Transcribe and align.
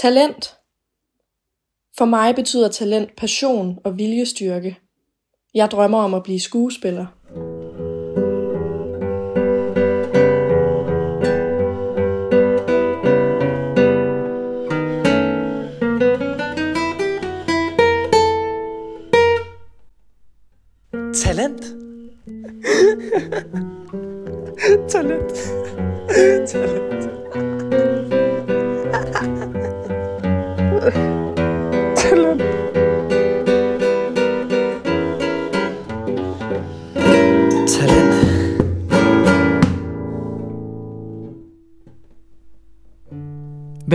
Talent. 0.00 0.56
For 1.98 2.04
mig 2.04 2.34
betyder 2.34 2.68
talent 2.68 3.16
passion 3.16 3.78
og 3.84 3.98
viljestyrke. 3.98 4.78
Jeg 5.54 5.70
drømmer 5.70 5.98
om 5.98 6.14
at 6.14 6.22
blive 6.22 6.40
skuespiller. 6.40 7.06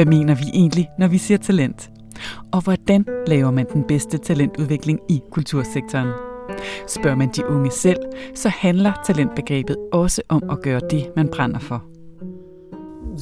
Hvad 0.05 0.17
mener 0.17 0.35
vi 0.35 0.43
egentlig, 0.53 0.89
når 0.97 1.07
vi 1.07 1.17
siger 1.17 1.37
talent? 1.37 1.89
Og 2.51 2.63
hvordan 2.63 3.05
laver 3.27 3.51
man 3.51 3.65
den 3.73 3.83
bedste 3.83 4.17
talentudvikling 4.17 4.99
i 5.09 5.21
kultursektoren? 5.31 6.07
Spørger 6.87 7.15
man 7.15 7.29
de 7.35 7.45
unge 7.49 7.71
selv, 7.71 7.97
så 8.35 8.49
handler 8.49 8.93
talentbegrebet 9.05 9.77
også 9.93 10.21
om 10.29 10.49
at 10.49 10.61
gøre 10.61 10.81
det, 10.89 11.11
man 11.15 11.27
brænder 11.27 11.59
for. 11.59 11.83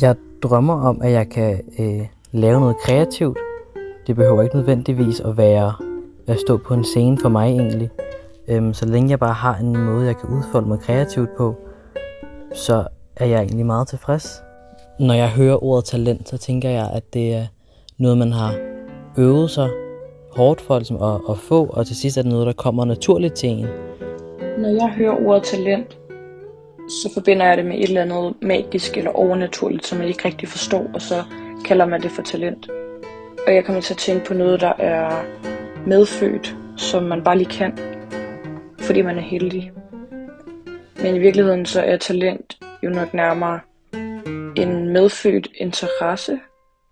Jeg 0.02 0.16
drømmer 0.44 0.73
om, 0.73 1.02
at 1.02 1.12
jeg 1.12 1.30
kan 1.30 1.62
øh, 1.80 2.08
lave 2.32 2.59
noget 2.59 2.76
kreativt. 2.86 3.38
Det 4.08 4.16
behøver 4.16 4.42
ikke 4.42 4.56
nødvendigvis 4.56 5.20
at 5.20 5.38
være 5.38 5.73
at 6.28 6.40
stå 6.40 6.58
på 6.58 6.73
en 6.73 6.84
scene 6.84 7.18
for 7.18 7.30
mig 7.30 7.50
egentlig. 7.50 7.90
Øhm, 8.47 8.73
så 8.73 8.86
længe 8.86 9.09
jeg 9.09 9.20
bare 9.20 9.34
har 9.34 9.56
en 9.56 9.78
måde, 9.78 10.06
jeg 10.06 10.18
kan 10.18 10.30
udfolde 10.30 10.68
mig 10.68 10.80
kreativt 10.80 11.30
på, 11.38 11.56
så 12.56 12.88
er 13.16 13.25
jeg 13.25 13.42
egentlig 13.42 13.66
meget 13.66 13.88
tilfreds. 13.88 14.28
Når 15.04 15.14
jeg 15.14 15.30
hører 15.30 15.64
ordet 15.64 15.86
talent, 15.86 16.30
så 16.30 16.38
tænker 16.38 16.70
jeg, 16.70 16.90
at 16.94 17.14
det 17.14 17.34
er 17.34 17.46
noget, 17.98 18.18
man 18.18 18.32
har 18.32 18.56
øvet 19.18 19.52
sig 19.52 19.70
hårdt 20.32 20.62
for 20.62 20.78
ligesom, 20.78 21.02
at, 21.02 21.22
at 21.30 21.38
få, 21.38 21.66
og 21.66 21.88
til 21.88 21.96
sidst 21.96 22.18
er 22.18 22.22
det 22.22 22.32
noget, 22.32 22.48
der 22.48 22.54
kommer 22.54 22.86
naturligt 22.86 23.34
til 23.34 23.50
en. 23.50 23.68
Når 24.58 24.70
jeg 24.70 24.90
hører 24.98 25.26
ordet 25.28 25.44
talent, 25.44 25.98
så 26.90 27.09
forbinder 27.14 27.46
jeg 27.46 27.58
det 27.58 27.66
med 27.66 27.78
et 27.78 27.84
eller 27.84 28.02
andet 28.02 28.34
magisk 28.42 28.98
eller 28.98 29.12
overnaturligt, 29.12 29.86
som 29.86 30.00
jeg 30.00 30.08
ikke 30.08 30.26
rigtig 30.26 30.50
forstår, 30.50 30.86
og 30.94 31.02
så 31.02 31.24
kalder 31.66 31.86
man 31.86 32.02
det 32.02 32.12
for 32.12 32.22
talent. 32.22 32.70
Og 33.48 33.56
jeg 33.56 33.66
kommer 33.66 33.81
til 33.81 33.94
at 33.94 33.98
tænke 33.98 34.26
på 34.26 34.34
noget, 34.34 34.62
der 34.62 34.74
er 34.80 35.24
medfødt, 35.88 36.56
som 36.78 37.04
man 37.04 37.24
bare 37.24 37.38
lige 37.38 37.50
kan, 37.50 37.78
fordi 38.80 39.02
man 39.02 39.18
er 39.18 39.22
heldig. 39.22 39.72
Men 41.04 41.16
i 41.16 41.20
virkeligheden 41.20 41.66
så 41.66 41.81
er 41.81 41.98
talent 41.98 42.58
jo 42.84 42.90
nok 42.90 43.14
nærmere 43.14 43.59
en 44.58 44.90
medfødt 44.90 45.48
interesse, 45.56 46.40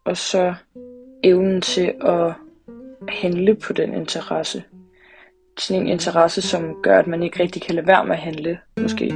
og 0.06 0.18
så 0.18 0.54
evnen 1.24 1.62
til 1.62 1.94
at 2.02 2.34
handle 3.10 3.56
på 3.56 3.74
den 3.74 3.94
interesse. 3.94 4.64
Sådan 5.60 5.82
en 5.82 5.88
interesse, 5.88 6.42
som 6.42 6.76
gør, 6.84 7.00
at 7.00 7.08
man 7.08 7.24
ikke 7.24 7.40
rigtig 7.40 7.62
kan 7.62 7.76
lade 7.76 7.88
være 7.88 8.06
med 8.06 8.16
at 8.16 8.22
handle, 8.22 8.60
måske. 8.82 9.14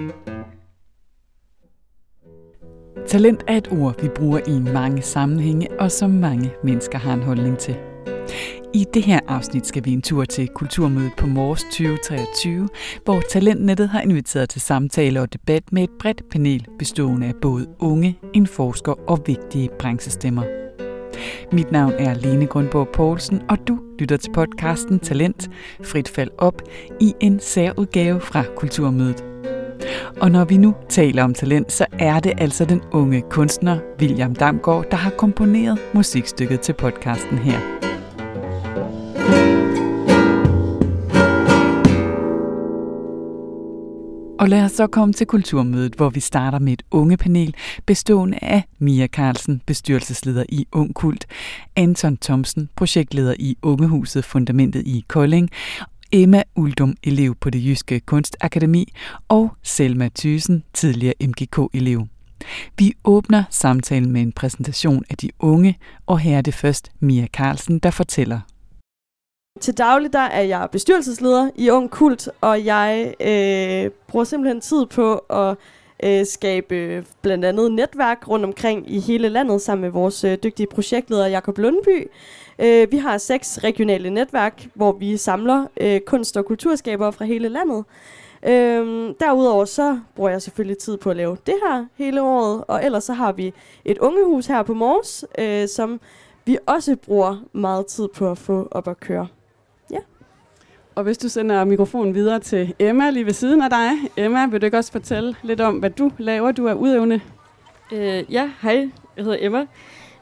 Talent 3.08 3.44
er 3.48 3.58
et 3.58 3.72
ord, 3.72 4.02
vi 4.02 4.10
bruger 4.10 4.40
i 4.48 4.72
mange 4.73 5.02
sammenhænge, 5.02 5.68
og 5.80 5.92
som 5.92 6.10
mange 6.10 6.54
mennesker 6.64 6.98
har 6.98 7.14
en 7.14 7.23
holdning 7.23 7.58
til. 7.58 7.76
I 8.76 8.86
det 8.94 9.04
her 9.04 9.20
afsnit 9.28 9.68
skal 9.68 9.86
vi 9.86 9.94
en 9.94 10.02
tur 10.02 10.26
til 10.26 10.48
Kulturmødet 10.48 11.12
på 11.18 11.28
Mors 11.28 11.64
2023, 11.64 12.70
hvor 13.06 13.22
Talentnettet 13.32 13.90
har 13.90 14.02
inviteret 14.02 14.50
til 14.50 14.61
samtale 14.61 15.22
og 15.22 15.33
debat 15.33 15.64
med 15.72 15.83
et 15.83 15.89
bredt 15.99 16.30
panel 16.32 16.67
bestående 16.80 17.27
af 17.27 17.33
både 17.42 17.67
unge, 17.80 18.20
en 18.33 18.48
forsker 18.48 19.10
og 19.10 19.23
vigtige 19.26 19.70
branchestemmer. 19.80 20.44
Mit 21.52 21.72
navn 21.72 21.94
er 21.99 22.14
Lene 22.14 22.45
Grundborg 22.45 22.88
Poulsen, 22.88 23.42
og 23.49 23.58
du 23.67 23.80
lytter 23.99 24.17
til 24.17 24.32
podcasten 24.32 24.99
Talent, 24.99 25.49
frit 25.83 26.10
fald 26.10 26.30
op, 26.38 26.61
i 27.02 27.14
en 27.20 27.39
særudgave 27.39 28.22
fra 28.22 28.44
Kulturmødet. 28.55 29.23
Og 30.22 30.32
når 30.32 30.45
vi 30.45 30.58
nu 30.58 30.76
taler 30.89 31.23
om 31.23 31.33
talent, 31.33 31.72
så 31.72 31.86
er 31.99 32.20
det 32.20 32.33
altså 32.38 32.66
den 32.66 32.82
unge 32.92 33.23
kunstner 33.30 33.80
William 34.02 34.36
Damgaard, 34.36 34.86
der 34.92 34.98
har 34.98 35.11
komponeret 35.11 35.80
musikstykket 35.94 36.60
til 36.60 36.73
podcasten 36.73 37.38
her. 37.38 37.95
Og 44.45 44.50
lad 44.50 44.66
os 44.66 44.72
så 44.72 44.88
komme 44.88 45.14
til 45.14 45.28
Kulturmødet, 45.28 45.94
hvor 45.95 46.10
vi 46.10 46.20
starter 46.20 46.60
med 46.60 46.73
et 46.73 46.83
unge 46.92 47.17
panel 47.17 47.56
bestående 47.86 48.38
af 48.42 48.64
Mia 48.80 49.08
Carlsen, 49.08 49.61
bestyrelsesleder 49.66 50.44
i 50.50 50.67
Ung 50.72 50.95
Kult, 50.95 51.26
Anton 51.76 52.17
Thomsen, 52.17 52.70
projektleder 52.76 53.36
i 53.39 53.58
Ungehuset 53.61 54.26
Fundamentet 54.26 54.88
i 54.88 55.05
Kolding, 55.08 55.50
Emma 56.11 56.44
Uldum, 56.55 56.95
elev 57.04 57.36
på 57.36 57.50
det 57.50 57.66
Jyske 57.66 58.00
Kunstakademi, 58.00 58.94
og 59.30 59.54
Selma 59.64 60.10
Thysen, 60.16 60.64
tidligere 60.73 61.14
MGK-elev. 61.22 62.08
Vi 62.78 62.94
åbner 63.04 63.44
samtalen 63.50 64.11
med 64.11 64.22
en 64.22 64.32
præsentation 64.32 65.04
af 65.10 65.17
de 65.17 65.30
unge, 65.39 65.78
og 66.05 66.20
her 66.20 66.38
er 66.38 66.42
det 66.42 66.54
først 66.54 66.92
Mia 67.00 67.28
Carlsen, 67.28 67.80
der 67.80 67.92
fortæller. 67.92 68.39
Til 69.61 69.77
daglig 69.77 70.14
der 70.14 70.20
er 70.20 70.42
jeg 70.42 70.67
bestyrelsesleder 70.71 71.49
i 71.55 71.70
Ung 71.70 71.92
Kult, 71.92 72.30
og 72.42 72.66
jeg 72.66 73.14
øh, 73.20 73.92
bruger 74.08 74.23
simpelthen 74.23 74.61
tid 74.61 74.86
på 74.86 75.14
at 75.16 75.58
øh, 76.04 76.26
skabe 76.26 77.05
blandt 77.21 77.45
andet 77.45 77.71
netværk 77.71 78.27
rundt 78.27 78.45
omkring 78.45 78.92
i 78.92 78.99
hele 78.99 79.30
landet 79.30 79.61
sammen 79.61 79.82
med 79.82 79.89
vores 79.89 80.23
øh, 80.23 80.38
dygtige 80.43 80.67
projektleder 80.67 81.27
Jakob 81.27 81.58
Lundby. 81.58 82.08
Øh, 82.60 82.92
vi 82.92 82.98
har 82.98 83.17
seks 83.17 83.64
regionale 83.64 84.10
netværk, 84.10 84.67
hvor 84.73 84.92
vi 84.92 85.17
samler 85.17 85.67
øh, 85.77 86.02
kunst- 86.02 86.37
og 86.37 86.45
kulturskabere 86.45 87.14
fra 87.14 87.26
hele 87.26 87.49
landet. 87.49 87.83
Øhm, 88.48 89.14
derudover 89.20 89.66
så 89.66 89.99
bruger 90.16 90.30
jeg 90.30 90.42
selvfølgelig 90.42 90.77
tid 90.77 90.98
på 90.98 91.10
at 91.10 91.16
lave 91.16 91.37
det 91.45 91.55
her 91.67 91.86
hele 91.95 92.22
året, 92.22 92.64
og 92.67 92.86
ellers 92.86 93.04
så 93.04 93.14
har 93.14 93.32
vi 93.32 93.54
et 93.86 93.98
ungehus 93.98 94.45
her 94.45 94.64
på 94.64 94.73
Mors, 94.73 95.26
øh, 95.37 95.67
som 95.67 95.99
vi 96.45 96.58
også 96.66 96.95
bruger 96.95 97.37
meget 97.54 97.86
tid 97.86 98.08
på 98.16 98.32
at 98.32 98.37
få 98.37 98.67
op 98.72 98.87
at 98.87 98.99
køre. 98.99 99.27
Og 100.95 101.04
hvis 101.04 101.17
du 101.17 101.30
sender 101.30 101.64
mikrofonen 101.64 102.16
videre 102.16 102.39
til 102.39 102.73
Emma 102.80 103.10
lige 103.10 103.26
ved 103.26 103.33
siden 103.33 103.61
af 103.61 103.70
dig. 103.70 103.89
Emma, 104.17 104.45
vil 104.45 104.61
du 104.61 104.66
ikke 104.66 104.78
også 104.78 104.92
fortælle 104.92 105.36
lidt 105.44 105.61
om, 105.61 105.76
hvad 105.76 105.89
du 105.89 106.11
laver? 106.17 106.52
Du 106.52 106.66
er 106.66 106.73
udøvende. 106.73 107.20
Øh, 107.92 108.23
ja, 108.33 108.50
hej. 108.61 108.89
Jeg 109.17 109.23
hedder 109.23 109.38
Emma. 109.42 109.66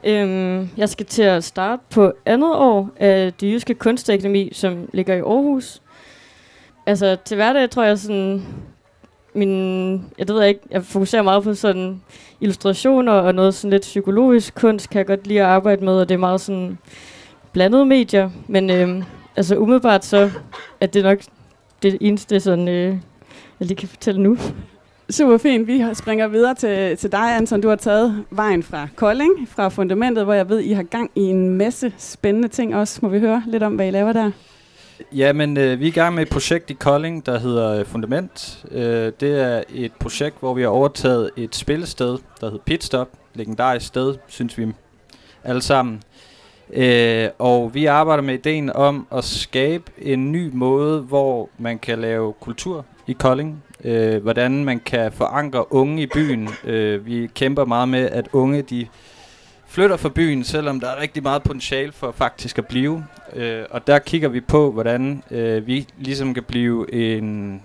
Øhm, 0.04 0.68
jeg 0.76 0.88
skal 0.88 1.06
til 1.06 1.22
at 1.22 1.44
starte 1.44 1.82
på 1.90 2.12
andet 2.26 2.54
år 2.54 2.90
af 2.96 3.32
det 3.32 3.52
jyske 3.52 3.74
kunstakademi, 3.74 4.50
som 4.52 4.88
ligger 4.92 5.14
i 5.14 5.18
Aarhus. 5.18 5.82
Altså 6.86 7.16
til 7.24 7.34
hverdag 7.34 7.70
tror 7.70 7.82
jeg 7.82 7.98
sådan, 7.98 8.42
min, 9.34 9.94
jeg 10.18 10.28
ved 10.28 10.44
ikke, 10.44 10.60
jeg 10.70 10.84
fokuserer 10.84 11.22
meget 11.22 11.44
på 11.44 11.54
sådan 11.54 12.02
illustrationer 12.40 13.12
og 13.12 13.34
noget 13.34 13.54
sådan 13.54 13.70
lidt 13.70 13.82
psykologisk 13.82 14.54
kunst, 14.54 14.90
kan 14.90 14.98
jeg 14.98 15.06
godt 15.06 15.26
lide 15.26 15.40
at 15.40 15.46
arbejde 15.46 15.84
med, 15.84 15.92
og 15.92 16.08
det 16.08 16.14
er 16.14 16.18
meget 16.18 16.40
sådan 16.40 16.78
blandede 17.52 17.86
medier, 17.86 18.30
men 18.48 18.70
øhm, 18.70 19.04
altså 19.36 19.56
umiddelbart 19.56 20.04
så 20.04 20.30
er 20.80 20.86
det 20.86 21.02
nok 21.02 21.18
det 21.82 21.98
eneste, 22.00 22.40
sådan, 22.40 22.68
øh, 22.68 22.96
jeg 23.60 23.66
lige 23.66 23.76
kan 23.76 23.88
fortælle 23.88 24.22
nu. 24.22 24.38
Super 25.10 25.38
fint. 25.38 25.66
Vi 25.66 25.84
springer 25.94 26.28
videre 26.28 26.54
til, 26.54 26.96
til 26.96 27.12
dig, 27.12 27.36
Anton. 27.36 27.60
Du 27.60 27.68
har 27.68 27.76
taget 27.76 28.24
vejen 28.30 28.62
fra 28.62 28.88
Kolding, 28.96 29.48
fra 29.48 29.68
Fundamentet, 29.68 30.24
hvor 30.24 30.32
jeg 30.32 30.48
ved, 30.48 30.60
I 30.60 30.72
har 30.72 30.82
gang 30.82 31.10
i 31.14 31.20
en 31.20 31.48
masse 31.48 31.92
spændende 31.98 32.48
ting 32.48 32.76
også. 32.76 32.98
Må 33.02 33.08
vi 33.08 33.18
høre 33.18 33.42
lidt 33.46 33.62
om, 33.62 33.74
hvad 33.74 33.86
I 33.86 33.90
laver 33.90 34.12
der? 34.12 34.30
Ja, 35.12 35.32
men 35.32 35.56
øh, 35.56 35.80
vi 35.80 35.84
er 35.84 35.88
i 35.88 35.90
gang 35.90 36.14
med 36.14 36.22
et 36.22 36.28
projekt 36.28 36.70
i 36.70 36.74
Kolding, 36.74 37.26
der 37.26 37.38
hedder 37.38 37.78
øh, 37.78 37.84
Fundament. 37.84 38.64
Øh, 38.70 39.12
det 39.20 39.40
er 39.40 39.62
et 39.74 39.92
projekt, 39.92 40.36
hvor 40.40 40.54
vi 40.54 40.62
har 40.62 40.68
overtaget 40.68 41.30
et 41.36 41.54
spillested, 41.54 42.18
der 42.40 42.46
hedder 42.46 42.64
Pitstop. 42.66 43.08
Legendarisk 43.34 43.86
sted, 43.86 44.14
synes 44.28 44.58
vi 44.58 44.66
alle 45.44 45.62
sammen. 45.62 46.02
Øh, 46.72 47.28
og 47.38 47.74
vi 47.74 47.86
arbejder 47.86 48.22
med 48.22 48.34
ideen 48.34 48.72
om 48.72 49.06
at 49.12 49.24
skabe 49.24 49.92
en 49.98 50.32
ny 50.32 50.50
måde, 50.52 51.00
hvor 51.00 51.48
man 51.58 51.78
kan 51.78 51.98
lave 51.98 52.32
kultur 52.32 52.84
i 53.06 53.12
Kolding. 53.12 53.62
Øh, 53.84 54.22
hvordan 54.22 54.64
man 54.64 54.80
kan 54.80 55.12
forankre 55.12 55.72
unge 55.72 56.02
i 56.02 56.06
byen. 56.06 56.48
Øh, 56.64 57.06
vi 57.06 57.28
kæmper 57.34 57.64
meget 57.64 57.88
med, 57.88 58.10
at 58.10 58.28
unge 58.32 58.62
de 58.62 58.86
flytter 59.66 59.96
fra 59.96 60.08
byen, 60.08 60.44
selvom 60.44 60.80
der 60.80 60.88
er 60.88 61.00
rigtig 61.00 61.22
meget 61.22 61.42
potentiale 61.42 61.92
for 61.92 62.12
faktisk 62.12 62.58
at 62.58 62.66
blive. 62.66 63.04
Øh, 63.32 63.62
og 63.70 63.86
der 63.86 63.98
kigger 63.98 64.28
vi 64.28 64.40
på, 64.40 64.72
hvordan 64.72 65.22
øh, 65.30 65.66
vi 65.66 65.86
ligesom 65.98 66.34
kan 66.34 66.42
blive 66.42 66.94
en 66.94 67.62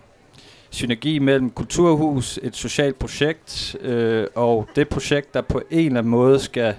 synergi 0.69 1.19
mellem 1.19 1.49
kulturhus, 1.49 2.39
et 2.43 2.55
socialt 2.55 2.99
projekt, 2.99 3.75
øh, 3.81 4.27
og 4.35 4.69
det 4.75 4.89
projekt, 4.89 5.33
der 5.33 5.41
på 5.41 5.61
en 5.71 5.85
eller 5.85 5.99
anden 5.99 6.11
måde 6.11 6.39
skal 6.39 6.75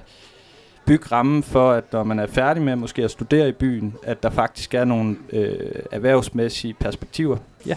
bygge 0.86 1.06
rammen 1.12 1.42
for, 1.42 1.70
at 1.70 1.92
når 1.92 2.04
man 2.04 2.18
er 2.18 2.26
færdig 2.26 2.62
med 2.62 2.76
måske 2.76 3.04
at 3.04 3.10
studere 3.10 3.48
i 3.48 3.52
byen, 3.52 3.94
at 4.02 4.22
der 4.22 4.30
faktisk 4.30 4.74
er 4.74 4.84
nogle 4.84 5.16
øh, 5.32 5.72
erhvervsmæssige 5.90 6.74
perspektiver. 6.74 7.36
Ja. 7.66 7.74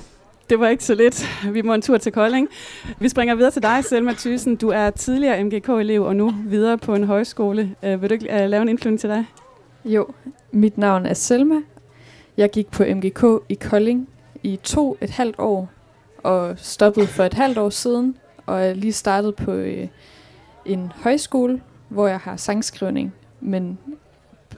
Det 0.50 0.60
var 0.60 0.68
ikke 0.68 0.84
så 0.84 0.96
lidt. 0.96 1.28
Vi 1.52 1.62
må 1.62 1.74
en 1.74 1.82
tur 1.82 1.98
til 1.98 2.12
Kolding. 2.12 2.48
Vi 3.00 3.10
springer 3.10 3.36
videre 3.36 3.52
til 3.52 3.64
dig, 3.64 3.84
Selma 3.86 4.14
Thyssen. 4.14 4.56
Du 4.56 4.70
er 4.70 4.90
tidligere 4.90 5.44
MGK-elev 5.44 6.04
og 6.04 6.16
nu 6.16 6.34
videre 6.46 6.78
på 6.78 6.96
en 6.96 7.04
højskole. 7.04 7.76
Uh, 7.84 8.02
vil 8.02 8.10
du 8.10 8.14
ikke 8.14 8.30
uh, 8.34 8.50
lave 8.50 8.62
en 8.62 8.70
indflyvning 8.70 9.00
til 9.00 9.10
dig? 9.10 9.26
Jo, 9.86 10.08
mit 10.52 10.78
navn 10.78 11.06
er 11.06 11.14
Selma. 11.14 11.56
Jeg 12.38 12.52
gik 12.52 12.72
på 12.72 12.84
MGK 12.84 13.24
i 13.50 13.54
Kolding 13.54 14.10
i 14.44 14.60
to 14.64 14.98
et 15.02 15.10
halvt 15.10 15.36
år 15.38 15.70
og 16.24 16.54
stoppede 16.58 17.08
for 17.08 17.24
et 17.24 17.34
halvt 17.34 17.58
år 17.58 17.70
siden 17.70 18.18
og 18.46 18.62
er 18.62 18.74
lige 18.74 18.94
startet 18.94 19.36
på 19.36 19.52
øh, 19.52 19.88
en 20.66 20.92
højskole, 20.96 21.62
hvor 21.94 22.08
jeg 22.08 22.20
har 22.20 22.38
sangskrivning, 22.38 23.14
men 23.42 23.78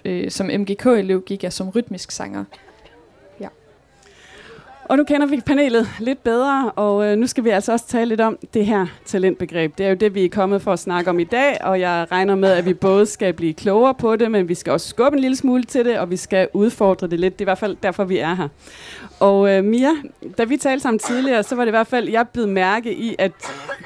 øh, 0.06 0.32
som 0.32 0.50
MGK-elev 0.60 1.22
gik 1.22 1.44
jeg 1.44 1.54
som 1.54 1.70
rytmisk 1.70 2.12
sanger. 2.12 2.44
Ja. 3.40 3.48
Og 4.86 4.98
nu 4.98 5.04
kender 5.04 5.28
vi 5.28 5.42
panelet 5.46 5.88
lidt 6.00 6.24
bedre, 6.24 6.72
og 6.72 7.06
øh, 7.06 7.18
nu 7.18 7.28
skal 7.28 7.44
vi 7.44 7.50
altså 7.50 7.72
også 7.72 7.88
tale 7.88 8.10
lidt 8.10 8.22
om 8.22 8.38
det 8.54 8.66
her 8.66 8.88
talentbegreb. 9.06 9.78
Det 9.78 9.86
er 9.86 9.90
jo 9.90 9.96
det, 9.96 10.16
vi 10.16 10.26
er 10.26 10.30
kommet 10.30 10.62
for 10.62 10.74
at 10.74 10.80
snakke 10.80 11.10
om 11.10 11.20
i 11.20 11.24
dag, 11.24 11.58
og 11.62 11.80
jeg 11.80 12.08
regner 12.12 12.36
med, 12.36 12.52
at 12.52 12.66
vi 12.66 12.74
både 12.74 13.06
skal 13.06 13.34
blive 13.34 13.54
klogere 13.54 13.94
på 13.94 14.16
det, 14.16 14.31
men 14.31 14.50
vi 14.50 14.56
skal 14.56 14.74
også 14.74 14.90
skubbe 14.90 15.16
en 15.16 15.22
lille 15.22 15.38
smule 15.38 15.64
til 15.64 15.86
det, 15.86 16.00
og 16.00 16.12
vi 16.12 16.18
skal 16.18 16.48
udfordre 16.54 17.08
det 17.08 17.20
lidt. 17.20 17.40
Det 17.40 17.42
er 17.42 17.46
i 17.46 17.52
hvert 17.52 17.58
fald 17.58 17.78
derfor, 17.84 18.04
vi 18.04 18.18
er 18.18 18.34
her. 18.34 18.48
Og 19.20 19.50
øh, 19.50 19.64
Mia, 19.64 19.92
da 20.38 20.44
vi 20.44 20.58
talte 20.58 20.81
sammen 20.81 21.00
tidligere, 21.00 21.44
så 21.44 21.56
var 21.56 21.64
det 21.66 21.70
i 21.70 21.78
hvert 21.78 21.88
fald, 21.88 22.10
jeg 22.10 22.28
blev 22.30 22.48
mærke 22.48 22.94
i, 22.94 23.16
at 23.20 23.31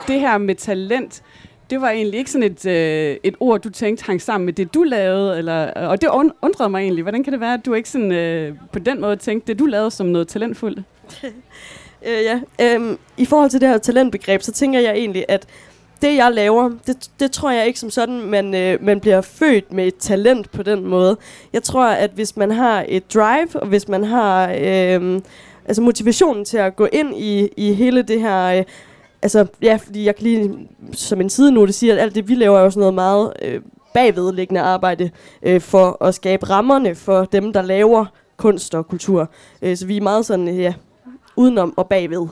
det 0.08 0.20
her 0.20 0.38
med 0.38 0.56
talent, 0.56 1.24
det 1.70 1.82
var 1.82 1.90
egentlig 1.90 2.18
ikke 2.18 2.32
sådan 2.32 2.52
et, 2.52 2.66
øh, 2.66 3.18
et 3.24 3.36
ord, 3.40 3.62
du 3.62 3.70
tænkte 3.70 4.06
hang 4.06 4.22
sammen 4.22 4.46
med 4.46 4.54
det, 4.54 4.74
du 4.74 4.84
lavede. 4.84 5.38
Eller, 5.38 5.72
og 5.74 6.02
det 6.02 6.10
undrede 6.42 6.70
mig 6.70 6.82
egentlig. 6.82 7.02
Hvordan 7.02 7.24
kan 7.24 7.34
det 7.34 7.40
være, 7.40 7.54
at 7.54 7.66
du 7.66 7.74
ikke 7.74 7.90
sådan, 7.90 8.12
øh, 8.12 8.56
på 8.74 8.80
den 8.80 9.02
måde 9.02 9.16
tænkte 9.16 9.48
det, 9.48 9.60
du 9.60 9.66
lavede, 9.66 9.92
som 9.92 10.06
noget 10.08 10.28
talentfuldt? 10.28 10.80
øh, 12.08 12.24
ja, 12.24 12.40
øhm, 12.62 12.98
i 13.18 13.26
forhold 13.26 13.50
til 13.50 13.62
det 13.62 13.70
her 13.70 13.78
talentbegreb, 13.78 14.42
så 14.42 14.52
tænker 14.52 14.80
jeg 14.80 14.94
egentlig, 14.94 15.26
at 15.28 15.48
det, 16.02 16.16
jeg 16.16 16.32
laver, 16.32 16.72
det, 16.88 17.10
det 17.20 17.32
tror 17.32 17.52
jeg 17.52 17.68
ikke 17.68 17.80
som 17.80 17.90
sådan, 17.90 18.22
man, 18.22 18.56
øh, 18.56 18.84
man 18.84 19.00
bliver 19.00 19.22
født 19.22 19.74
med 19.74 19.88
et 19.88 19.96
talent 19.96 20.52
på 20.52 20.64
den 20.64 20.86
måde. 20.86 21.18
Jeg 21.54 21.64
tror, 21.64 21.86
at 21.86 22.12
hvis 22.16 22.38
man 22.38 22.52
har 22.52 22.86
et 22.88 23.14
drive, 23.14 23.56
og 23.56 23.68
hvis 23.68 23.88
man 23.88 24.04
har 24.04 24.54
øh, 24.62 25.22
altså 25.66 25.82
motivationen 25.82 26.46
til 26.46 26.58
at 26.58 26.76
gå 26.76 26.88
ind 26.94 27.18
i, 27.18 27.50
i 27.58 27.74
hele 27.74 28.02
det 28.02 28.22
her... 28.22 28.46
Øh, 28.46 28.64
altså, 29.22 29.46
ja, 29.62 29.80
fordi 29.84 30.06
jeg 30.06 30.16
kan 30.16 30.24
lige 30.24 30.70
som 30.94 31.22
en 31.22 31.30
side 31.30 31.52
nu, 31.52 31.66
det 31.66 31.76
siger, 31.76 31.94
at 31.94 32.00
alt 32.00 32.16
det, 32.16 32.28
vi 32.28 32.36
laver, 32.36 32.60
er 32.60 32.64
jo 32.64 32.70
sådan 32.70 32.80
noget 32.80 32.94
meget 32.94 33.34
øh, 33.42 33.62
bagvedliggende 33.94 34.62
arbejde 34.62 35.10
øh, 35.44 35.62
for 35.62 36.04
at 36.04 36.16
skabe 36.16 36.50
rammerne 36.50 36.96
for 36.96 37.26
dem, 37.26 37.54
der 37.54 37.62
laver 37.62 38.06
kunst 38.38 38.76
og 38.76 38.88
kultur. 38.88 39.30
Øh, 39.62 39.78
så 39.78 39.86
vi 39.86 39.98
er 39.98 40.02
meget 40.02 40.26
sådan, 40.26 40.48
ja, 40.48 40.74
udenom 41.36 41.74
og 41.78 41.88
bagved. 41.88 42.28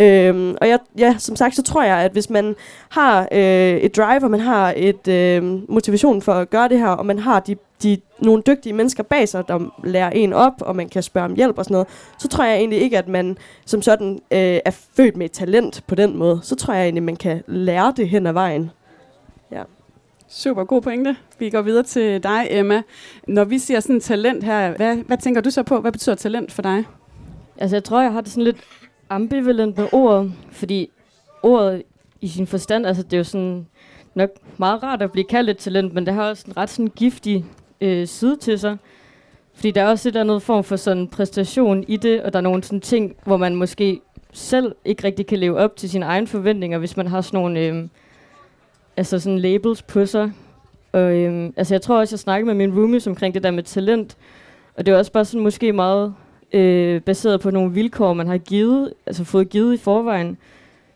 Øhm, 0.00 0.56
og 0.60 0.68
jeg, 0.68 0.78
ja, 0.98 1.14
som 1.18 1.36
sagt, 1.36 1.56
så 1.56 1.62
tror 1.62 1.82
jeg, 1.82 1.98
at 1.98 2.12
hvis 2.12 2.30
man 2.30 2.56
har 2.88 3.28
øh, 3.32 3.76
et 3.76 3.96
drive, 3.96 4.24
og 4.24 4.30
man 4.30 4.40
har 4.40 4.74
et 4.76 5.08
øh, 5.08 5.70
motivation 5.70 6.22
for 6.22 6.32
at 6.32 6.50
gøre 6.50 6.68
det 6.68 6.78
her, 6.78 6.88
og 6.88 7.06
man 7.06 7.18
har 7.18 7.40
de, 7.40 7.56
de, 7.82 7.98
nogle 8.18 8.42
dygtige 8.46 8.72
mennesker 8.72 9.02
bag 9.02 9.28
sig, 9.28 9.48
der 9.48 9.84
lærer 9.84 10.10
en 10.10 10.32
op, 10.32 10.52
og 10.60 10.76
man 10.76 10.88
kan 10.88 11.02
spørge 11.02 11.24
om 11.24 11.34
hjælp 11.34 11.58
og 11.58 11.64
sådan 11.64 11.74
noget, 11.74 11.88
så 12.18 12.28
tror 12.28 12.44
jeg 12.44 12.56
egentlig 12.56 12.80
ikke, 12.80 12.98
at 12.98 13.08
man 13.08 13.36
som 13.64 13.82
sådan 13.82 14.12
øh, 14.12 14.58
er 14.64 14.70
født 14.96 15.16
med 15.16 15.26
et 15.26 15.32
talent 15.32 15.84
på 15.86 15.94
den 15.94 16.16
måde. 16.16 16.40
Så 16.42 16.56
tror 16.56 16.74
jeg 16.74 16.82
egentlig, 16.82 17.00
at 17.00 17.04
man 17.04 17.16
kan 17.16 17.42
lære 17.46 17.92
det 17.96 18.08
hen 18.08 18.26
ad 18.26 18.32
vejen. 18.32 18.70
Ja. 19.52 19.62
Super 20.28 20.64
god 20.64 20.82
pointe. 20.82 21.16
Vi 21.38 21.50
går 21.50 21.62
videre 21.62 21.82
til 21.82 22.22
dig, 22.22 22.46
Emma. 22.50 22.82
Når 23.28 23.44
vi 23.44 23.58
siger 23.58 23.80
sådan 23.80 24.00
talent 24.00 24.44
her, 24.44 24.76
hvad, 24.76 24.96
hvad 24.96 25.18
tænker 25.18 25.40
du 25.40 25.50
så 25.50 25.62
på? 25.62 25.80
Hvad 25.80 25.92
betyder 25.92 26.14
talent 26.14 26.52
for 26.52 26.62
dig? 26.62 26.84
Altså, 27.58 27.76
jeg 27.76 27.84
tror, 27.84 28.02
jeg 28.02 28.12
har 28.12 28.20
det 28.20 28.30
sådan 28.30 28.44
lidt 28.44 28.56
ambivalent 29.10 29.78
med 29.78 29.88
ordet, 29.92 30.32
fordi 30.50 30.90
ordet 31.42 31.82
i 32.20 32.28
sin 32.28 32.46
forstand, 32.46 32.86
altså 32.86 33.02
det 33.02 33.12
er 33.12 33.18
jo 33.18 33.24
sådan 33.24 33.66
nok 34.14 34.30
meget 34.58 34.82
rart 34.82 35.02
at 35.02 35.12
blive 35.12 35.24
kaldt 35.24 35.50
et 35.50 35.56
talent, 35.56 35.94
men 35.94 36.06
det 36.06 36.14
har 36.14 36.28
også 36.28 36.44
en 36.46 36.56
ret 36.56 36.70
sådan 36.70 36.92
giftig 36.96 37.44
øh, 37.80 38.06
side 38.06 38.36
til 38.36 38.58
sig. 38.58 38.76
Fordi 39.54 39.70
der 39.70 39.82
er 39.82 39.88
også 39.88 40.08
et 40.08 40.16
andet 40.16 40.42
form 40.42 40.64
for 40.64 40.76
sådan 40.76 41.08
præstation 41.08 41.84
i 41.88 41.96
det, 41.96 42.22
og 42.22 42.32
der 42.32 42.38
er 42.38 42.42
nogle 42.42 42.64
sådan 42.64 42.80
ting, 42.80 43.16
hvor 43.24 43.36
man 43.36 43.54
måske 43.54 44.00
selv 44.32 44.74
ikke 44.84 45.04
rigtig 45.04 45.26
kan 45.26 45.38
leve 45.38 45.58
op 45.58 45.76
til 45.76 45.90
sine 45.90 46.04
egne 46.04 46.26
forventninger, 46.26 46.78
hvis 46.78 46.96
man 46.96 47.06
har 47.06 47.20
sådan 47.20 47.40
nogle 47.40 47.60
øh, 47.60 47.88
altså 48.96 49.18
sådan 49.18 49.38
labels 49.38 49.82
på 49.82 50.06
sig. 50.06 50.32
Og 50.92 51.16
øh, 51.16 51.50
altså 51.56 51.74
jeg 51.74 51.82
tror 51.82 51.98
også, 51.98 52.14
jeg 52.14 52.18
snakkede 52.18 52.46
med 52.46 52.54
min 52.54 52.78
roomies 52.78 53.06
omkring 53.06 53.34
det 53.34 53.42
der 53.42 53.50
med 53.50 53.62
talent, 53.62 54.16
og 54.76 54.86
det 54.86 54.94
er 54.94 54.98
også 54.98 55.12
bare 55.12 55.24
sådan 55.24 55.42
måske 55.42 55.72
meget 55.72 56.14
øh, 56.52 57.00
baseret 57.00 57.40
på 57.40 57.50
nogle 57.50 57.72
vilkår, 57.72 58.12
man 58.12 58.26
har 58.26 58.38
givet, 58.38 58.92
altså 59.06 59.24
fået 59.24 59.48
givet 59.48 59.74
i 59.74 59.76
forvejen. 59.76 60.36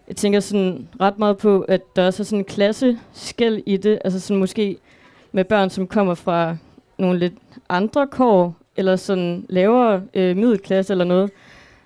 Jeg 0.08 0.16
tænker 0.16 0.40
sådan 0.40 0.88
ret 1.00 1.18
meget 1.18 1.38
på, 1.38 1.60
at 1.60 1.96
der 1.96 2.06
også 2.06 2.22
er 2.22 2.24
sådan 2.24 2.38
en 2.38 2.44
klasse 2.44 2.98
skæld 3.12 3.62
i 3.66 3.76
det, 3.76 3.98
altså 4.04 4.20
sådan 4.20 4.40
måske 4.40 4.76
med 5.32 5.44
børn, 5.44 5.70
som 5.70 5.86
kommer 5.86 6.14
fra 6.14 6.56
nogle 6.98 7.18
lidt 7.18 7.34
andre 7.68 8.06
kår, 8.06 8.56
eller 8.76 8.96
sådan 8.96 9.46
lavere 9.48 10.02
øh, 10.14 10.36
middelklasse 10.36 10.92
eller 10.92 11.04
noget, 11.04 11.30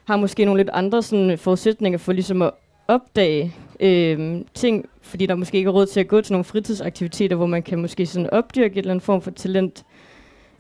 har 0.04 0.16
måske 0.16 0.44
nogle 0.44 0.58
lidt 0.58 0.70
andre 0.72 1.02
sådan 1.02 1.38
forudsætninger 1.38 1.98
for 1.98 2.12
ligesom 2.12 2.42
at 2.42 2.50
opdage 2.88 3.54
øh, 3.80 4.40
ting, 4.54 4.88
fordi 5.02 5.26
der 5.26 5.34
måske 5.34 5.58
ikke 5.58 5.68
er 5.68 5.72
råd 5.72 5.86
til 5.86 6.00
at 6.00 6.08
gå 6.08 6.20
til 6.20 6.32
nogle 6.32 6.44
fritidsaktiviteter, 6.44 7.36
hvor 7.36 7.46
man 7.46 7.62
kan 7.62 7.78
måske 7.78 8.06
sådan 8.06 8.30
opdyrke 8.30 8.72
et 8.72 8.78
eller 8.78 8.90
andet 8.90 9.04
form 9.04 9.22
for 9.22 9.30
talent. 9.30 9.84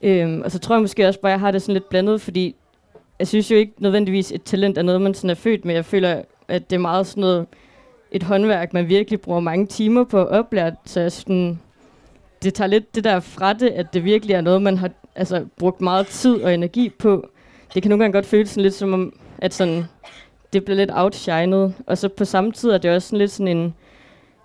Øh, 0.02 0.40
og 0.44 0.50
så 0.50 0.58
tror 0.58 0.74
jeg 0.74 0.82
måske 0.82 1.08
også 1.08 1.20
bare, 1.20 1.32
at 1.32 1.34
jeg 1.34 1.40
har 1.40 1.50
det 1.50 1.62
sådan 1.62 1.72
lidt 1.72 1.88
blandet, 1.88 2.20
fordi 2.20 2.54
jeg 3.18 3.28
synes 3.28 3.50
jo 3.50 3.56
ikke 3.56 3.72
nødvendigvis, 3.78 4.32
et 4.32 4.42
talent 4.42 4.78
er 4.78 4.82
noget, 4.82 5.00
man 5.00 5.14
sådan 5.14 5.30
er 5.30 5.34
født 5.34 5.64
med. 5.64 5.74
Jeg 5.74 5.84
føler, 5.84 6.22
at 6.48 6.70
det 6.70 6.76
er 6.76 6.80
meget 6.80 7.06
sådan 7.06 7.20
noget, 7.20 7.46
et 8.12 8.22
håndværk, 8.22 8.72
man 8.72 8.88
virkelig 8.88 9.20
bruger 9.20 9.40
mange 9.40 9.66
timer 9.66 10.04
på 10.04 10.20
at 10.20 10.28
oplære. 10.28 10.74
Så 10.84 11.00
jeg 11.00 11.12
sådan, 11.12 11.60
det 12.42 12.54
tager 12.54 12.68
lidt 12.68 12.94
det 12.94 13.04
der 13.04 13.20
fra 13.20 13.52
det, 13.52 13.68
at 13.68 13.94
det 13.94 14.04
virkelig 14.04 14.34
er 14.34 14.40
noget, 14.40 14.62
man 14.62 14.78
har 14.78 14.90
altså, 15.14 15.46
brugt 15.58 15.80
meget 15.80 16.06
tid 16.06 16.42
og 16.42 16.54
energi 16.54 16.88
på. 16.88 17.28
Det 17.74 17.82
kan 17.82 17.90
nogle 17.90 18.04
gange 18.04 18.12
godt 18.12 18.26
føles 18.26 18.50
sådan 18.50 18.62
lidt 18.62 18.74
som 18.74 18.92
om, 18.92 19.12
at 19.38 19.54
sådan, 19.54 19.84
det 20.52 20.64
bliver 20.64 20.76
lidt 20.76 20.90
outshined. 20.94 21.70
Og 21.86 21.98
så 21.98 22.08
på 22.08 22.24
samme 22.24 22.52
tid 22.52 22.70
er 22.70 22.78
det 22.78 22.90
også 22.90 23.08
sådan 23.08 23.18
lidt 23.18 23.30
sådan 23.30 23.56
en 23.56 23.74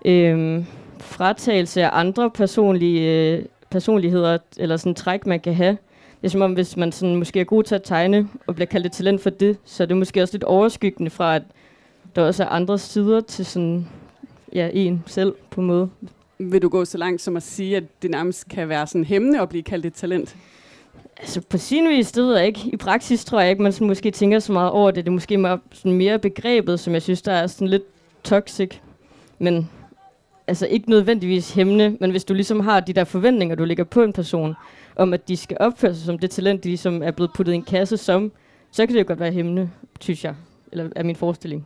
øh, 0.06 0.66
fratagelse 1.00 1.84
af 1.84 1.90
andre 1.94 2.32
personlige, 2.32 3.32
øh, 3.32 3.46
personligheder, 3.72 4.38
eller 4.58 4.78
sådan 4.78 4.96
træk, 4.96 5.26
man 5.26 5.40
kan 5.40 5.54
have. 5.54 5.78
Det 6.24 6.28
er 6.30 6.32
som 6.32 6.42
om, 6.42 6.54
hvis 6.54 6.78
man 6.78 6.92
sådan 6.92 7.16
måske 7.16 7.40
er 7.40 7.44
god 7.44 7.64
til 7.64 7.76
at 7.76 7.84
tegne, 7.84 8.28
og 8.48 8.56
bliver 8.56 8.66
kaldt 8.66 8.86
et 8.86 8.92
talent 8.92 9.22
for 9.22 9.30
det, 9.30 9.58
så 9.66 9.84
er 9.84 9.88
det 9.88 9.98
måske 9.98 10.22
også 10.22 10.34
lidt 10.34 10.44
overskyggende 10.44 11.12
fra, 11.12 11.36
at 11.36 11.42
der 12.16 12.22
også 12.22 12.44
er 12.44 12.48
andre 12.48 12.80
sider 12.80 13.22
til 13.22 13.46
sådan, 13.46 13.88
ja, 14.54 14.70
en 14.74 15.04
selv 15.08 15.36
på 15.50 15.62
en 15.62 15.68
måde. 15.68 15.90
Vil 16.40 16.62
du 16.62 16.70
gå 16.70 16.86
så 16.86 16.98
langt 16.98 17.22
som 17.22 17.38
at 17.38 17.44
sige, 17.44 17.78
at 17.78 17.84
det 18.02 18.12
nærmest 18.12 18.48
kan 18.48 18.70
være 18.70 18.88
sådan 18.88 19.04
hæmmende 19.04 19.42
at 19.42 19.50
blive 19.50 19.64
kaldt 19.64 19.86
et 19.86 19.94
talent? 19.94 20.36
Altså 21.18 21.42
på 21.42 21.58
sin 21.58 21.90
vis, 21.90 22.12
det 22.12 22.24
ved 22.24 22.38
jeg 22.38 22.48
ikke. 22.48 22.62
I 22.74 22.78
praksis 22.78 23.26
tror 23.26 23.40
jeg 23.40 23.50
ikke, 23.50 23.64
man 23.64 23.72
sådan 23.72 23.88
måske 23.88 24.12
tænker 24.12 24.40
så 24.40 24.52
meget 24.52 24.72
over 24.72 24.92
det. 24.92 25.06
Det 25.06 25.12
er 25.12 25.14
måske 25.14 25.38
mere, 25.38 25.60
sådan 25.72 25.92
mere 25.92 26.20
begrebet, 26.20 26.80
som 26.80 26.94
jeg 26.94 27.02
synes, 27.02 27.22
der 27.22 27.32
er 27.32 27.48
sådan 27.48 27.68
lidt 27.68 27.84
toxic. 28.24 28.70
Men 29.40 29.70
altså 30.48 30.68
ikke 30.68 30.90
nødvendigvis 30.90 31.54
hæmmende, 31.54 31.98
men 32.00 32.12
hvis 32.12 32.24
du 32.26 32.34
ligesom 32.34 32.60
har 32.60 32.80
de 32.80 32.94
der 32.94 33.04
forventninger, 33.04 33.56
du 33.56 33.66
lægger 33.66 33.84
på 33.84 34.04
en 34.04 34.14
person, 34.14 34.56
om 34.96 35.14
at 35.14 35.28
de 35.28 35.38
skal 35.38 35.58
opføre 35.60 35.96
sig 35.96 36.06
som 36.06 36.20
det 36.20 36.32
talent, 36.32 36.64
de 36.64 36.70
ligesom 36.70 37.04
er 37.04 37.12
blevet 37.12 37.32
puttet 37.34 37.54
i 37.54 37.56
en 37.56 37.64
kasse 37.64 37.98
som, 37.98 38.32
så 38.72 38.86
kan 38.86 38.96
det 38.96 39.02
jo 39.02 39.06
godt 39.08 39.20
være 39.20 39.32
hæmmende, 39.32 39.70
synes 40.00 40.24
jeg, 40.24 40.36
eller 40.72 40.90
er 40.96 41.04
min 41.04 41.16
forestilling. 41.16 41.66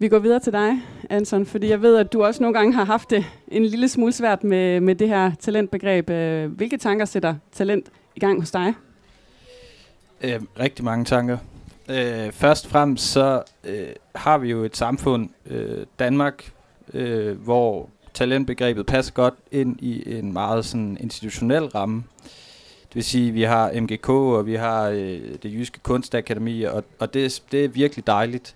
Vi 0.00 0.08
går 0.08 0.18
videre 0.18 0.40
til 0.40 0.52
dig, 0.52 0.82
Anton, 1.10 1.46
fordi 1.46 1.68
jeg 1.68 1.82
ved, 1.82 1.96
at 1.96 2.12
du 2.12 2.24
også 2.24 2.42
nogle 2.42 2.58
gange 2.58 2.74
har 2.74 2.84
haft 2.84 3.10
det 3.10 3.24
en 3.48 3.64
lille 3.64 3.88
smule 3.88 4.12
svært 4.12 4.44
med, 4.44 4.80
med 4.80 4.94
det 4.94 5.08
her 5.08 5.32
talentbegreb. 5.40 6.10
Øh, 6.10 6.52
hvilke 6.52 6.76
tanker 6.76 7.04
sætter 7.04 7.34
talent 7.52 7.86
i 8.16 8.20
gang 8.20 8.40
hos 8.40 8.50
dig? 8.50 8.74
Øh, 10.22 10.40
rigtig 10.60 10.84
mange 10.84 11.04
tanker. 11.04 11.38
Øh, 11.90 12.32
først 12.32 12.64
og 12.64 12.70
fremmest 12.70 13.12
så 13.12 13.42
øh, 13.64 13.88
har 14.14 14.38
vi 14.38 14.50
jo 14.50 14.64
et 14.64 14.76
samfund, 14.76 15.28
øh, 15.46 15.86
Danmark, 15.98 16.52
øh, 16.94 17.40
hvor 17.40 17.90
talentbegrebet 18.14 18.86
passer 18.86 19.12
godt 19.12 19.34
ind 19.50 19.76
i 19.80 20.18
en 20.18 20.32
meget 20.32 20.64
sådan 20.64 20.96
institutionel 21.00 21.64
ramme. 21.64 22.04
Det 22.88 22.94
vil 22.94 23.04
sige, 23.04 23.28
at 23.28 23.34
vi 23.34 23.42
har 23.42 23.80
MGK, 23.80 24.08
og 24.08 24.46
vi 24.46 24.54
har 24.54 24.88
øh, 24.88 25.20
det 25.42 25.52
jyske 25.52 25.80
kunstakademi, 25.80 26.62
og, 26.62 26.84
og 26.98 27.14
det, 27.14 27.42
det 27.52 27.64
er 27.64 27.68
virkelig 27.68 28.06
dejligt. 28.06 28.54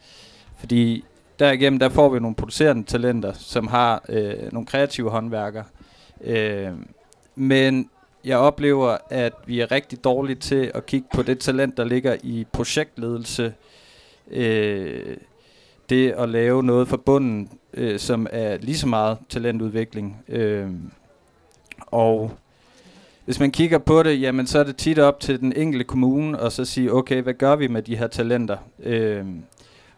Fordi 0.58 1.04
derigennem, 1.38 1.78
der 1.78 1.88
får 1.88 2.08
vi 2.08 2.20
nogle 2.20 2.36
producerende 2.36 2.84
talenter, 2.84 3.32
som 3.32 3.66
har 3.66 4.04
øh, 4.08 4.52
nogle 4.52 4.66
kreative 4.66 5.10
håndværkere. 5.10 5.64
Øh, 6.24 6.72
men 7.34 7.90
jeg 8.24 8.38
oplever, 8.38 8.96
at 9.10 9.32
vi 9.46 9.60
er 9.60 9.72
rigtig 9.72 10.04
dårlige 10.04 10.36
til 10.36 10.70
at 10.74 10.86
kigge 10.86 11.08
på 11.14 11.22
det 11.22 11.38
talent, 11.38 11.76
der 11.76 11.84
ligger 11.84 12.16
i 12.22 12.46
projektledelse. 12.52 13.54
Øh, 14.30 15.16
det 15.90 16.10
at 16.10 16.28
lave 16.28 16.62
noget 16.62 16.88
for 16.88 16.96
bunden, 16.96 17.48
øh, 17.74 17.98
som 17.98 18.26
er 18.30 18.56
lige 18.60 18.76
så 18.76 18.88
meget 18.88 19.18
talentudvikling. 19.28 20.16
Øh, 20.28 20.70
Og 21.86 22.30
hvis 23.24 23.40
man 23.40 23.50
kigger 23.50 23.78
på 23.78 24.02
det, 24.02 24.20
jamen 24.20 24.46
så 24.46 24.58
er 24.58 24.64
det 24.64 24.76
tit 24.76 24.98
op 24.98 25.20
til 25.20 25.40
den 25.40 25.52
enkelte 25.56 25.84
kommune 25.84 26.40
og 26.40 26.52
så 26.52 26.64
sige, 26.64 26.92
okay, 26.92 27.22
hvad 27.22 27.34
gør 27.34 27.56
vi 27.56 27.68
med 27.68 27.82
de 27.82 27.96
her 27.96 28.06
talenter? 28.06 28.56
Øh, 28.82 29.24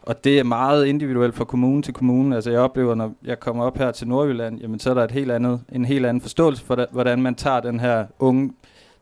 og 0.03 0.25
det 0.25 0.39
er 0.39 0.43
meget 0.45 0.87
individuelt 0.87 1.35
fra 1.35 1.45
kommune 1.45 1.83
til 1.83 1.95
kommune. 1.95 2.35
Altså 2.35 2.51
jeg 2.51 2.61
oplever, 2.61 2.95
når 2.95 3.15
jeg 3.25 3.41
kommer 3.41 3.65
op 3.65 3.79
her 3.79 3.91
til 3.91 4.09
Nordjylland, 4.09 4.61
jamen 4.61 4.81
så 4.81 4.91
er 4.91 4.95
der 4.95 5.05
et 5.05 5.11
helt 5.11 5.31
andet, 5.31 5.61
en 5.73 5.85
helt 5.85 6.07
anden 6.07 6.21
forståelse 6.21 6.65
for, 6.65 6.87
hvordan 6.91 7.23
man 7.23 7.35
tager 7.35 7.61
den 7.61 7.81
her 7.81 8.07
unge 8.19 8.53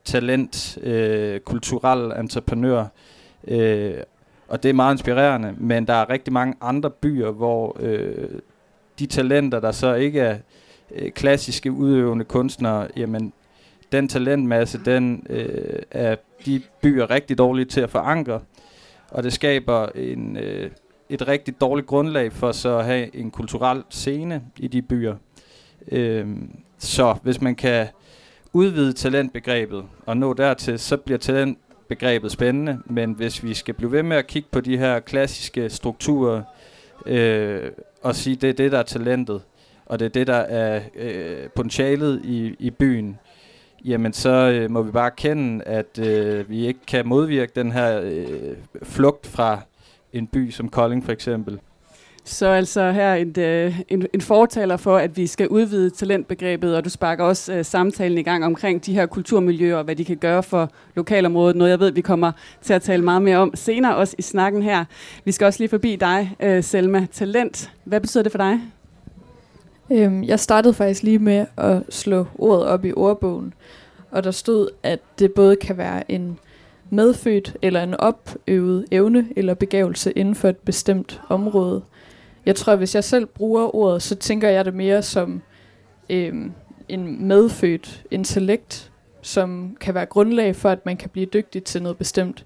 talent, 0.04 0.78
øh, 0.82 1.40
kulturel 1.40 2.12
entreprenør. 2.20 2.84
Øh, 3.48 3.94
og 4.52 4.62
det 4.62 4.68
er 4.68 4.72
meget 4.72 4.94
inspirerende, 4.94 5.54
men 5.58 5.86
der 5.86 5.94
er 5.94 6.10
rigtig 6.10 6.32
mange 6.32 6.54
andre 6.60 6.90
byer, 6.90 7.30
hvor 7.30 7.76
øh, 7.80 8.28
de 8.98 9.06
talenter, 9.06 9.60
der 9.60 9.72
så 9.72 9.94
ikke 9.94 10.20
er 10.20 10.38
øh, 10.94 11.10
klassiske 11.10 11.72
udøvende 11.72 12.24
kunstnere, 12.24 12.88
jamen 12.96 13.32
den 13.92 14.08
talentmasse, 14.08 14.80
den 14.84 15.26
øh, 15.30 15.82
er 15.90 16.16
de 16.46 16.62
byer 16.82 17.10
rigtig 17.10 17.38
dårlige 17.38 17.64
til 17.64 17.80
at 17.80 17.90
forankre, 17.90 18.40
og 19.10 19.22
det 19.22 19.32
skaber 19.32 19.86
en, 19.94 20.36
øh, 20.36 20.70
et 21.08 21.28
rigtig 21.28 21.60
dårligt 21.60 21.86
grundlag 21.86 22.32
for 22.32 22.52
så 22.52 22.78
at 22.78 22.84
have 22.84 23.16
en 23.16 23.30
kulturel 23.30 23.82
scene 23.90 24.42
i 24.56 24.68
de 24.68 24.82
byer. 24.82 25.16
Øh, 25.88 26.26
så 26.78 27.16
hvis 27.22 27.40
man 27.40 27.54
kan 27.54 27.86
udvide 28.52 28.92
talentbegrebet 28.92 29.84
og 30.06 30.16
nå 30.16 30.32
dertil, 30.32 30.78
så 30.78 30.96
bliver 30.96 31.18
begrebet 31.94 32.32
spændende, 32.32 32.78
men 32.84 33.12
hvis 33.12 33.44
vi 33.44 33.54
skal 33.54 33.74
blive 33.74 33.92
ved 33.92 34.02
med 34.02 34.16
at 34.16 34.26
kigge 34.26 34.48
på 34.52 34.60
de 34.60 34.78
her 34.78 35.00
klassiske 35.00 35.70
strukturer 35.70 36.42
øh, 37.06 37.70
og 38.02 38.14
sige, 38.14 38.36
det 38.36 38.48
er 38.48 38.54
det, 38.54 38.72
der 38.72 38.78
er 38.78 38.82
talentet, 38.82 39.42
og 39.86 39.98
det 39.98 40.04
er 40.04 40.08
det, 40.08 40.26
der 40.26 40.36
er 40.36 40.80
øh, 40.96 41.48
potentialet 41.54 42.20
i, 42.24 42.56
i 42.58 42.70
byen, 42.70 43.18
jamen 43.84 44.12
så 44.12 44.30
øh, 44.30 44.70
må 44.70 44.82
vi 44.82 44.90
bare 44.90 45.10
kende, 45.10 45.64
at 45.64 45.98
øh, 45.98 46.50
vi 46.50 46.66
ikke 46.66 46.80
kan 46.86 47.06
modvirke 47.06 47.52
den 47.56 47.72
her 47.72 48.00
øh, 48.00 48.56
flugt 48.82 49.26
fra 49.26 49.60
en 50.12 50.26
by 50.26 50.50
som 50.50 50.68
Kolding 50.68 51.04
for 51.04 51.12
eksempel. 51.12 51.60
Så 52.24 52.46
altså 52.46 52.90
her 52.90 53.14
en, 53.14 53.34
øh, 53.38 53.80
en, 53.88 54.06
en 54.12 54.20
fortaler 54.20 54.76
for, 54.76 54.96
at 54.96 55.16
vi 55.16 55.26
skal 55.26 55.48
udvide 55.48 55.90
talentbegrebet, 55.90 56.76
og 56.76 56.84
du 56.84 56.90
sparker 56.90 57.24
også 57.24 57.58
uh, 57.58 57.64
samtalen 57.64 58.18
i 58.18 58.22
gang 58.22 58.44
omkring 58.44 58.86
de 58.86 58.94
her 58.94 59.06
kulturmiljøer, 59.06 59.76
og 59.76 59.84
hvad 59.84 59.96
de 59.96 60.04
kan 60.04 60.16
gøre 60.16 60.42
for 60.42 60.70
lokalområdet. 60.94 61.56
Noget 61.56 61.70
jeg 61.70 61.80
ved, 61.80 61.90
vi 61.90 62.00
kommer 62.00 62.32
til 62.62 62.72
at 62.72 62.82
tale 62.82 63.02
meget 63.02 63.22
mere 63.22 63.38
om 63.38 63.50
senere, 63.54 63.96
også 63.96 64.14
i 64.18 64.22
snakken 64.22 64.62
her. 64.62 64.84
Vi 65.24 65.32
skal 65.32 65.44
også 65.44 65.58
lige 65.58 65.68
forbi 65.68 65.96
dig, 65.96 66.36
uh, 66.44 66.64
Selma. 66.64 67.06
Talent, 67.12 67.70
hvad 67.84 68.00
betyder 68.00 68.22
det 68.22 68.32
for 68.32 68.38
dig? 68.38 68.60
Øhm, 69.92 70.22
jeg 70.22 70.40
startede 70.40 70.74
faktisk 70.74 71.02
lige 71.02 71.18
med 71.18 71.46
at 71.56 71.82
slå 71.90 72.26
ordet 72.38 72.66
op 72.66 72.84
i 72.84 72.92
ordbogen, 72.92 73.54
og 74.10 74.24
der 74.24 74.30
stod, 74.30 74.68
at 74.82 75.00
det 75.18 75.32
både 75.32 75.56
kan 75.56 75.76
være 75.76 76.10
en 76.12 76.38
medfødt 76.90 77.56
eller 77.62 77.82
en 77.82 77.94
opøvet 77.94 78.84
evne 78.90 79.28
eller 79.36 79.54
begævelse 79.54 80.12
inden 80.12 80.34
for 80.34 80.48
et 80.48 80.56
bestemt 80.56 81.20
område. 81.28 81.82
Jeg 82.46 82.56
tror, 82.56 82.72
at 82.72 82.78
hvis 82.78 82.94
jeg 82.94 83.04
selv 83.04 83.26
bruger 83.26 83.76
ordet, 83.76 84.02
så 84.02 84.14
tænker 84.14 84.48
jeg 84.48 84.64
det 84.64 84.74
mere 84.74 85.02
som 85.02 85.42
øh, 86.10 86.34
en 86.88 87.28
medfødt 87.28 88.04
intellekt, 88.10 88.92
som 89.22 89.76
kan 89.80 89.94
være 89.94 90.06
grundlag 90.06 90.56
for, 90.56 90.68
at 90.68 90.86
man 90.86 90.96
kan 90.96 91.10
blive 91.10 91.26
dygtig 91.26 91.64
til 91.64 91.82
noget 91.82 91.98
bestemt. 91.98 92.44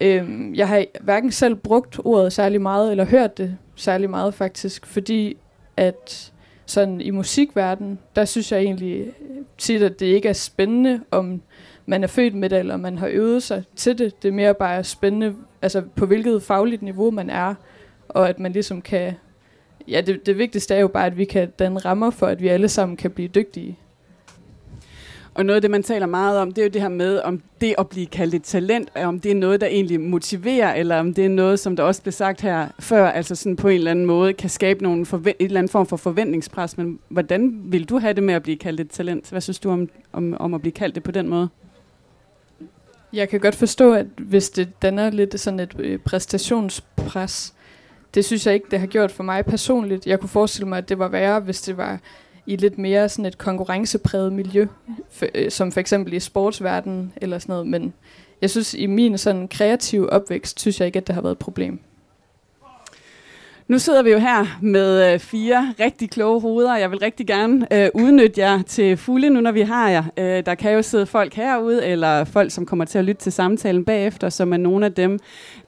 Øh, 0.00 0.50
jeg 0.58 0.68
har 0.68 0.84
hverken 1.00 1.32
selv 1.32 1.54
brugt 1.54 2.00
ordet 2.04 2.32
særlig 2.32 2.60
meget, 2.62 2.90
eller 2.90 3.04
hørt 3.04 3.38
det 3.38 3.56
særlig 3.76 4.10
meget 4.10 4.34
faktisk, 4.34 4.86
fordi 4.86 5.36
at 5.76 6.32
sådan 6.66 7.00
i 7.00 7.10
musikverdenen, 7.10 7.98
der 8.16 8.24
synes 8.24 8.52
jeg 8.52 8.60
egentlig 8.60 9.12
tit, 9.58 9.82
at 9.82 10.00
det 10.00 10.06
ikke 10.06 10.28
er 10.28 10.32
spændende, 10.32 11.00
om 11.10 11.42
man 11.86 12.04
er 12.04 12.08
født 12.08 12.34
med 12.34 12.50
det, 12.50 12.58
eller 12.58 12.76
man 12.76 12.98
har 12.98 13.08
øvet 13.10 13.42
sig 13.42 13.64
til 13.76 13.98
det. 13.98 14.22
Det 14.22 14.28
er 14.28 14.32
mere 14.32 14.54
bare 14.54 14.84
spændende, 14.84 15.34
altså 15.62 15.82
på 15.96 16.06
hvilket 16.06 16.42
fagligt 16.42 16.82
niveau 16.82 17.10
man 17.10 17.30
er, 17.30 17.54
og 18.14 18.28
at 18.28 18.38
man 18.38 18.52
ligesom 18.52 18.82
kan... 18.82 19.12
Ja, 19.88 20.00
det, 20.00 20.26
det 20.26 20.38
vigtigste 20.38 20.74
er 20.74 20.80
jo 20.80 20.88
bare, 20.88 21.06
at 21.06 21.18
vi 21.18 21.24
kan 21.24 21.50
danne 21.58 21.78
rammer 21.78 22.10
for, 22.10 22.26
at 22.26 22.42
vi 22.42 22.48
alle 22.48 22.68
sammen 22.68 22.96
kan 22.96 23.10
blive 23.10 23.28
dygtige. 23.28 23.78
Og 25.34 25.46
noget 25.46 25.56
af 25.56 25.62
det, 25.62 25.70
man 25.70 25.82
taler 25.82 26.06
meget 26.06 26.38
om, 26.38 26.52
det 26.52 26.62
er 26.62 26.66
jo 26.66 26.70
det 26.70 26.82
her 26.82 26.88
med, 26.88 27.18
om 27.18 27.42
det 27.60 27.74
at 27.78 27.88
blive 27.88 28.06
kaldt 28.06 28.34
et 28.34 28.42
talent, 28.42 28.88
er 28.94 29.06
om 29.06 29.20
det 29.20 29.30
er 29.30 29.34
noget, 29.34 29.60
der 29.60 29.66
egentlig 29.66 30.00
motiverer, 30.00 30.74
eller 30.74 30.98
om 30.98 31.14
det 31.14 31.24
er 31.24 31.28
noget, 31.28 31.58
som 31.58 31.76
der 31.76 31.82
også 31.82 32.02
blev 32.02 32.12
sagt 32.12 32.40
her 32.40 32.68
før, 32.80 33.10
altså 33.10 33.34
sådan 33.34 33.56
på 33.56 33.68
en 33.68 33.74
eller 33.74 33.90
anden 33.90 34.06
måde 34.06 34.32
kan 34.32 34.50
skabe 34.50 34.82
nogle 34.82 35.06
forve- 35.06 35.34
et 35.38 35.44
eller 35.44 35.58
andet 35.58 35.72
form 35.72 35.86
for 35.86 35.96
forventningspres. 35.96 36.78
Men 36.78 36.98
hvordan 37.08 37.60
vil 37.64 37.88
du 37.88 37.98
have 37.98 38.12
det 38.12 38.22
med 38.22 38.34
at 38.34 38.42
blive 38.42 38.56
kaldt 38.56 38.80
et 38.80 38.90
talent? 38.90 39.30
Hvad 39.30 39.40
synes 39.40 39.58
du 39.58 39.70
om, 39.70 39.88
om, 40.12 40.36
om 40.40 40.54
at 40.54 40.60
blive 40.60 40.72
kaldt 40.72 40.94
det 40.94 41.02
på 41.02 41.10
den 41.10 41.28
måde? 41.28 41.48
Jeg 43.12 43.28
kan 43.28 43.40
godt 43.40 43.54
forstå, 43.54 43.94
at 43.94 44.06
hvis 44.16 44.50
det 44.50 44.82
danner 44.82 45.10
lidt 45.10 45.40
sådan 45.40 45.60
et 45.60 45.74
øh, 45.78 45.98
præstationspres, 45.98 47.54
det 48.14 48.24
synes 48.24 48.46
jeg 48.46 48.54
ikke, 48.54 48.66
det 48.70 48.80
har 48.80 48.86
gjort 48.86 49.10
for 49.10 49.22
mig 49.22 49.44
personligt. 49.44 50.06
Jeg 50.06 50.20
kunne 50.20 50.28
forestille 50.28 50.68
mig, 50.68 50.78
at 50.78 50.88
det 50.88 50.98
var 50.98 51.08
værre, 51.08 51.40
hvis 51.40 51.62
det 51.62 51.76
var 51.76 52.00
i 52.46 52.56
lidt 52.56 52.78
mere 52.78 53.08
sådan 53.08 53.26
et 53.26 53.38
konkurrencepræget 53.38 54.32
miljø, 54.32 54.66
for, 55.10 55.26
øh, 55.34 55.50
som 55.50 55.72
for 55.72 55.80
eksempel 55.80 56.12
i 56.12 56.20
sportsverdenen 56.20 57.12
eller 57.16 57.38
sådan 57.38 57.52
noget. 57.52 57.66
Men 57.66 57.94
jeg 58.40 58.50
synes, 58.50 58.74
i 58.74 58.86
min 58.86 59.18
sådan 59.18 59.48
kreative 59.48 60.10
opvækst, 60.10 60.60
synes 60.60 60.80
jeg 60.80 60.86
ikke, 60.86 60.96
at 60.96 61.06
det 61.06 61.14
har 61.14 61.22
været 61.22 61.32
et 61.32 61.38
problem. 61.38 61.80
Nu 63.68 63.78
sidder 63.78 64.02
vi 64.02 64.10
jo 64.10 64.18
her 64.18 64.58
med 64.62 65.12
øh, 65.12 65.18
fire 65.18 65.74
rigtig 65.80 66.10
kloge 66.10 66.40
hoveder. 66.40 66.76
Jeg 66.76 66.90
vil 66.90 66.98
rigtig 66.98 67.26
gerne 67.26 67.66
øh, 67.72 67.88
udnytte 67.94 68.40
jer 68.40 68.62
til 68.62 68.96
fulde 68.96 69.30
nu, 69.30 69.40
når 69.40 69.52
vi 69.52 69.60
har 69.60 69.90
jer. 69.90 70.04
Øh, 70.16 70.46
der 70.46 70.54
kan 70.54 70.72
jo 70.72 70.82
sidde 70.82 71.06
folk 71.06 71.34
herude, 71.34 71.86
eller 71.86 72.24
folk, 72.24 72.52
som 72.52 72.66
kommer 72.66 72.84
til 72.84 72.98
at 72.98 73.04
lytte 73.04 73.22
til 73.22 73.32
samtalen 73.32 73.84
bagefter, 73.84 74.28
som 74.28 74.52
er 74.52 74.56
nogle 74.56 74.86
af 74.86 74.92
dem, 74.92 75.18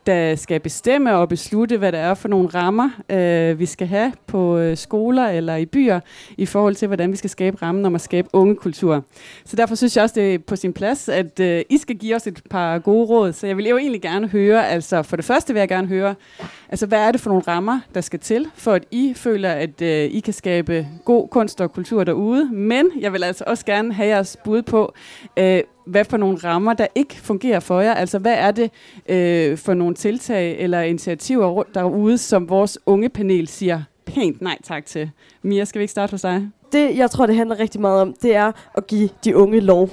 der 0.06 0.34
skal 0.34 0.61
bestemme 0.61 1.16
og 1.16 1.28
beslutte, 1.28 1.76
hvad 1.76 1.92
det 1.92 2.00
er 2.00 2.14
for 2.14 2.28
nogle 2.28 2.49
rammer, 2.49 2.90
øh, 3.11 3.58
vi 3.58 3.66
skal 3.66 3.87
have 3.87 4.12
på 4.26 4.58
øh, 4.58 4.76
skoler 4.76 5.28
eller 5.28 5.56
i 5.56 5.66
byer, 5.66 6.00
i 6.38 6.46
forhold 6.46 6.75
til, 6.75 6.88
hvordan 6.88 7.11
vi 7.11 7.16
skal 7.16 7.30
skabe 7.30 7.62
rammen 7.62 7.84
om 7.84 7.94
at 7.94 8.00
skabe 8.00 8.28
ungekultur. 8.32 9.04
Så 9.44 9.56
derfor 9.56 9.75
synes 9.75 9.96
jeg 9.96 10.02
også, 10.02 10.20
det 10.20 10.34
er 10.34 10.38
på 10.38 10.56
sin 10.56 10.73
plads, 10.73 11.08
at 11.08 11.40
øh, 11.40 11.62
I 11.70 11.78
skal 11.78 11.96
give 11.96 12.16
os 12.16 12.26
et 12.26 12.42
par 12.50 12.78
gode 12.78 13.06
råd. 13.06 13.32
Så 13.32 13.46
jeg 13.46 13.56
vil 13.56 13.66
jo 13.66 13.76
egentlig 13.76 14.02
gerne 14.02 14.28
høre, 14.28 14.68
altså 14.68 15.02
for 15.02 15.16
det 15.16 15.25
første 15.25 15.52
vil 15.52 15.61
jeg 15.61 15.68
gerne 15.68 15.87
høre, 15.87 16.14
altså 16.68 16.87
hvad 16.87 16.99
er 16.99 17.12
det 17.12 17.20
for 17.20 17.30
nogle 17.30 17.44
rammer, 17.49 17.80
der 17.94 18.00
skal 18.00 18.20
til, 18.20 18.46
for 18.54 18.73
at 18.73 18.84
I 18.90 19.12
føler, 19.16 19.50
at 19.50 19.82
øh, 19.82 20.04
I 20.04 20.20
kan 20.20 20.32
skabe 20.32 20.87
god 21.04 21.28
kunst 21.28 21.61
og 21.61 21.73
kultur 21.73 22.04
derude. 22.04 22.50
Men 22.52 22.90
jeg 23.00 23.12
vil 23.12 23.25
altså 23.25 23.44
også 23.46 23.66
gerne 23.66 23.94
have 23.94 24.08
jeres 24.08 24.37
bud 24.44 24.62
på, 24.62 24.94
øh, 25.37 25.61
hvad 25.85 26.05
for 26.05 26.17
nogle 26.17 26.37
rammer, 26.37 26.73
der 26.73 26.87
ikke 26.95 27.14
fungerer 27.14 27.61
for 27.61 27.81
jer. 27.81 27.95
Altså, 27.95 28.19
hvad 28.19 28.35
er 28.35 28.50
det 28.50 28.71
øh, 29.09 29.59
for 29.59 29.75
nogle 29.75 29.95
tiltag 29.95 30.59
eller 30.59 30.81
initiativer 30.81 31.62
derude, 31.75 32.19
som 32.19 32.49
vores 32.49 32.79
unge 32.87 33.09
panel 33.09 33.49
siger 33.49 33.83
pænt 34.07 34.43
nej 34.43 34.59
tak 34.62 34.87
til? 34.87 35.11
Mia, 35.43 35.64
skal 35.64 35.79
vi 35.79 35.83
ikke 35.83 35.93
starte 35.93 36.11
hos 36.11 36.23
dig? 36.23 36.49
Det, 36.73 36.97
jeg 36.97 37.11
tror, 37.11 37.26
det 37.26 37.37
handler 37.37 37.59
rigtig 37.59 37.81
meget 37.81 38.00
om, 38.00 38.14
det 38.23 38.35
er 38.35 38.53
at 38.75 38.87
give 38.87 39.09
de 39.25 39.37
unge 39.37 39.61
lov. 39.61 39.91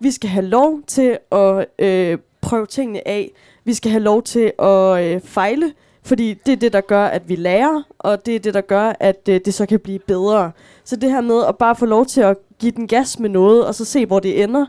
Vi 0.00 0.10
skal 0.10 0.30
have 0.30 0.46
lov 0.46 0.80
til 0.86 1.18
at 1.32 1.66
øh, 1.78 2.18
prøve 2.40 2.66
tingene 2.66 3.08
af. 3.08 3.30
Vi 3.64 3.74
skal 3.74 3.90
have 3.90 4.02
lov 4.02 4.22
til 4.22 4.52
at 4.58 5.04
øh, 5.04 5.20
fejle, 5.20 5.72
fordi 6.02 6.34
det 6.46 6.52
er 6.52 6.56
det, 6.56 6.72
der 6.72 6.80
gør, 6.80 7.04
at 7.04 7.28
vi 7.28 7.36
lærer, 7.36 7.82
og 7.98 8.26
det 8.26 8.36
er 8.36 8.40
det, 8.40 8.54
der 8.54 8.60
gør, 8.60 8.92
at 9.00 9.28
øh, 9.28 9.40
det 9.44 9.54
så 9.54 9.66
kan 9.66 9.80
blive 9.80 9.98
bedre. 9.98 10.50
Så 10.84 10.96
det 10.96 11.10
her 11.10 11.20
med 11.20 11.44
at 11.48 11.58
bare 11.58 11.76
få 11.76 11.86
lov 11.86 12.06
til 12.06 12.20
at 12.20 12.36
give 12.58 12.72
den 12.72 12.86
gas 12.86 13.18
med 13.18 13.30
noget, 13.30 13.66
og 13.66 13.74
så 13.74 13.84
se, 13.84 14.06
hvor 14.06 14.20
det 14.20 14.42
ender, 14.42 14.66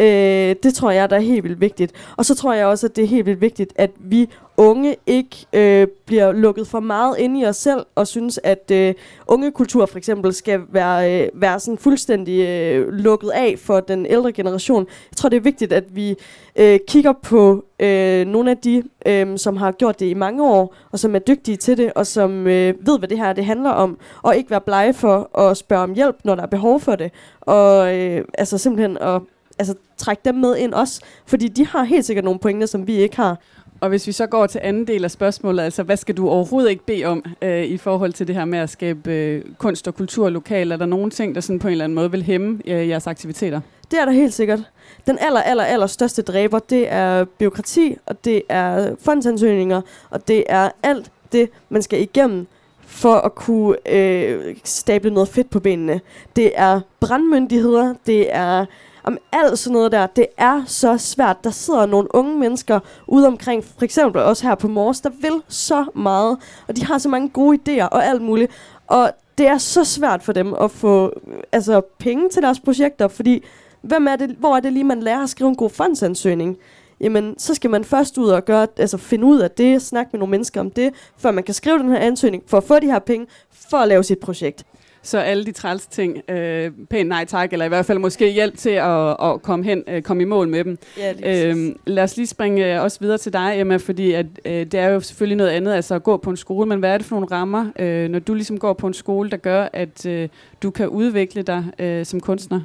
Øh, 0.00 0.56
det 0.62 0.74
tror 0.74 0.90
jeg, 0.90 1.10
der 1.10 1.16
er 1.16 1.20
helt 1.20 1.44
vildt 1.44 1.60
vigtigt. 1.60 1.92
Og 2.16 2.24
så 2.24 2.34
tror 2.34 2.54
jeg 2.54 2.66
også, 2.66 2.86
at 2.86 2.96
det 2.96 3.04
er 3.04 3.08
helt 3.08 3.26
vildt 3.26 3.40
vigtigt, 3.40 3.72
at 3.76 3.90
vi 3.98 4.28
unge 4.56 4.96
ikke 5.06 5.46
øh, 5.52 5.86
bliver 6.06 6.32
lukket 6.32 6.66
for 6.66 6.80
meget 6.80 7.18
ind 7.18 7.38
i 7.38 7.44
os 7.44 7.56
selv, 7.56 7.86
og 7.94 8.06
synes, 8.06 8.40
at 8.44 8.70
øh, 8.72 8.94
ungekultur 9.26 9.86
for 9.86 9.98
eksempel 9.98 10.32
skal 10.32 10.60
være, 10.72 11.22
øh, 11.22 11.28
være 11.34 11.60
sådan 11.60 11.78
fuldstændig 11.78 12.48
øh, 12.48 12.88
lukket 12.88 13.30
af 13.30 13.54
for 13.58 13.80
den 13.80 14.06
ældre 14.06 14.32
generation. 14.32 14.86
Jeg 15.10 15.16
tror, 15.16 15.28
det 15.28 15.36
er 15.36 15.40
vigtigt, 15.40 15.72
at 15.72 15.84
vi 15.96 16.14
øh, 16.56 16.78
kigger 16.88 17.12
på 17.22 17.64
øh, 17.80 18.26
nogle 18.26 18.50
af 18.50 18.56
de, 18.56 18.82
øh, 19.06 19.38
som 19.38 19.56
har 19.56 19.72
gjort 19.72 20.00
det 20.00 20.06
i 20.06 20.14
mange 20.14 20.44
år, 20.44 20.74
og 20.92 20.98
som 20.98 21.14
er 21.14 21.18
dygtige 21.18 21.56
til 21.56 21.76
det, 21.76 21.92
og 21.92 22.06
som 22.06 22.46
øh, 22.46 22.74
ved, 22.86 22.98
hvad 22.98 23.08
det 23.08 23.18
her 23.18 23.32
det 23.32 23.44
handler 23.44 23.70
om, 23.70 23.98
og 24.22 24.36
ikke 24.36 24.50
være 24.50 24.60
blege 24.60 24.94
for 24.94 25.38
at 25.38 25.56
spørge 25.56 25.82
om 25.82 25.94
hjælp, 25.94 26.16
når 26.24 26.34
der 26.34 26.42
er 26.42 26.46
behov 26.46 26.80
for 26.80 26.96
det. 26.96 27.10
Og 27.40 27.98
øh, 27.98 28.24
altså 28.38 28.58
simpelthen 28.58 28.98
at 28.98 29.22
altså, 29.60 29.74
trække 29.96 30.22
dem 30.24 30.34
med 30.34 30.56
ind 30.56 30.74
også, 30.74 31.00
fordi 31.26 31.48
de 31.48 31.66
har 31.66 31.84
helt 31.84 32.04
sikkert 32.04 32.24
nogle 32.24 32.40
pointer, 32.40 32.66
som 32.66 32.86
vi 32.86 32.96
ikke 32.96 33.16
har. 33.16 33.38
Og 33.80 33.88
hvis 33.88 34.06
vi 34.06 34.12
så 34.12 34.26
går 34.26 34.46
til 34.46 34.60
anden 34.62 34.86
del 34.86 35.04
af 35.04 35.10
spørgsmålet, 35.10 35.62
altså 35.62 35.82
hvad 35.82 35.96
skal 35.96 36.16
du 36.16 36.28
overhovedet 36.28 36.70
ikke 36.70 36.86
bede 36.86 37.04
om 37.04 37.24
øh, 37.42 37.64
i 37.64 37.76
forhold 37.76 38.12
til 38.12 38.26
det 38.26 38.34
her 38.34 38.44
med 38.44 38.58
at 38.58 38.70
skabe 38.70 39.10
øh, 39.12 39.44
kunst 39.58 39.88
og 39.88 39.94
kultur 39.94 40.30
lokalt? 40.30 40.72
Er 40.72 40.76
der 40.76 40.86
nogle 40.86 41.10
ting, 41.10 41.34
der 41.34 41.40
sådan 41.40 41.58
på 41.58 41.68
en 41.68 41.72
eller 41.72 41.84
anden 41.84 41.94
måde 41.94 42.10
vil 42.10 42.22
hæmme 42.22 42.60
øh, 42.66 42.88
jeres 42.88 43.06
aktiviteter? 43.06 43.60
Det 43.90 44.00
er 44.00 44.04
der 44.04 44.12
helt 44.12 44.34
sikkert. 44.34 44.60
Den 45.06 45.18
aller, 45.20 45.40
aller, 45.40 45.64
aller 45.64 45.86
største 45.86 46.22
dræber, 46.22 46.58
det 46.58 46.92
er 46.92 47.24
byråkrati, 47.24 47.96
og 48.06 48.24
det 48.24 48.42
er 48.48 48.94
fondsansøgninger, 49.04 49.80
og 50.10 50.28
det 50.28 50.44
er 50.48 50.70
alt 50.82 51.10
det, 51.32 51.48
man 51.68 51.82
skal 51.82 52.02
igennem 52.02 52.46
for 52.86 53.14
at 53.14 53.34
kunne 53.34 53.76
øh, 53.92 54.56
stable 54.64 55.10
noget 55.10 55.28
fedt 55.28 55.50
på 55.50 55.60
benene. 55.60 56.00
Det 56.36 56.52
er 56.54 56.80
brandmyndigheder, 57.00 57.94
det 58.06 58.34
er 58.34 58.66
om 59.10 59.18
alt 59.32 59.58
sådan 59.58 59.72
noget 59.72 59.92
der. 59.92 60.06
Det 60.06 60.26
er 60.36 60.62
så 60.66 60.98
svært. 60.98 61.44
Der 61.44 61.50
sidder 61.50 61.86
nogle 61.86 62.14
unge 62.14 62.38
mennesker 62.38 62.80
ude 63.06 63.26
omkring, 63.26 63.64
for 63.64 63.84
eksempel 63.84 64.22
også 64.22 64.46
her 64.46 64.54
på 64.54 64.68
Mors, 64.68 65.00
der 65.00 65.10
vil 65.20 65.42
så 65.48 65.84
meget, 65.94 66.38
og 66.68 66.76
de 66.76 66.84
har 66.84 66.98
så 66.98 67.08
mange 67.08 67.28
gode 67.28 67.58
idéer 67.58 67.88
og 67.88 68.06
alt 68.06 68.22
muligt. 68.22 68.52
Og 68.86 69.10
det 69.38 69.46
er 69.46 69.58
så 69.58 69.84
svært 69.84 70.22
for 70.22 70.32
dem 70.32 70.54
at 70.54 70.70
få 70.70 71.12
altså, 71.52 71.80
penge 71.98 72.28
til 72.28 72.42
deres 72.42 72.60
projekter, 72.60 73.08
fordi 73.08 73.44
hvem 73.82 74.06
er 74.06 74.16
det, 74.16 74.30
hvor 74.30 74.56
er 74.56 74.60
det 74.60 74.72
lige, 74.72 74.84
man 74.84 75.02
lærer 75.02 75.22
at 75.22 75.30
skrive 75.30 75.48
en 75.48 75.56
god 75.56 75.70
fondsansøgning? 75.70 76.56
Jamen, 77.00 77.38
så 77.38 77.54
skal 77.54 77.70
man 77.70 77.84
først 77.84 78.18
ud 78.18 78.28
og 78.28 78.44
gøre, 78.44 78.66
altså 78.76 78.96
finde 78.96 79.24
ud 79.24 79.38
af 79.38 79.50
det, 79.50 79.82
snakke 79.82 80.10
med 80.12 80.18
nogle 80.18 80.30
mennesker 80.30 80.60
om 80.60 80.70
det, 80.70 80.94
før 81.16 81.30
man 81.30 81.44
kan 81.44 81.54
skrive 81.54 81.78
den 81.78 81.88
her 81.88 81.98
ansøgning, 81.98 82.42
for 82.46 82.56
at 82.56 82.64
få 82.64 82.78
de 82.78 82.86
her 82.86 82.98
penge, 82.98 83.26
for 83.70 83.76
at 83.76 83.88
lave 83.88 84.04
sit 84.04 84.18
projekt. 84.18 84.64
Så 85.02 85.18
alle 85.18 85.44
de 85.44 85.52
træls 85.52 85.86
ting, 85.86 86.30
øh, 86.30 86.70
pænt 86.90 87.08
nej 87.08 87.24
tak, 87.24 87.52
eller 87.52 87.64
i 87.64 87.68
hvert 87.68 87.86
fald 87.86 87.98
måske 87.98 88.32
hjælp 88.32 88.56
til 88.56 88.70
at, 88.70 89.16
at 89.22 89.42
komme, 89.42 89.64
hen, 89.64 89.84
øh, 89.88 90.02
komme 90.02 90.22
i 90.22 90.26
mål 90.26 90.48
med 90.48 90.64
dem. 90.64 90.78
Ja, 90.98 91.48
øhm, 91.48 91.76
lad 91.86 92.02
os 92.02 92.16
lige 92.16 92.26
springe 92.26 92.74
øh, 92.74 92.82
også 92.82 93.00
videre 93.00 93.18
til 93.18 93.32
dig, 93.32 93.52
Emma, 93.56 93.76
fordi 93.76 94.12
at, 94.12 94.26
øh, 94.44 94.52
det 94.52 94.74
er 94.74 94.88
jo 94.88 95.00
selvfølgelig 95.00 95.36
noget 95.36 95.50
andet, 95.50 95.72
altså 95.72 95.94
at 95.94 96.02
gå 96.02 96.16
på 96.16 96.30
en 96.30 96.36
skole, 96.36 96.68
men 96.68 96.78
hvad 96.78 96.90
er 96.90 96.98
det 96.98 97.06
for 97.06 97.16
nogle 97.16 97.28
rammer, 97.30 97.70
øh, 97.78 98.08
når 98.08 98.18
du 98.18 98.34
ligesom 98.34 98.58
går 98.58 98.72
på 98.72 98.86
en 98.86 98.94
skole, 98.94 99.30
der 99.30 99.36
gør, 99.36 99.68
at 99.72 100.06
øh, 100.06 100.28
du 100.62 100.70
kan 100.70 100.88
udvikle 100.88 101.42
dig 101.42 101.64
øh, 101.78 102.06
som 102.06 102.20
kunstner? 102.20 102.60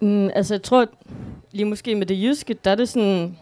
Mm, 0.00 0.30
altså, 0.34 0.54
jeg 0.54 0.62
tror, 0.62 0.86
lige 1.52 1.64
måske 1.64 1.94
med 1.94 2.06
det 2.06 2.22
jyske, 2.22 2.56
der 2.64 2.70
er 2.70 2.74
det 2.74 2.88
sådan 2.88 3.36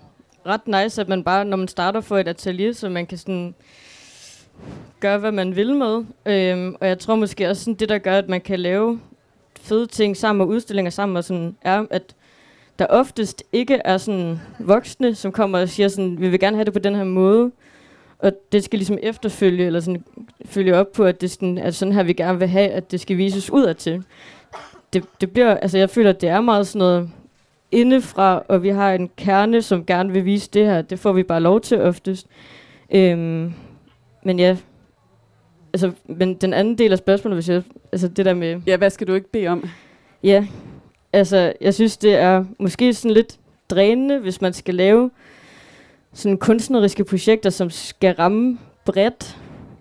ret 0.46 0.66
nice, 0.66 1.00
at 1.00 1.08
man 1.08 1.24
bare, 1.24 1.44
når 1.44 1.56
man 1.56 1.68
starter 1.68 2.00
for 2.00 2.18
et 2.18 2.28
atelier, 2.28 2.72
så 2.72 2.88
man 2.88 3.06
kan 3.06 3.18
sådan 3.18 3.54
gøre, 5.00 5.18
hvad 5.18 5.32
man 5.32 5.56
vil 5.56 5.74
med. 5.74 6.04
Øhm, 6.26 6.76
og 6.80 6.88
jeg 6.88 6.98
tror 6.98 7.14
måske 7.14 7.48
også, 7.50 7.64
sådan, 7.64 7.74
det 7.74 7.88
der 7.88 7.98
gør, 7.98 8.18
at 8.18 8.28
man 8.28 8.40
kan 8.40 8.60
lave 8.60 9.00
fede 9.60 9.86
ting 9.86 10.16
sammen 10.16 10.40
og 10.40 10.48
udstillinger 10.48 10.90
sammen, 10.90 11.16
og 11.16 11.24
sådan, 11.24 11.56
er, 11.62 11.84
at 11.90 12.14
der 12.78 12.86
oftest 12.86 13.44
ikke 13.52 13.80
er 13.84 13.98
sådan 13.98 14.40
voksne, 14.58 15.14
som 15.14 15.32
kommer 15.32 15.58
og 15.60 15.68
siger 15.68 15.88
sådan, 15.88 16.20
vi 16.20 16.28
vil 16.28 16.40
gerne 16.40 16.56
have 16.56 16.64
det 16.64 16.72
på 16.72 16.78
den 16.78 16.94
her 16.94 17.04
måde, 17.04 17.50
og 18.18 18.32
det 18.52 18.64
skal 18.64 18.78
ligesom 18.78 18.98
efterfølge, 19.02 19.66
eller 19.66 19.80
sådan 19.80 20.04
følge 20.44 20.76
op 20.76 20.92
på, 20.92 21.04
at 21.04 21.20
det 21.20 21.30
sådan, 21.30 21.58
at 21.58 21.74
sådan 21.74 21.94
her 21.94 22.02
vi 22.02 22.12
gerne 22.12 22.38
vil 22.38 22.48
have, 22.48 22.68
at 22.68 22.90
det 22.90 23.00
skal 23.00 23.16
vises 23.16 23.50
ud 23.50 23.74
til. 23.74 24.04
Det, 24.92 25.04
det 25.20 25.30
bliver, 25.30 25.56
altså 25.56 25.78
jeg 25.78 25.90
føler, 25.90 26.10
at 26.10 26.20
det 26.20 26.28
er 26.28 26.40
meget 26.40 26.66
sådan 26.66 26.78
noget 26.78 27.10
indefra, 27.72 28.42
og 28.48 28.62
vi 28.62 28.68
har 28.68 28.92
en 28.92 29.10
kerne, 29.16 29.62
som 29.62 29.84
gerne 29.86 30.12
vil 30.12 30.24
vise 30.24 30.50
det 30.50 30.66
her. 30.66 30.82
Det 30.82 30.98
får 30.98 31.12
vi 31.12 31.22
bare 31.22 31.40
lov 31.40 31.60
til 31.60 31.80
oftest. 31.80 32.26
Øhm, 32.90 33.54
men 34.22 34.38
ja, 34.38 34.56
altså, 35.72 35.92
men 36.06 36.34
den 36.34 36.52
anden 36.52 36.78
del 36.78 36.92
af 36.92 36.98
spørgsmålet, 36.98 37.36
hvis 37.36 37.48
jeg, 37.48 37.62
altså 37.92 38.08
det 38.08 38.26
der 38.26 38.34
med... 38.34 38.60
Ja, 38.66 38.76
hvad 38.76 38.90
skal 38.90 39.06
du 39.06 39.14
ikke 39.14 39.30
bede 39.30 39.48
om? 39.48 39.68
Ja, 40.22 40.46
altså, 41.12 41.52
jeg 41.60 41.74
synes, 41.74 41.96
det 41.96 42.14
er 42.14 42.44
måske 42.58 42.94
sådan 42.94 43.14
lidt 43.14 43.38
drænende, 43.70 44.18
hvis 44.18 44.40
man 44.40 44.52
skal 44.52 44.74
lave 44.74 45.10
sådan 46.12 46.38
kunstneriske 46.38 47.04
projekter, 47.04 47.50
som 47.50 47.70
skal 47.70 48.14
ramme 48.14 48.58
bredt. 48.84 49.38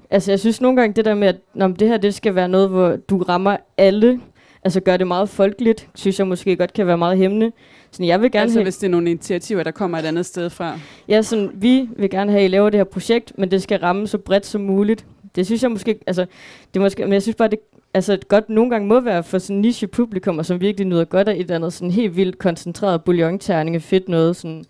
Altså, 0.10 0.31
jeg 0.31 0.39
synes 0.39 0.62
nogle 0.62 0.81
gange 0.81 0.93
det 0.93 1.05
der 1.05 1.15
med, 1.15 1.27
at 1.27 1.36
når 1.53 1.67
det 1.67 1.88
her 1.88 1.98
det 1.98 2.13
skal 2.13 2.36
være 2.36 2.50
noget, 2.50 2.69
hvor 2.69 2.95
du 2.95 3.17
rammer 3.17 3.57
alle, 3.77 4.19
altså 4.63 4.80
gør 4.80 4.98
det 4.98 5.08
meget 5.08 5.30
folkeligt, 5.30 5.89
synes 5.96 6.20
jeg 6.20 6.27
måske 6.27 6.56
godt 6.56 6.74
kan 6.74 6.88
være 6.88 6.98
meget 6.98 7.18
hæmmende. 7.18 7.51
Sådan, 7.91 8.08
jeg 8.08 8.22
vil 8.22 8.32
gerne 8.32 8.41
altså 8.41 8.58
have, 8.58 8.63
hvis 8.63 8.77
det 8.77 8.88
er 8.88 8.91
nogle 8.91 9.10
initiativer, 9.10 9.63
der 9.63 9.72
kommer 9.72 9.98
et 9.98 10.06
andet 10.06 10.25
sted 10.25 10.50
fra. 10.50 10.80
Ja, 11.08 11.22
sådan, 11.22 11.51
vi 11.53 11.89
vil 11.98 12.10
gerne 12.10 12.32
have, 12.32 12.44
at 12.44 12.50
I 12.50 12.53
laver 12.53 12.70
det 12.70 12.80
her 12.80 12.84
projekt, 12.84 13.34
men 13.38 13.51
det 13.51 13.63
skal 13.63 13.80
ramme 13.80 14.08
så 14.08 14.18
bredt 14.18 14.46
som 14.46 14.62
muligt. 14.62 15.06
Det 15.36 15.46
synes 15.46 15.63
jeg 15.63 15.72
måske, 15.72 16.00
altså, 16.08 16.25
det 16.74 16.82
måske, 16.82 17.03
men 17.03 17.13
jeg 17.13 17.22
synes 17.22 17.36
bare, 17.36 17.48
det 17.48 17.60
altså, 17.94 18.18
godt 18.27 18.50
nogle 18.50 18.72
gange 18.72 18.88
må 18.88 19.00
være 19.00 19.24
for 19.24 19.38
sådan 19.38 19.62
niche 19.62 19.88
publikum, 19.88 20.44
som 20.44 20.62
virkelig 20.62 20.88
nyder 20.88 21.06
godt 21.06 21.27
af 21.27 21.34
et 21.34 21.39
eller 21.39 21.56
andet 21.56 21.74
sådan 21.74 21.91
helt 21.91 22.15
vildt 22.15 22.38
koncentreret 22.38 23.01
bouillon-terning 23.01 23.82
fedt 23.82 24.10
noget. 24.10 24.36
Sådan, 24.36 24.65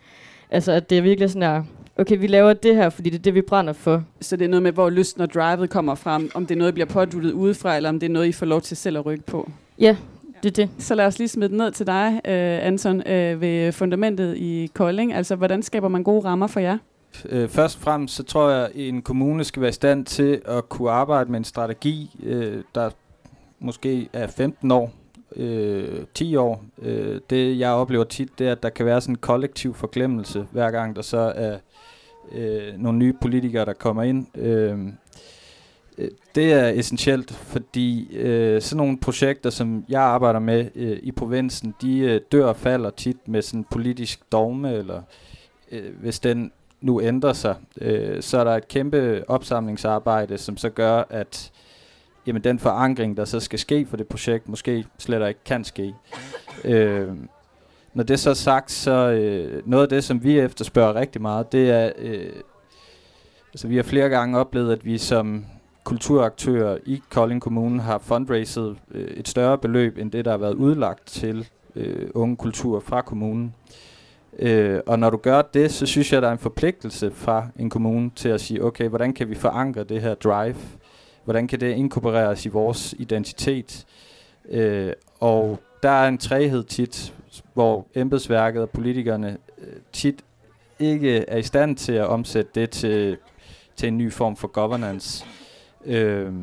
altså, 0.52 0.72
at 0.72 0.90
det 0.90 0.98
er 0.98 1.02
virkelig 1.02 1.30
sådan 1.30 1.42
her, 1.42 1.64
okay, 1.98 2.18
vi 2.20 2.28
laver 2.28 2.54
det 2.54 2.76
her, 2.76 2.90
fordi 2.90 3.10
det 3.10 3.18
er 3.18 3.22
det, 3.22 3.36
vi 3.36 3.42
brænder 3.42 3.74
for. 3.74 4.04
Så 4.22 4.36
det 4.36 4.46
er 4.46 4.50
noget 4.50 4.64
med, 4.64 4.72
hvor 4.72 4.90
lysten 4.90 5.22
og 5.22 5.34
drivet 5.34 5.70
kommer 5.70 5.96
fra, 5.96 6.22
om 6.34 6.46
det 6.46 6.56
er 6.56 6.58
noget, 6.58 6.72
der 6.72 6.86
bliver 6.86 7.06
påduttet 7.06 7.32
udefra, 7.32 7.76
eller 7.76 7.90
om 7.90 8.00
det 8.00 8.08
er 8.10 8.14
noget, 8.14 8.28
I 8.28 8.32
får 8.32 8.46
lov 8.46 8.62
til 8.62 8.78
selv 8.78 8.98
at 8.98 9.06
rykke 9.06 9.24
på. 9.26 9.52
Ja, 9.82 9.98
det 10.44 10.60
er 10.60 10.66
det. 10.66 10.70
Så 10.80 10.96
lad 10.96 11.06
os 11.06 11.20
lige 11.20 11.28
smide 11.28 11.50
den 11.50 11.58
ned 11.58 11.72
til 11.72 11.88
dig, 11.88 12.22
øh, 12.26 12.68
Anton, 12.68 13.08
øh, 13.08 13.42
ved 13.42 13.72
fundamentet 13.72 14.38
i 14.38 14.72
Kolding. 14.74 15.14
Altså, 15.14 15.36
hvordan 15.36 15.64
skaber 15.64 15.88
man 15.88 16.04
gode 16.04 16.26
rammer 16.26 16.48
for 16.48 16.60
jer? 16.60 16.78
Øh, 17.26 17.50
først 17.50 17.78
og 17.78 17.84
fremmest, 17.84 18.16
så 18.16 18.24
tror 18.24 18.50
jeg, 18.50 18.66
at 18.66 18.72
en 18.76 19.02
kommune 19.02 19.44
skal 19.44 19.62
være 19.62 19.70
i 19.70 19.74
stand 19.74 20.06
til 20.06 20.42
at 20.46 20.70
kunne 20.70 20.92
arbejde 20.92 21.32
med 21.32 21.40
en 21.40 21.44
strategi, 21.44 22.20
øh, 22.24 22.64
der 22.76 22.90
måske 23.60 24.10
er 24.14 24.28
15 24.28 24.72
år, 24.72 24.92
øh, 25.36 26.06
10 26.14 26.36
år. 26.36 26.64
Øh, 26.82 27.20
det, 27.30 27.60
jeg 27.60 27.72
oplever 27.72 28.04
tit, 28.04 28.40
det 28.40 28.48
er, 28.48 28.52
at 28.52 28.64
der 28.64 28.70
kan 28.70 28.86
være 28.86 29.02
sådan 29.02 29.14
en 29.14 29.18
kollektiv 29.18 29.74
forglemmelse, 29.74 30.46
hver 30.52 30.72
gang 30.72 30.96
der 30.96 31.02
så 31.02 31.34
er 31.36 31.58
øh, 32.32 32.78
nogle 32.78 32.98
nye 32.98 33.14
politikere, 33.22 33.66
der 33.66 33.74
kommer 33.74 34.04
ind. 34.04 34.38
Øh, 34.38 34.80
Øh, 35.98 36.10
det 36.36 36.54
er 36.54 36.68
essentielt, 36.68 37.32
fordi 37.32 38.16
øh, 38.18 38.62
sådan 38.62 38.78
nogle 38.78 38.98
projekter, 38.98 39.50
som 39.50 39.86
jeg 39.90 40.02
arbejder 40.02 40.40
med 40.40 40.70
øh, 40.76 41.00
i 41.04 41.12
provinsen, 41.12 41.76
de 41.82 42.00
øh, 42.00 42.22
dør 42.32 42.46
og 42.46 42.56
falder 42.56 42.90
tit 42.90 43.28
med 43.28 43.42
sådan 43.42 43.66
politisk 43.72 44.32
dogme, 44.32 44.74
eller 44.74 45.02
øh, 45.72 46.00
hvis 46.00 46.20
den 46.20 46.52
nu 46.82 47.02
ændrer 47.02 47.34
sig, 47.34 47.56
øh, 47.82 48.22
så 48.22 48.38
er 48.38 48.44
der 48.44 48.56
et 48.56 48.68
kæmpe 48.68 49.24
opsamlingsarbejde, 49.28 50.38
som 50.38 50.58
så 50.58 50.70
gør, 50.70 51.04
at 51.10 51.52
jamen, 52.28 52.44
den 52.44 52.60
forankring, 52.60 53.18
der 53.18 53.26
så 53.26 53.40
skal 53.40 53.60
ske 53.60 53.86
for 53.86 53.98
det 53.98 54.08
projekt, 54.08 54.50
måske 54.50 54.86
slet 54.98 55.28
ikke 55.28 55.44
kan 55.46 55.64
ske. 55.64 55.96
Øh, 56.64 57.08
når 57.94 58.04
det 58.04 58.20
så 58.20 58.30
er 58.30 58.34
sagt, 58.34 58.72
så 58.72 58.92
øh, 58.92 59.68
noget 59.68 59.84
af 59.84 59.90
det, 59.90 60.04
som 60.04 60.24
vi 60.24 60.40
efterspørger 60.40 60.96
rigtig 60.96 61.22
meget, 61.22 61.52
det 61.52 61.70
er, 61.70 61.92
øh, 61.98 62.34
altså 63.54 63.68
vi 63.68 63.76
har 63.76 63.84
flere 63.84 64.10
gange 64.10 64.40
oplevet, 64.40 64.72
at 64.72 64.86
vi 64.86 64.98
som 64.98 65.46
kulturaktører 65.84 66.78
i 66.86 67.02
Kolding 67.10 67.42
Kommune 67.42 67.82
har 67.82 67.98
fundraiset 67.98 68.78
øh, 68.92 69.08
et 69.08 69.28
større 69.28 69.58
beløb, 69.58 69.98
end 69.98 70.12
det, 70.12 70.26
der 70.26 70.32
har 70.32 70.38
været 70.38 70.54
udlagt 70.54 71.08
til 71.08 71.48
øh, 71.76 72.10
unge 72.14 72.38
kultur 72.38 72.80
fra 72.80 73.02
kommunen. 73.02 73.56
Øh, 74.40 74.80
og 74.86 75.00
når 75.00 75.10
du 75.10 75.18
gør 75.18 75.42
det, 75.42 75.72
så 75.72 75.86
synes 75.86 76.14
jeg, 76.14 76.22
der 76.22 76.28
er 76.28 76.32
en 76.32 76.38
forpligtelse 76.38 77.12
fra 77.12 77.48
en 77.60 77.70
kommune 77.70 78.12
til 78.16 78.30
at 78.30 78.42
sige, 78.42 78.64
okay, 78.64 78.88
hvordan 78.88 79.14
kan 79.14 79.30
vi 79.30 79.36
forankre 79.36 79.84
det 79.84 80.02
her 80.02 80.16
drive? 80.16 80.56
Hvordan 81.24 81.48
kan 81.48 81.60
det 81.60 81.76
inkorporeres 81.76 82.46
i 82.46 82.50
vores 82.50 82.96
identitet? 83.00 83.86
Øh, 84.50 84.94
og 85.20 85.60
der 85.84 85.90
er 85.90 86.08
en 86.08 86.18
træhed 86.18 86.64
tit, 86.64 87.14
hvor 87.54 87.88
embedsværket 87.96 88.62
og 88.62 88.70
politikerne 88.70 89.38
øh, 89.58 89.74
tit 89.94 90.24
ikke 90.80 91.18
er 91.18 91.38
i 91.38 91.44
stand 91.44 91.78
til 91.78 91.94
at 91.94 92.08
omsætte 92.08 92.52
det 92.56 92.70
til, 92.70 93.18
til 93.76 93.88
en 93.88 93.98
ny 93.98 94.12
form 94.12 94.36
for 94.36 94.48
governance. 94.48 95.26
Øh, 95.86 96.34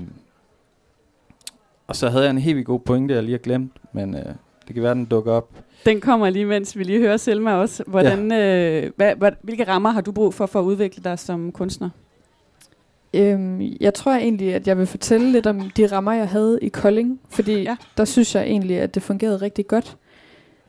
og 1.87 1.97
så 1.97 2.09
havde 2.09 2.25
jeg 2.25 2.31
en 2.31 2.39
helt 2.39 2.57
vildt 2.57 2.67
god 2.67 2.81
pointe, 2.81 3.15
jeg 3.15 3.23
lige 3.23 3.33
har 3.33 3.39
glemt, 3.39 3.73
men 3.93 4.15
øh, 4.15 4.25
det 4.67 4.75
kan 4.75 4.83
være, 4.83 4.95
den 4.95 5.05
dukker 5.05 5.33
op. 5.33 5.49
Den 5.87 6.01
kommer 6.01 6.31
lige, 6.31 6.45
mens 6.45 6.79
vi 6.79 6.85
lige 6.85 6.99
hører 6.99 7.17
Selma 7.17 7.55
også. 7.55 7.85
Hvordan, 7.87 8.31
ja. 8.31 8.83
øh, 8.85 8.91
hvad, 8.97 9.15
hvad, 9.17 9.33
hvilke 9.43 9.65
rammer 9.65 9.91
har 9.91 10.01
du 10.01 10.13
brug 10.13 10.35
for 10.35 10.47
for 10.47 10.61
at 10.61 10.65
udvikle 10.65 11.05
dig 11.05 11.19
som 11.19 11.53
kunstner? 11.53 11.91
Øhm, 13.15 13.61
jeg 13.81 13.95
tror 13.95 14.13
egentlig, 14.13 14.55
at 14.55 14.67
jeg 14.67 14.79
vil 14.79 14.87
fortælle 14.87 15.33
lidt 15.33 15.47
om 15.47 15.71
de 15.77 15.87
rammer, 15.87 16.13
jeg 16.13 16.29
havde 16.29 16.59
i 16.63 16.69
Kolding, 16.69 17.21
fordi 17.29 17.63
ja. 17.63 17.77
der 17.97 18.05
synes 18.05 18.35
jeg 18.35 18.43
egentlig, 18.43 18.81
at 18.81 18.95
det 18.95 19.03
fungerede 19.03 19.37
rigtig 19.37 19.67
godt. 19.67 19.97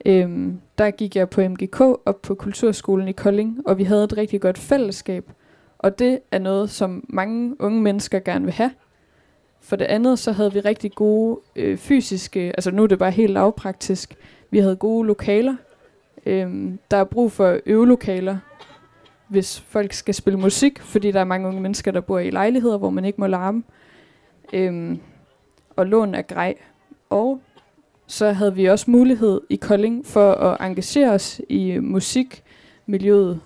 Øhm, 0.05 0.59
der 0.77 0.91
gik 0.91 1.15
jeg 1.15 1.29
på 1.29 1.41
MGK 1.41 1.81
op 1.81 2.21
på 2.21 2.35
Kulturskolen 2.35 3.07
i 3.07 3.11
Kolding, 3.11 3.57
og 3.65 3.77
vi 3.77 3.83
havde 3.83 4.03
et 4.03 4.17
rigtig 4.17 4.41
godt 4.41 4.57
fællesskab. 4.57 5.31
Og 5.79 5.99
det 5.99 6.19
er 6.31 6.39
noget, 6.39 6.69
som 6.69 7.05
mange 7.09 7.61
unge 7.61 7.81
mennesker 7.81 8.19
gerne 8.19 8.45
vil 8.45 8.53
have. 8.53 8.71
For 9.61 9.75
det 9.75 9.85
andet, 9.85 10.19
så 10.19 10.31
havde 10.31 10.53
vi 10.53 10.59
rigtig 10.59 10.91
gode 10.91 11.39
øh, 11.55 11.77
fysiske, 11.77 12.39
altså 12.39 12.71
nu 12.71 12.83
er 12.83 12.87
det 12.87 12.99
bare 12.99 13.11
helt 13.11 13.33
lavpraktisk, 13.33 14.15
vi 14.51 14.59
havde 14.59 14.75
gode 14.75 15.07
lokaler. 15.07 15.55
Øhm, 16.25 16.79
der 16.91 16.97
er 16.97 17.03
brug 17.03 17.31
for 17.31 17.59
øvelokaler, 17.65 18.37
hvis 19.27 19.59
folk 19.59 19.93
skal 19.93 20.13
spille 20.13 20.39
musik, 20.39 20.79
fordi 20.79 21.11
der 21.11 21.19
er 21.19 21.23
mange 21.23 21.47
unge 21.47 21.61
mennesker, 21.61 21.91
der 21.91 22.01
bor 22.01 22.19
i 22.19 22.29
lejligheder, 22.29 22.77
hvor 22.77 22.89
man 22.89 23.05
ikke 23.05 23.21
må 23.21 23.27
larme. 23.27 23.63
Øhm, 24.53 24.99
og 25.75 25.85
lån 25.85 26.15
er 26.15 26.21
grej. 26.21 26.55
Og 27.09 27.41
så 28.07 28.31
havde 28.31 28.55
vi 28.55 28.65
også 28.65 28.91
mulighed 28.91 29.41
i 29.49 29.55
Kolding 29.55 30.05
for 30.05 30.31
at 30.31 30.67
engagere 30.69 31.11
os 31.11 31.41
i 31.49 31.71
øh, 31.71 31.83
musikmiljøet 31.83 33.39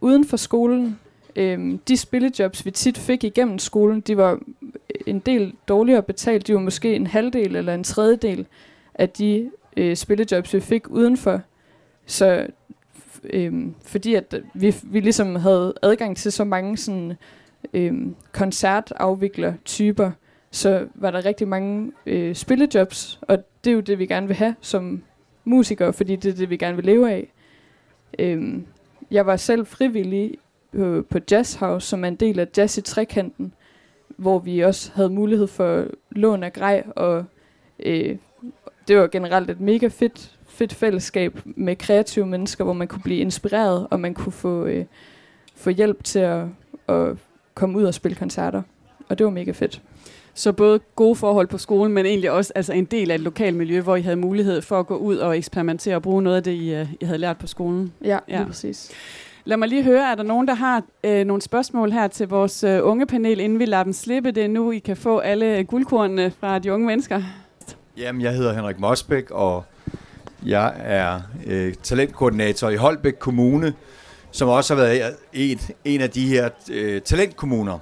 uden 0.00 0.24
for 0.24 0.36
skolen. 0.36 0.98
Øhm, 1.36 1.78
de 1.78 1.96
spillejobs, 1.96 2.66
vi 2.66 2.70
tit 2.70 2.98
fik 2.98 3.24
igennem 3.24 3.58
skolen, 3.58 4.00
de 4.00 4.16
var 4.16 4.38
en 5.06 5.18
del 5.18 5.54
dårligere 5.68 6.02
betalt. 6.02 6.46
De 6.46 6.54
var 6.54 6.60
måske 6.60 6.94
en 6.94 7.06
halvdel 7.06 7.56
eller 7.56 7.74
en 7.74 7.84
tredjedel 7.84 8.46
af 8.94 9.08
de 9.08 9.50
øh, 9.76 9.96
spillejobs, 9.96 10.54
vi 10.54 10.60
fik 10.60 10.90
udenfor. 10.90 11.40
Så 12.06 12.46
øh, 13.24 13.66
fordi 13.82 14.14
at 14.14 14.34
vi, 14.54 14.74
vi 14.82 15.00
ligesom 15.00 15.36
havde 15.36 15.74
adgang 15.82 16.16
til 16.16 16.32
så 16.32 16.44
mange 16.44 16.76
sådan 16.76 17.12
øh, 17.74 17.94
koncertafvikler-typer, 18.32 20.10
så 20.50 20.86
var 20.94 21.10
der 21.10 21.24
rigtig 21.24 21.48
mange 21.48 21.92
øh, 22.06 22.34
spillejobs, 22.34 23.18
og 23.22 23.38
det 23.64 23.70
er 23.70 23.74
jo 23.74 23.80
det, 23.80 23.98
vi 23.98 24.06
gerne 24.06 24.26
vil 24.26 24.36
have 24.36 24.54
som 24.60 25.02
musikere, 25.44 25.92
fordi 25.92 26.16
det 26.16 26.32
er 26.32 26.36
det, 26.36 26.50
vi 26.50 26.56
gerne 26.56 26.76
vil 26.76 26.84
leve 26.84 27.10
af. 27.10 27.32
Øh, 28.18 28.58
jeg 29.10 29.26
var 29.26 29.36
selv 29.36 29.66
frivillig 29.66 30.34
på, 30.76 31.04
på 31.10 31.18
Jazz 31.30 31.54
House, 31.54 31.86
som 31.86 32.04
er 32.04 32.08
en 32.08 32.16
del 32.16 32.38
af 32.38 32.46
Jazz 32.56 32.78
i 32.78 32.80
Trekanten, 32.80 33.52
hvor 34.16 34.38
vi 34.38 34.60
også 34.60 34.90
havde 34.94 35.10
mulighed 35.10 35.46
for 35.46 35.86
lån 36.10 36.42
af 36.42 36.52
grej, 36.52 36.84
og 36.96 37.24
øh, 37.80 38.16
det 38.88 38.96
var 38.96 39.06
generelt 39.06 39.50
et 39.50 39.60
mega 39.60 39.88
fedt, 39.88 40.38
fedt 40.48 40.74
fællesskab 40.74 41.40
med 41.44 41.76
kreative 41.76 42.26
mennesker, 42.26 42.64
hvor 42.64 42.72
man 42.72 42.88
kunne 42.88 43.02
blive 43.02 43.18
inspireret, 43.18 43.86
og 43.90 44.00
man 44.00 44.14
kunne 44.14 44.32
få, 44.32 44.64
øh, 44.64 44.84
få 45.56 45.70
hjælp 45.70 46.04
til 46.04 46.18
at, 46.18 46.44
at 46.88 47.16
komme 47.54 47.78
ud 47.78 47.84
og 47.84 47.94
spille 47.94 48.16
koncerter. 48.16 48.62
Og 49.08 49.18
det 49.18 49.24
var 49.24 49.30
mega 49.30 49.50
fedt. 49.50 49.82
Så 50.38 50.52
både 50.52 50.80
gode 50.96 51.16
forhold 51.16 51.46
på 51.46 51.58
skolen, 51.58 51.92
men 51.92 52.06
egentlig 52.06 52.30
også 52.30 52.52
altså 52.54 52.72
en 52.72 52.84
del 52.84 53.10
af 53.10 53.14
et 53.14 53.20
lokalt 53.20 53.56
miljø, 53.56 53.80
hvor 53.80 53.96
I 53.96 54.02
havde 54.02 54.16
mulighed 54.16 54.62
for 54.62 54.80
at 54.80 54.86
gå 54.86 54.96
ud 54.96 55.16
og 55.16 55.36
eksperimentere 55.36 55.96
og 55.96 56.02
bruge 56.02 56.22
noget 56.22 56.36
af 56.36 56.42
det, 56.42 56.52
I, 56.52 56.74
øh, 56.74 56.86
I 57.00 57.04
havde 57.04 57.18
lært 57.18 57.38
på 57.38 57.46
skolen. 57.46 57.92
Ja, 58.04 58.18
ja. 58.28 58.36
lige 58.36 58.46
præcis. 58.46 58.90
Lad 59.44 59.56
mig 59.56 59.68
lige 59.68 59.82
høre, 59.82 60.10
er 60.10 60.14
der 60.14 60.22
nogen, 60.22 60.48
der 60.48 60.54
har 60.54 60.82
øh, 61.04 61.24
nogle 61.24 61.42
spørgsmål 61.42 61.92
her 61.92 62.08
til 62.08 62.28
vores 62.28 62.64
øh, 62.64 62.80
unge 62.82 63.06
panel, 63.06 63.40
inden 63.40 63.58
vi 63.58 63.64
lader 63.64 63.82
dem 63.82 63.92
slippe? 63.92 64.30
Det 64.30 64.44
er 64.44 64.48
nu, 64.48 64.70
I 64.70 64.78
kan 64.78 64.96
få 64.96 65.18
alle 65.18 65.64
guldkornene 65.64 66.32
fra 66.40 66.58
de 66.58 66.72
unge 66.72 66.86
mennesker. 66.86 67.22
Jamen, 67.96 68.22
jeg 68.22 68.32
hedder 68.32 68.52
Henrik 68.52 68.78
Mosbæk, 68.78 69.30
og 69.30 69.64
jeg 70.46 70.74
er 70.78 71.20
øh, 71.46 71.74
talentkoordinator 71.82 72.68
i 72.68 72.76
Holbæk 72.76 73.14
Kommune, 73.18 73.74
som 74.30 74.48
også 74.48 74.74
har 74.74 74.82
været 74.82 75.16
et, 75.32 75.70
en 75.84 76.00
af 76.00 76.10
de 76.10 76.26
her 76.26 76.48
øh, 76.70 77.00
talentkommuner. 77.00 77.78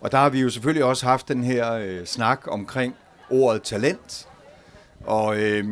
Og 0.00 0.12
der 0.12 0.18
har 0.18 0.28
vi 0.28 0.40
jo 0.40 0.50
selvfølgelig 0.50 0.84
også 0.84 1.06
haft 1.06 1.28
den 1.28 1.44
her 1.44 1.72
øh, 1.72 2.06
snak 2.06 2.40
omkring 2.46 2.94
ordet 3.30 3.62
talent. 3.62 4.28
Og 5.06 5.38
øh, 5.38 5.64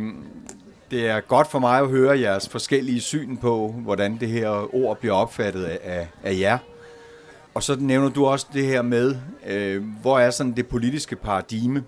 det 0.91 1.09
er 1.09 1.21
godt 1.21 1.51
for 1.51 1.59
mig 1.59 1.81
at 1.81 1.89
høre 1.89 2.21
jeres 2.21 2.49
forskellige 2.49 3.01
syn 3.01 3.37
på, 3.37 3.75
hvordan 3.79 4.17
det 4.21 4.29
her 4.29 4.75
ord 4.75 4.99
bliver 4.99 5.15
opfattet 5.15 5.65
af, 5.65 6.09
af 6.23 6.39
jer. 6.39 6.59
Og 7.55 7.63
så 7.63 7.77
nævner 7.81 8.09
du 8.09 8.27
også 8.27 8.47
det 8.53 8.67
her 8.67 8.83
med, 8.83 9.17
øh, 9.47 9.85
hvor 10.03 10.19
er 10.19 10.31
sådan 10.31 10.53
det 10.53 10.67
politiske 10.67 11.17
paradigme. 11.17 11.85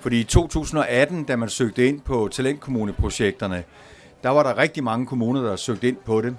Fordi 0.00 0.20
i 0.20 0.24
2018, 0.24 1.24
da 1.24 1.36
man 1.36 1.48
søgte 1.48 1.88
ind 1.88 2.00
på 2.00 2.28
talentkommuneprojekterne, 2.32 3.64
der 4.22 4.28
var 4.28 4.42
der 4.42 4.58
rigtig 4.58 4.84
mange 4.84 5.06
kommuner, 5.06 5.42
der 5.42 5.56
søgte 5.56 5.88
ind 5.88 5.96
på 5.96 6.20
det. 6.20 6.36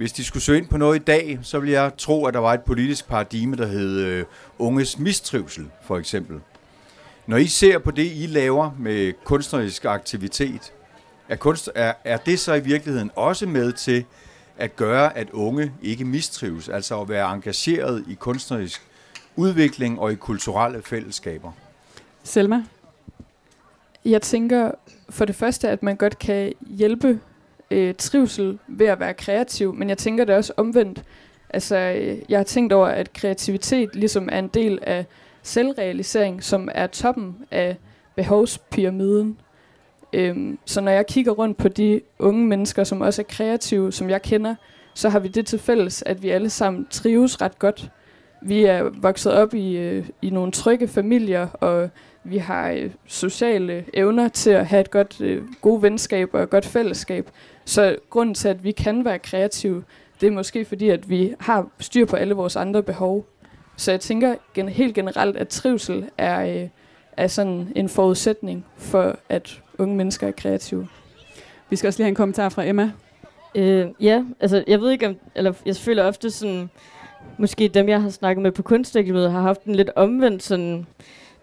Hvis 0.00 0.12
de 0.12 0.24
skulle 0.24 0.42
søge 0.42 0.58
ind 0.58 0.68
på 0.68 0.76
noget 0.76 1.00
i 1.00 1.04
dag, 1.04 1.38
så 1.42 1.58
ville 1.58 1.72
jeg 1.72 1.92
tro, 1.98 2.26
at 2.26 2.34
der 2.34 2.40
var 2.40 2.54
et 2.54 2.62
politisk 2.62 3.08
paradigme, 3.08 3.56
der 3.56 3.66
hed 3.66 4.00
øh, 4.00 4.24
unges 4.58 4.98
mistrivsel, 4.98 5.70
for 5.82 5.98
eksempel. 5.98 6.40
Når 7.26 7.36
I 7.36 7.46
ser 7.46 7.78
på 7.78 7.90
det, 7.90 8.12
I 8.14 8.26
laver 8.26 8.70
med 8.78 9.12
kunstnerisk 9.24 9.84
aktivitet, 9.84 10.72
er, 11.28 11.36
kunst, 11.36 11.70
er, 11.74 11.92
er 12.04 12.16
det 12.16 12.38
så 12.38 12.54
i 12.54 12.60
virkeligheden 12.60 13.10
også 13.16 13.46
med 13.46 13.72
til 13.72 14.04
at 14.58 14.76
gøre, 14.76 15.16
at 15.16 15.30
unge 15.30 15.72
ikke 15.82 16.04
mistrives, 16.04 16.68
altså 16.68 17.00
at 17.00 17.08
være 17.08 17.32
engageret 17.32 18.04
i 18.08 18.14
kunstnerisk 18.14 18.82
udvikling 19.36 20.00
og 20.00 20.12
i 20.12 20.14
kulturelle 20.14 20.82
fællesskaber? 20.82 21.52
Selma? 22.22 22.64
Jeg 24.04 24.22
tænker 24.22 24.70
for 25.10 25.24
det 25.24 25.34
første, 25.34 25.68
at 25.68 25.82
man 25.82 25.96
godt 25.96 26.18
kan 26.18 26.52
hjælpe 26.60 27.20
øh, 27.70 27.94
trivsel 27.94 28.58
ved 28.68 28.86
at 28.86 29.00
være 29.00 29.14
kreativ, 29.14 29.74
men 29.74 29.88
jeg 29.88 29.98
tænker 29.98 30.24
det 30.24 30.34
også 30.34 30.52
omvendt. 30.56 31.02
Altså, 31.50 31.76
øh, 31.76 32.18
jeg 32.28 32.38
har 32.38 32.44
tænkt 32.44 32.72
over, 32.72 32.86
at 32.86 33.12
kreativitet 33.12 33.96
ligesom 33.96 34.28
er 34.32 34.38
en 34.38 34.48
del 34.48 34.78
af 34.82 35.04
selvrealisering, 35.42 36.42
som 36.42 36.68
er 36.74 36.86
toppen 36.86 37.36
af 37.50 37.76
behovspyramiden. 38.16 39.38
Øhm, 40.12 40.58
så 40.64 40.80
når 40.80 40.92
jeg 40.92 41.06
kigger 41.06 41.32
rundt 41.32 41.56
på 41.56 41.68
de 41.68 42.00
unge 42.18 42.46
mennesker, 42.46 42.84
som 42.84 43.00
også 43.00 43.22
er 43.22 43.26
kreative, 43.28 43.92
som 43.92 44.10
jeg 44.10 44.22
kender, 44.22 44.54
så 44.94 45.08
har 45.08 45.18
vi 45.18 45.28
det 45.28 45.46
til 45.46 45.58
fælles, 45.58 46.02
at 46.06 46.22
vi 46.22 46.30
alle 46.30 46.50
sammen 46.50 46.86
trives 46.90 47.40
ret 47.40 47.58
godt. 47.58 47.90
Vi 48.42 48.64
er 48.64 48.82
vokset 48.82 49.32
op 49.32 49.54
i, 49.54 49.76
øh, 49.76 50.08
i 50.22 50.30
nogle 50.30 50.52
trygge 50.52 50.88
familier, 50.88 51.48
og 51.48 51.90
vi 52.24 52.38
har 52.38 52.70
øh, 52.70 52.90
sociale 53.06 53.84
evner 53.94 54.28
til 54.28 54.50
at 54.50 54.66
have 54.66 54.80
et 54.80 54.90
godt, 54.90 55.20
øh, 55.20 55.42
gode 55.60 55.82
venskab 55.82 56.34
og 56.34 56.42
et 56.42 56.50
godt 56.50 56.66
fællesskab. 56.66 57.30
Så 57.64 57.96
grunden 58.10 58.34
til, 58.34 58.48
at 58.48 58.64
vi 58.64 58.72
kan 58.72 59.04
være 59.04 59.18
kreative, 59.18 59.84
det 60.20 60.26
er 60.26 60.30
måske 60.30 60.64
fordi, 60.64 60.88
at 60.88 61.10
vi 61.10 61.34
har 61.40 61.66
styr 61.80 62.04
på 62.06 62.16
alle 62.16 62.34
vores 62.34 62.56
andre 62.56 62.82
behov. 62.82 63.26
Så 63.76 63.90
jeg 63.90 64.00
tænker 64.00 64.34
gen- 64.54 64.68
helt 64.68 64.94
generelt, 64.94 65.36
at 65.36 65.48
trivsel 65.48 66.04
er, 66.18 66.62
øh, 66.62 66.68
er 67.16 67.26
sådan 67.26 67.72
en 67.76 67.88
forudsætning 67.88 68.66
for, 68.76 69.16
at 69.28 69.60
unge 69.78 69.96
mennesker 69.96 70.26
er 70.26 70.30
kreative. 70.32 70.88
Vi 71.70 71.76
skal 71.76 71.88
også 71.88 71.98
lige 71.98 72.04
have 72.04 72.08
en 72.08 72.14
kommentar 72.14 72.48
fra 72.48 72.64
Emma. 72.66 72.92
Øh, 73.54 73.86
ja, 74.00 74.24
altså 74.40 74.64
jeg 74.66 74.80
ved 74.80 74.90
ikke 74.90 75.06
om, 75.06 75.16
eller 75.34 75.52
jeg 75.66 75.76
føler 75.76 76.04
ofte 76.04 76.30
sådan, 76.30 76.70
måske 77.38 77.68
dem 77.68 77.88
jeg 77.88 78.02
har 78.02 78.10
snakket 78.10 78.42
med 78.42 78.52
på 78.52 78.62
kunstakademiet 78.62 79.32
har 79.32 79.40
haft 79.40 79.64
en 79.64 79.74
lidt 79.74 79.90
omvendt 79.96 80.42
sådan 80.42 80.86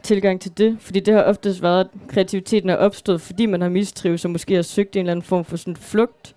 tilgang 0.08 0.42
til 0.42 0.58
det, 0.58 0.78
fordi 0.80 1.00
det 1.00 1.14
har 1.14 1.24
oftest 1.24 1.62
været, 1.62 1.80
at 1.80 1.88
kreativiteten 2.08 2.70
er 2.70 2.76
opstået, 2.76 3.22
fordi 3.22 3.46
man 3.46 3.62
har 3.62 3.70
mistrivet, 3.70 4.26
og 4.26 4.32
måske 4.32 4.56
har 4.56 4.62
søgt 4.62 4.96
en 4.96 5.00
eller 5.00 5.12
anden 5.12 5.24
form 5.24 5.46
for 5.46 5.58
sådan 5.58 5.76
flugt 5.76 6.36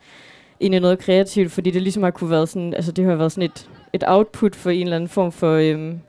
ind 0.60 0.74
i 0.74 0.78
noget 0.78 0.98
kreativt, 0.98 1.52
fordi 1.52 1.70
det 1.70 1.82
ligesom 1.82 2.02
har 2.02 2.10
kunne 2.10 2.30
være 2.30 2.46
sådan, 2.46 2.74
altså 2.74 2.92
det 2.92 3.04
har 3.04 3.14
været 3.14 3.32
sådan 3.32 3.50
et, 3.50 3.70
et 3.92 4.04
output 4.06 4.56
for 4.56 4.70
en 4.70 4.82
eller 4.82 4.96
anden 4.96 5.08
form 5.08 5.32
for 5.32 5.52
øhm, 5.52 6.00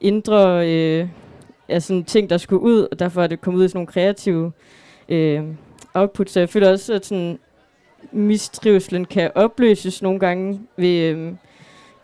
indre 0.00 0.68
øh, 0.68 1.08
ja, 1.68 1.80
sådan 1.80 2.04
ting, 2.04 2.30
der 2.30 2.38
skulle 2.38 2.62
ud, 2.62 2.88
og 2.92 2.98
derfor 2.98 3.22
er 3.22 3.26
det 3.26 3.40
kommet 3.40 3.60
ud 3.60 3.64
i 3.64 3.68
sådan 3.68 3.76
nogle 3.76 3.86
kreative 3.86 4.52
øh, 5.08 5.42
output. 5.94 6.30
Så 6.30 6.40
jeg 6.40 6.48
føler 6.48 6.70
også, 6.70 6.94
at 6.94 7.06
sådan, 7.06 7.38
mistrivselen 8.12 9.04
kan 9.04 9.30
opløses 9.34 10.02
nogle 10.02 10.18
gange 10.18 10.60
ved 10.76 10.98
øh, 10.98 11.32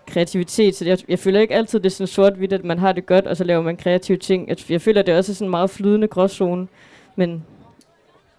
kreativitet. 0.07 0.75
Så 0.75 0.85
jeg, 0.85 0.99
jeg 1.09 1.19
føler 1.19 1.41
ikke 1.41 1.55
altid, 1.55 1.81
det 1.81 1.87
er 1.87 1.91
sådan 1.91 2.07
sort-hvidt, 2.07 2.53
at 2.53 2.65
man 2.65 2.79
har 2.79 2.93
det 2.93 3.07
godt, 3.07 3.27
og 3.27 3.37
så 3.37 3.45
laver 3.45 3.63
man 3.63 3.77
kreative 3.77 4.19
ting. 4.19 4.49
Jeg, 4.49 4.71
jeg 4.71 4.81
føler, 4.81 5.03
det 5.03 5.15
er 5.15 5.19
også 5.19 5.35
sådan 5.35 5.47
en 5.47 5.51
meget 5.51 5.71
flydende 5.71 6.09
gråzone. 6.09 6.69
Men, 7.17 7.45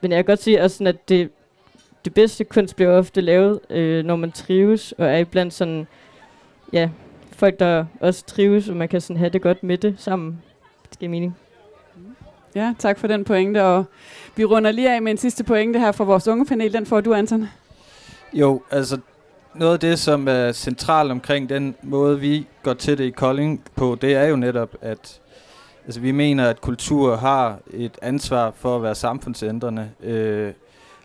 men 0.01 0.12
jeg 0.12 0.17
kan 0.17 0.25
godt 0.25 0.43
sige, 0.43 0.62
også 0.62 0.78
sådan, 0.78 0.88
at 0.88 1.10
det, 1.10 1.30
det 2.06 2.13
bedste 2.13 2.43
kunst 2.43 2.75
bliver 2.75 2.91
ofte 2.91 3.21
lavet, 3.21 3.60
øh, 3.69 4.06
når 4.06 4.15
man 4.15 4.32
trives, 4.32 4.91
og 4.91 5.06
er 5.06 5.17
iblandt 5.17 5.54
sådan, 5.54 5.88
ja, 6.73 6.89
folk, 7.32 7.60
der 7.60 7.86
også 7.99 8.25
trives, 8.25 8.69
og 8.69 8.75
man 8.75 8.89
kan 8.89 9.01
sådan 9.01 9.17
have 9.17 9.30
det 9.30 9.41
godt 9.41 9.63
med 9.63 9.78
det 9.78 9.95
sammen. 9.97 10.41
Det 10.89 10.99
giver 10.99 11.10
mening. 11.10 11.38
Ja, 12.56 12.73
tak 12.80 12.99
for 12.99 13.08
den 13.08 13.23
pointe, 13.23 13.63
og 13.63 13.86
vi 14.36 14.45
runder 14.45 14.71
lige 14.71 14.91
af 14.91 15.01
med 15.01 15.12
en 15.12 15.17
sidste 15.17 15.43
pointe 15.43 15.80
her 15.80 15.91
fra 15.91 16.04
vores 16.04 16.28
unge 16.28 16.45
panel. 16.45 16.73
Den 16.73 16.86
får 16.86 17.01
du, 17.01 17.13
Anton. 17.13 17.49
Jo, 18.34 18.62
altså 18.71 18.99
noget 19.55 19.73
af 19.73 19.79
det, 19.79 19.99
som 19.99 20.27
er 20.27 20.51
centralt 20.51 21.11
omkring 21.11 21.49
den 21.49 21.75
måde, 21.83 22.19
vi 22.19 22.47
går 22.63 22.73
til 22.73 22.97
det 22.97 23.03
i 23.03 23.09
Kolding 23.09 23.63
på, 23.75 23.97
det 24.01 24.13
er 24.13 24.27
jo 24.27 24.35
netop, 24.35 24.69
at 24.81 25.19
altså, 25.85 25.99
vi 25.99 26.11
mener, 26.11 26.49
at 26.49 26.61
kultur 26.61 27.15
har 27.15 27.59
et 27.73 27.97
ansvar 28.01 28.53
for 28.55 28.75
at 28.75 28.83
være 28.83 28.95
samfundsændrende. 28.95 29.89
Øh, 30.03 30.53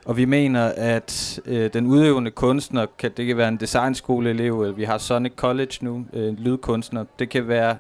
og 0.05 0.17
vi 0.17 0.25
mener, 0.25 0.73
at 0.77 1.41
øh, 1.47 1.73
den 1.73 1.87
udøvende 1.87 2.31
kunstner, 2.31 2.87
kan, 2.99 3.11
det 3.17 3.27
kan 3.27 3.37
være 3.37 3.49
en 3.49 3.57
designskoleelev, 3.57 4.63
eller 4.63 4.75
vi 4.75 4.85
har 4.85 4.99
Sonic 4.99 5.33
College 5.37 5.73
nu, 5.81 6.05
øh, 6.13 6.29
en 6.29 6.37
lydkunstner. 6.37 7.05
Det 7.19 7.29
kan 7.29 7.49
være 7.49 7.77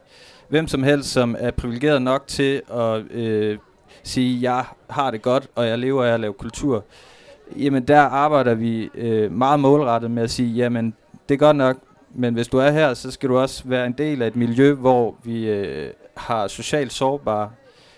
hvem 0.48 0.68
som 0.68 0.82
helst, 0.82 1.12
som 1.12 1.36
er 1.38 1.50
privilegeret 1.50 2.02
nok 2.02 2.26
til 2.26 2.62
at 2.74 3.02
øh, 3.10 3.58
sige, 4.02 4.42
jeg 4.42 4.64
har 4.90 5.10
det 5.10 5.22
godt, 5.22 5.48
og 5.54 5.66
jeg 5.66 5.78
lever 5.78 6.04
af 6.04 6.14
at 6.14 6.20
lave 6.20 6.32
kultur. 6.32 6.84
Jamen 7.56 7.82
der 7.82 8.00
arbejder 8.00 8.54
vi 8.54 8.90
øh, 8.94 9.32
meget 9.32 9.60
målrettet 9.60 10.10
med 10.10 10.22
at 10.22 10.30
sige, 10.30 10.54
jamen 10.54 10.94
det 11.28 11.34
er 11.34 11.38
godt 11.38 11.56
nok, 11.56 11.76
men 12.14 12.34
hvis 12.34 12.48
du 12.48 12.58
er 12.58 12.70
her, 12.70 12.94
så 12.94 13.10
skal 13.10 13.28
du 13.28 13.38
også 13.38 13.62
være 13.66 13.86
en 13.86 13.92
del 13.92 14.22
af 14.22 14.26
et 14.26 14.36
miljø, 14.36 14.74
hvor 14.74 15.14
vi 15.24 15.48
øh, 15.48 15.90
har 16.16 16.48
socialt 16.48 16.92
sårbare. 16.92 17.50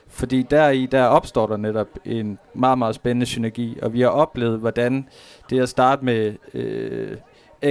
Fordi 0.09 0.43
deri, 0.43 0.87
der 0.87 1.05
opstår 1.05 1.47
der 1.47 1.57
netop 1.57 1.89
en 2.05 2.39
meget, 2.55 2.79
meget 2.79 2.95
spændende 2.95 3.27
synergi, 3.27 3.79
og 3.83 3.93
vi 3.93 4.01
har 4.01 4.09
oplevet, 4.09 4.59
hvordan 4.59 5.09
det 5.51 5.61
at 5.61 5.69
starte 5.69 6.05
med 6.05 6.35
øh, 6.55 7.17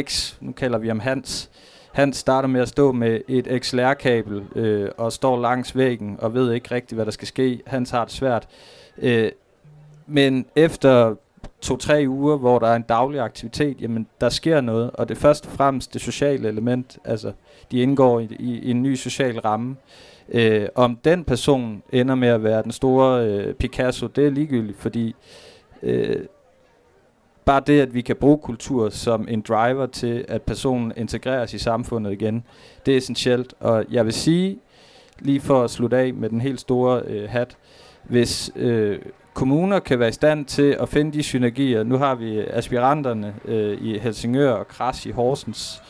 X, 0.02 0.36
nu 0.41 0.52
kalder 0.52 0.78
vi 0.78 0.88
ham 0.88 1.00
Hans, 1.00 1.50
han 1.91 2.13
starter 2.13 2.48
med 2.48 2.62
at 2.62 2.70
stå 2.70 2.91
med 2.91 3.22
et 3.28 3.62
XLR-kabel 3.63 4.44
øh, 4.56 4.89
og 4.98 5.13
står 5.13 5.39
langs 5.39 5.76
væggen 5.76 6.17
og 6.20 6.34
ved 6.34 6.54
ikke 6.54 6.76
rigtigt, 6.76 6.98
hvad 6.98 7.06
der 7.06 7.12
skal 7.12 7.28
ske. 7.28 7.62
Han 7.67 7.86
har 7.91 8.06
det 8.06 8.13
svært. 8.13 8.48
Øh, 8.98 9.32
men 10.08 10.46
efter 10.56 11.15
to-tre 11.62 12.06
uger, 12.08 12.38
hvor 12.38 12.60
der 12.60 12.67
er 12.67 12.76
en 12.76 12.82
daglig 12.82 13.19
aktivitet, 13.19 13.82
jamen 13.82 14.08
der 14.21 14.30
sker 14.30 14.62
noget, 14.62 14.91
og 14.93 15.10
det 15.10 15.15
er 15.15 15.19
først 15.19 15.45
og 15.45 15.52
fremmest 15.52 15.93
det 15.93 16.02
sociale 16.02 16.47
element, 16.47 16.97
altså 17.06 17.32
de 17.71 17.82
indgår 17.82 18.19
i, 18.19 18.28
i, 18.39 18.60
i 18.60 18.71
en 18.71 18.84
ny 18.84 18.95
social 18.95 19.39
ramme. 19.39 19.76
Øh, 20.30 20.67
om 20.76 21.00
den 21.06 21.24
person 21.24 21.84
ender 21.93 22.15
med 22.15 22.28
at 22.28 22.43
være 22.43 22.63
den 22.63 22.71
store 22.71 23.28
øh, 23.28 23.54
Picasso, 23.54 24.08
det 24.08 24.26
er 24.26 24.30
ligegyldigt, 24.30 24.78
fordi 24.78 25.15
øh, 25.84 26.26
bare 27.45 27.62
det, 27.67 27.82
at 27.82 27.93
vi 27.93 28.02
kan 28.02 28.15
bruge 28.15 28.38
kultur 28.38 28.89
som 28.89 29.28
en 29.30 29.41
driver 29.41 29.86
til, 29.86 30.26
at 30.28 30.41
personen 30.41 30.93
integreres 30.97 31.54
i 31.54 31.60
samfundet 31.60 32.12
igen, 32.12 32.43
det 32.86 32.93
er 32.93 32.97
essentielt. 32.97 33.54
Og 33.60 33.86
jeg 33.91 34.06
vil 34.06 34.13
sige, 34.13 34.60
lige 35.19 35.41
for 35.41 35.63
at 35.63 35.69
slutte 35.69 35.97
af 35.97 36.13
med 36.13 36.30
den 36.30 36.41
helt 36.41 36.60
store 36.60 37.02
øh, 37.08 37.30
hat, 37.30 37.58
hvis 38.04 38.52
øh, 38.56 39.00
kommuner 39.34 39.80
kan 39.80 40.00
være 40.00 40.10
i 40.10 40.12
stand 40.12 40.46
til 40.46 40.78
at 40.80 40.89
finde 40.89 41.13
de 41.13 41.24
synergier, 41.24 41.84
nu 41.84 41.98
har 41.98 42.15
vi 42.15 42.39
aspiranterne 42.39 43.34
øh, 43.46 43.78
i 43.82 43.98
Helsingør 43.98 44.52
og 44.52 44.67
Kras 44.67 45.06
i 45.06 45.12
Horsens, 45.12 45.82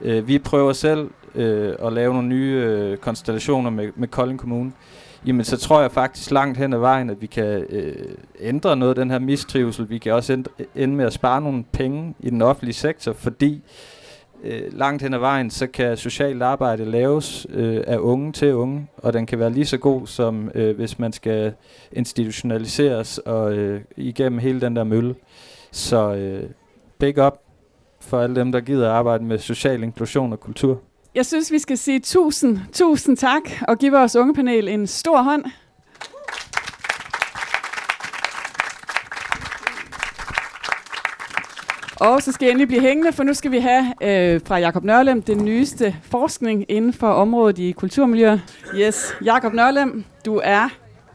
øh, 0.00 0.28
vi 0.28 0.38
prøver 0.38 0.72
selv 0.72 1.10
øh, 1.34 1.74
at 1.84 1.92
lave 1.92 2.14
nogle 2.14 2.28
nye 2.28 2.64
øh, 2.66 2.96
konstellationer 2.96 3.70
med, 3.70 3.88
med 3.96 4.08
Kolding 4.08 4.38
Kommune, 4.38 4.72
jamen 5.26 5.44
så 5.44 5.56
tror 5.56 5.80
jeg 5.80 5.92
faktisk 5.92 6.30
langt 6.30 6.58
hen 6.58 6.72
ad 6.72 6.78
vejen, 6.78 7.10
at 7.10 7.20
vi 7.20 7.26
kan 7.26 7.64
øh, 7.70 8.14
ændre 8.40 8.76
noget 8.76 8.90
af 8.90 8.94
den 8.94 9.10
her 9.10 9.18
mistrivsel. 9.18 9.90
Vi 9.90 9.98
kan 9.98 10.12
også 10.12 10.32
ende, 10.32 10.50
ende 10.74 10.94
med 10.94 11.04
at 11.04 11.12
spare 11.12 11.40
nogle 11.40 11.64
penge 11.72 12.14
i 12.20 12.30
den 12.30 12.42
offentlige 12.42 12.74
sektor, 12.74 13.12
fordi 13.12 13.62
øh, 14.44 14.62
langt 14.72 15.02
hen 15.02 15.14
ad 15.14 15.18
vejen, 15.18 15.50
så 15.50 15.66
kan 15.66 15.96
socialt 15.96 16.42
arbejde 16.42 16.84
laves 16.84 17.46
øh, 17.50 17.84
af 17.86 17.98
unge 17.98 18.32
til 18.32 18.54
unge, 18.54 18.86
og 18.96 19.12
den 19.12 19.26
kan 19.26 19.38
være 19.38 19.50
lige 19.50 19.66
så 19.66 19.78
god, 19.78 20.06
som 20.06 20.50
øh, 20.54 20.76
hvis 20.76 20.98
man 20.98 21.12
skal 21.12 21.52
institutionaliseres 21.92 23.18
og 23.18 23.52
øh, 23.52 23.80
igennem 23.96 24.38
hele 24.38 24.60
den 24.60 24.76
der 24.76 24.84
mølle. 24.84 25.14
Så 25.70 26.14
øh, 26.14 26.50
big 26.98 27.26
up 27.26 27.38
for 28.00 28.20
alle 28.20 28.36
dem, 28.36 28.52
der 28.52 28.60
gider 28.60 28.90
arbejde 28.92 29.24
med 29.24 29.38
social 29.38 29.82
inklusion 29.82 30.32
og 30.32 30.40
kultur. 30.40 30.80
Jeg 31.14 31.26
synes, 31.26 31.52
vi 31.52 31.58
skal 31.58 31.78
sige 31.78 32.00
tusind, 32.00 32.58
tusind 32.72 33.16
tak 33.16 33.42
og 33.68 33.78
give 33.78 33.92
vores 33.92 34.16
unge 34.16 34.34
panel 34.34 34.68
en 34.68 34.86
stor 34.86 35.22
hånd. 35.22 35.44
Og 42.00 42.22
så 42.22 42.32
skal 42.32 42.46
jeg 42.46 42.50
endelig 42.50 42.68
blive 42.68 42.80
hængende, 42.80 43.12
for 43.12 43.22
nu 43.22 43.34
skal 43.34 43.50
vi 43.50 43.58
have 43.58 43.84
øh, 44.02 44.40
fra 44.44 44.58
Jakob 44.58 44.84
Nørlem 44.84 45.22
den 45.22 45.44
nyeste 45.44 45.96
forskning 46.02 46.64
inden 46.68 46.92
for 46.92 47.08
området 47.08 47.58
i 47.58 47.72
kulturmiljøer. 47.72 48.38
Yes, 48.74 49.14
Jakob 49.24 49.52
Nørlem, 49.52 50.04
du 50.24 50.40
er 50.44 50.68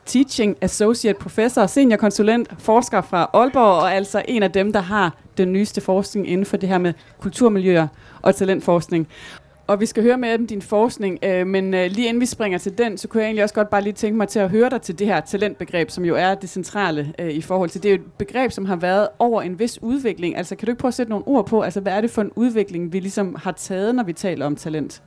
Teaching 0.06 0.58
Associate 0.62 1.20
Professor, 1.20 1.66
seniorkonsulent, 1.66 2.50
forsker 2.60 3.02
fra 3.02 3.30
Aalborg, 3.34 3.82
og 3.82 3.94
altså 3.94 4.24
en 4.28 4.44
af 4.44 4.52
dem, 4.52 4.74
der 4.74 4.80
har 4.80 5.16
den 5.38 5.54
nyeste 5.54 5.82
forskning 5.82 6.30
inden 6.30 6.46
for 6.46 6.58
det 6.58 6.70
her 6.70 6.78
med 6.78 6.94
kulturmiljøer 7.22 7.88
og 8.22 8.36
talentforskning. 8.36 9.08
Og 9.68 9.80
vi 9.80 9.86
skal 9.86 10.04
høre 10.04 10.18
mere 10.18 10.36
om 10.36 10.48
din 10.48 10.62
forskning, 10.62 11.20
øh, 11.24 11.48
men 11.48 11.74
øh, 11.74 11.92
lige 11.92 12.08
inden 12.08 12.22
vi 12.22 12.26
springer 12.26 12.58
til 12.58 12.78
den, 12.78 12.98
så 12.98 13.08
kunne 13.08 13.22
jeg 13.22 13.28
egentlig 13.28 13.44
også 13.44 13.56
godt 13.56 13.70
bare 13.70 13.82
lige 13.82 13.94
tænke 13.94 14.18
mig 14.18 14.28
til 14.28 14.40
at 14.40 14.50
høre 14.50 14.70
dig 14.70 14.82
til 14.82 15.00
det 15.00 15.08
her 15.08 15.22
talentbegreb, 15.22 15.90
som 15.90 16.06
jo 16.06 16.16
er 16.16 16.36
det 16.36 16.50
centrale 16.50 17.14
øh, 17.20 17.30
i 17.30 17.42
forhold 17.42 17.70
til. 17.70 17.84
Det 17.84 17.90
er 17.90 17.96
jo 17.96 18.02
et 18.02 18.12
begreb, 18.18 18.52
som 18.52 18.66
har 18.66 18.76
været 18.76 19.08
over 19.20 19.42
en 19.42 19.60
vis 19.60 19.82
udvikling. 19.82 20.38
Altså 20.38 20.56
kan 20.56 20.66
du 20.66 20.72
ikke 20.72 20.80
prøve 20.80 20.90
at 20.90 20.94
sætte 20.94 21.10
nogle 21.10 21.28
ord 21.28 21.48
på, 21.48 21.62
altså 21.62 21.80
hvad 21.80 21.94
er 21.94 22.02
det 22.02 22.12
for 22.12 22.22
en 22.22 22.32
udvikling, 22.36 22.94
vi 22.94 23.00
ligesom 23.00 23.36
har 23.40 23.52
taget, 23.52 23.96
når 23.96 24.04
vi 24.04 24.14
taler 24.14 24.46
om 24.46 24.56
talent? 24.56 25.02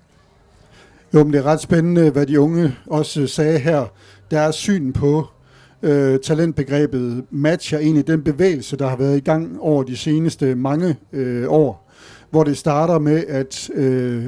Jo, 1.14 1.24
men 1.24 1.32
det 1.32 1.38
er 1.38 1.46
ret 1.46 1.60
spændende, 1.60 2.10
hvad 2.10 2.26
de 2.26 2.40
unge 2.40 2.74
også 2.86 3.20
øh, 3.20 3.28
sagde 3.28 3.58
her. 3.58 3.84
Deres 4.30 4.54
syn 4.54 4.92
på 4.92 5.26
øh, 5.82 6.18
talentbegrebet 6.20 7.24
matcher 7.30 7.78
egentlig 7.78 8.06
den 8.06 8.22
bevægelse, 8.22 8.76
der 8.76 8.86
har 8.86 8.96
været 8.96 9.16
i 9.16 9.20
gang 9.20 9.60
over 9.60 9.82
de 9.82 9.96
seneste 9.96 10.54
mange 10.54 10.96
øh, 11.12 11.50
år 11.52 11.85
hvor 12.36 12.44
det 12.44 12.58
starter 12.58 12.98
med, 12.98 13.24
at 13.28 13.70
øh, 13.74 14.24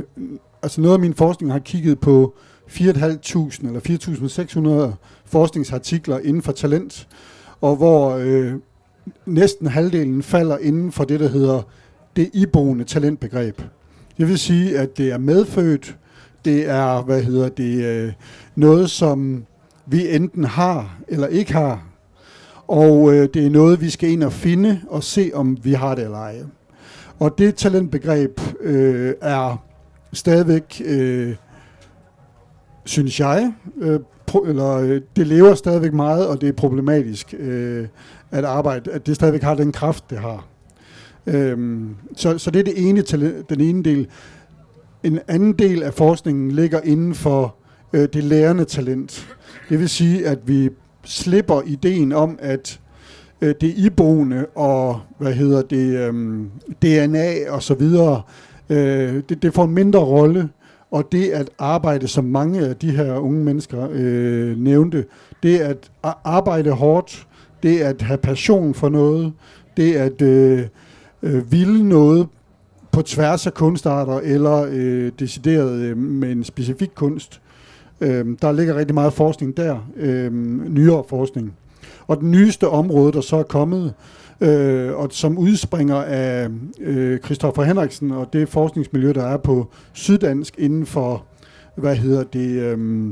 altså 0.62 0.81
noget 0.81 0.94
af 0.94 1.01
min 1.01 1.14
forskning 1.14 1.53
har 1.53 1.59
kigget 1.59 2.01
på 2.01 2.35
4.500 2.68 3.66
eller 3.66 4.90
4.600 4.90 4.97
forskningsartikler 5.25 6.18
inden 6.18 6.42
for 6.42 6.53
talent, 6.53 7.09
og 7.61 7.77
hvor 7.77 8.11
øh, 8.11 8.53
næsten 9.27 9.66
halvdelen 9.66 10.23
falder 10.23 10.59
inden 10.59 10.92
for 10.92 11.05
det, 11.05 11.21
der 11.21 11.29
hedder 11.29 11.62
det 12.16 12.31
iboende 12.33 12.85
talentbegreb. 12.85 13.62
Det 14.18 14.29
vil 14.29 14.38
sige, 14.38 14.79
at 14.79 14.99
det 14.99 15.12
er 15.12 15.18
medfødt, 15.18 15.97
det 16.44 16.68
er, 16.68 17.03
hvad 17.03 17.23
hedder 17.23 17.49
det, 17.49 17.85
øh, 17.85 18.12
noget, 18.55 18.90
som 18.90 19.44
vi 19.87 20.14
enten 20.14 20.44
har 20.44 20.99
eller 21.09 21.27
ikke 21.27 21.53
har, 21.53 21.87
og 22.66 23.14
øh, 23.14 23.29
det 23.35 23.47
er 23.47 23.51
noget, 23.51 23.81
vi 23.81 23.90
skal 23.90 24.11
ind 24.11 24.23
og 24.23 24.33
finde 24.33 24.81
og 24.88 25.05
se, 25.05 25.31
om 25.35 25.59
vi 25.62 25.73
har 25.73 25.94
det 25.94 26.05
eller 26.05 26.18
ej. 26.18 26.42
Og 27.18 27.38
det 27.38 27.54
talentbegreb 27.54 28.40
øh, 28.61 29.14
er 29.20 29.64
stadigvæk, 30.12 30.83
øh, 30.85 31.35
synes 32.85 33.20
jeg, 33.20 33.52
øh, 33.81 34.00
pro- 34.31 34.48
eller 34.48 34.70
øh, 34.76 35.00
det 35.16 35.26
lever 35.26 35.54
stadigvæk 35.54 35.92
meget, 35.92 36.28
og 36.28 36.40
det 36.40 36.48
er 36.48 36.52
problematisk 36.52 37.35
øh, 37.38 37.88
at 38.31 38.44
arbejde, 38.44 38.92
at 38.92 39.07
det 39.07 39.14
stadigvæk 39.14 39.42
har 39.42 39.54
den 39.54 39.72
kraft, 39.72 40.11
det 40.11 40.18
har. 40.18 40.46
Øh, 41.26 41.81
så, 42.16 42.38
så 42.38 42.50
det 42.50 42.61
er 42.61 42.64
det 42.64 42.88
ene, 42.88 43.00
den 43.48 43.61
ene 43.61 43.83
del. 43.83 44.09
En 45.02 45.18
anden 45.28 45.52
del 45.52 45.83
af 45.83 45.94
forskningen 45.94 46.50
ligger 46.50 46.81
inden 46.81 47.14
for 47.14 47.54
øh, 47.92 48.09
det 48.12 48.24
lærende 48.24 48.64
talent. 48.64 49.28
Det 49.68 49.78
vil 49.78 49.88
sige, 49.88 50.26
at 50.26 50.38
vi 50.46 50.70
slipper 51.04 51.62
ideen 51.66 52.12
om, 52.12 52.38
at 52.42 52.81
øh, 53.40 53.55
det 53.61 53.74
iboende 53.77 54.46
og 54.55 55.01
hvad 55.18 55.33
hedder 55.33 55.62
det 55.62 55.98
øh, 55.98 56.40
DNA 56.83 57.51
og 57.51 57.62
så 57.62 57.74
videre, 57.74 58.22
øh, 58.68 59.22
det, 59.29 59.42
det 59.42 59.55
får 59.55 59.64
en 59.64 59.74
mindre 59.74 60.01
rolle. 60.01 60.48
Og 60.90 61.12
det 61.12 61.29
at 61.29 61.51
arbejde, 61.59 62.09
som 62.09 62.24
mange 62.24 62.61
af 62.61 62.77
de 62.77 62.90
her 62.90 63.14
unge 63.14 63.44
mennesker 63.44 63.88
øh, 63.92 64.59
nævnte, 64.59 65.05
det 65.42 65.59
at 65.59 65.90
arbejde 66.24 66.70
hårdt, 66.70 67.27
det 67.62 67.81
at 67.81 68.03
have 68.03 68.18
passion 68.18 68.74
for 68.74 68.88
noget, 68.88 69.33
det 69.77 69.94
at 69.94 70.22
øh, 70.22 70.66
øh, 71.22 71.53
ville 71.53 71.88
noget 71.88 72.29
på 72.92 73.03
tværs 73.03 73.46
af 73.46 73.55
kunstarter 73.55 74.20
eller 74.20 74.66
øh, 74.70 75.12
decideret 75.18 75.81
øh, 75.81 75.96
med 75.96 76.33
en 76.33 76.44
specifik 76.44 76.90
kunst. 76.94 77.40
Øh, 78.01 78.27
der 78.42 78.53
ligger 78.53 78.77
rigtig 78.77 78.94
meget 78.94 79.12
forskning 79.12 79.57
der, 79.57 79.88
øh, 79.96 80.33
nyere 80.68 81.05
forskning. 81.09 81.55
Og 82.09 82.21
den 82.21 82.31
nyeste 82.31 82.68
område, 82.68 83.12
der 83.12 83.21
så 83.21 83.37
er 83.37 83.42
kommet, 83.42 83.94
øh, 84.40 84.94
og 84.94 85.09
som 85.11 85.38
udspringer 85.38 85.97
af 85.97 86.49
øh, 86.81 87.18
Christoffer 87.18 87.62
Henriksen 87.62 88.11
og 88.11 88.33
det 88.33 88.49
forskningsmiljø, 88.49 89.12
der 89.12 89.25
er 89.25 89.37
på 89.37 89.66
Syddansk 89.92 90.55
inden 90.59 90.87
for, 90.87 91.25
hvad 91.77 91.97
hedder 91.97 92.25
det, 92.25 92.49
øh, 92.49 93.11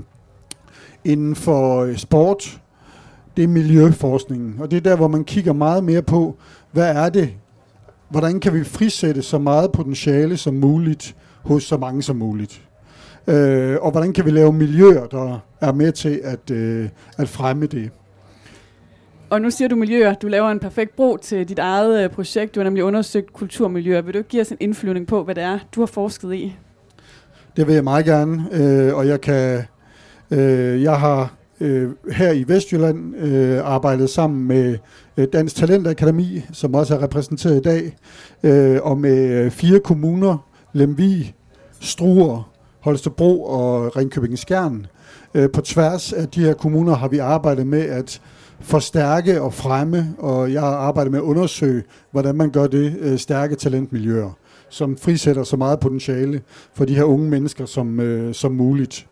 inden 1.04 1.34
for 1.34 1.82
øh, 1.82 1.96
sport, 1.96 2.60
det 3.36 3.44
er 3.44 3.48
miljøforskningen. 3.48 4.54
Og 4.58 4.70
det 4.70 4.76
er 4.76 4.80
der, 4.80 4.96
hvor 4.96 5.08
man 5.08 5.24
kigger 5.24 5.52
meget 5.52 5.84
mere 5.84 6.02
på, 6.02 6.36
hvad 6.72 6.96
er 6.96 7.08
det, 7.08 7.30
hvordan 8.08 8.40
kan 8.40 8.54
vi 8.54 8.64
frisætte 8.64 9.22
så 9.22 9.38
meget 9.38 9.72
potentiale 9.72 10.36
som 10.36 10.54
muligt 10.54 11.16
hos 11.42 11.64
så 11.64 11.76
mange 11.76 12.02
som 12.02 12.16
muligt. 12.16 12.62
Øh, 13.26 13.76
og 13.80 13.90
hvordan 13.90 14.12
kan 14.12 14.24
vi 14.24 14.30
lave 14.30 14.52
miljøer, 14.52 15.06
der 15.06 15.38
er 15.60 15.72
med 15.72 15.92
til 15.92 16.20
at, 16.24 16.50
øh, 16.50 16.88
at 17.18 17.28
fremme 17.28 17.66
det. 17.66 17.90
Og 19.30 19.40
nu 19.40 19.50
siger 19.50 19.68
du 19.68 19.76
miljøer. 19.76 20.14
Du 20.14 20.28
laver 20.28 20.50
en 20.50 20.58
perfekt 20.58 20.96
bro 20.96 21.16
til 21.16 21.48
dit 21.48 21.58
eget 21.58 22.04
øh, 22.04 22.10
projekt. 22.10 22.54
Du 22.54 22.60
har 22.60 22.64
nemlig 22.64 22.84
undersøgt 22.84 23.32
kulturmiljøer. 23.32 24.02
Vil 24.02 24.14
du 24.14 24.18
ikke 24.18 24.30
give 24.30 24.42
os 24.42 24.50
en 24.50 24.56
indflyvning 24.60 25.06
på, 25.06 25.24
hvad 25.24 25.34
det 25.34 25.42
er, 25.42 25.58
du 25.74 25.80
har 25.80 25.86
forsket 25.86 26.34
i? 26.34 26.56
Det 27.56 27.66
vil 27.66 27.74
jeg 27.74 27.84
meget 27.84 28.04
gerne. 28.04 28.48
Øh, 28.52 28.94
og 28.94 29.06
jeg 29.06 29.20
kan... 29.20 29.62
Øh, 30.30 30.82
jeg 30.82 31.00
har 31.00 31.34
øh, 31.60 31.90
her 32.12 32.32
i 32.32 32.44
Vestjylland 32.48 33.16
øh, 33.16 33.60
arbejdet 33.64 34.10
sammen 34.10 34.48
med 34.48 34.78
øh, 35.16 35.26
Dansk 35.32 35.56
Talentakademi, 35.56 36.42
som 36.52 36.74
også 36.74 36.94
er 36.94 37.02
repræsenteret 37.02 37.56
i 37.56 37.62
dag, 37.62 37.96
øh, 38.42 38.78
og 38.82 38.98
med 38.98 39.30
øh, 39.30 39.50
fire 39.50 39.80
kommuner, 39.80 40.38
Lemvig, 40.72 41.34
Struer, 41.80 42.50
Holstebro 42.80 43.44
og 43.44 43.96
Ringkøbing 43.96 44.38
Skjern. 44.38 44.86
Øh, 45.34 45.50
på 45.50 45.60
tværs 45.60 46.12
af 46.12 46.28
de 46.28 46.40
her 46.40 46.54
kommuner 46.54 46.94
har 46.94 47.08
vi 47.08 47.18
arbejdet 47.18 47.66
med 47.66 47.82
at 47.82 48.20
forstærke 48.60 49.42
og 49.42 49.54
fremme, 49.54 50.14
og 50.18 50.52
jeg 50.52 50.62
arbejder 50.62 51.10
med 51.10 51.18
at 51.18 51.22
undersøge, 51.22 51.82
hvordan 52.10 52.34
man 52.34 52.50
gør 52.50 52.66
det 52.66 52.96
øh, 53.00 53.18
stærke 53.18 53.54
talentmiljøer, 53.54 54.30
som 54.68 54.96
frisætter 54.96 55.42
så 55.42 55.56
meget 55.56 55.80
potentiale 55.80 56.40
for 56.74 56.84
de 56.84 56.94
her 56.94 57.04
unge 57.04 57.30
mennesker 57.30 57.66
som, 57.66 58.00
øh, 58.00 58.34
som 58.34 58.52
muligt. 58.52 59.06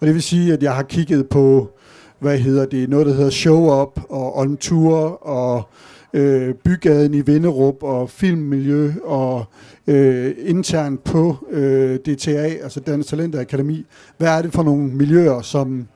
Og 0.00 0.06
det 0.06 0.14
vil 0.14 0.22
sige, 0.22 0.52
at 0.52 0.62
jeg 0.62 0.74
har 0.74 0.82
kigget 0.82 1.28
på, 1.28 1.70
hvad 2.18 2.38
hedder 2.38 2.66
det, 2.66 2.88
noget 2.88 3.06
der 3.06 3.12
hedder 3.14 3.30
Show 3.30 3.82
Up 3.82 4.00
og 4.08 4.38
On 4.38 4.56
Tour 4.56 4.96
og 5.26 5.68
øh, 6.14 6.54
bygaden 6.54 7.14
i 7.14 7.20
Vinderup 7.20 7.82
og 7.82 8.10
filmmiljø 8.10 8.92
og 9.04 9.44
øh, 9.86 10.34
internt 10.38 11.04
på 11.04 11.36
øh, 11.50 11.96
DTA, 11.96 12.48
altså 12.62 12.80
Dansk 12.80 13.08
Talentakademi. 13.08 13.86
Hvad 14.18 14.28
er 14.28 14.42
det 14.42 14.52
for 14.52 14.62
nogle 14.62 14.82
miljøer, 14.82 15.40
som 15.42 15.86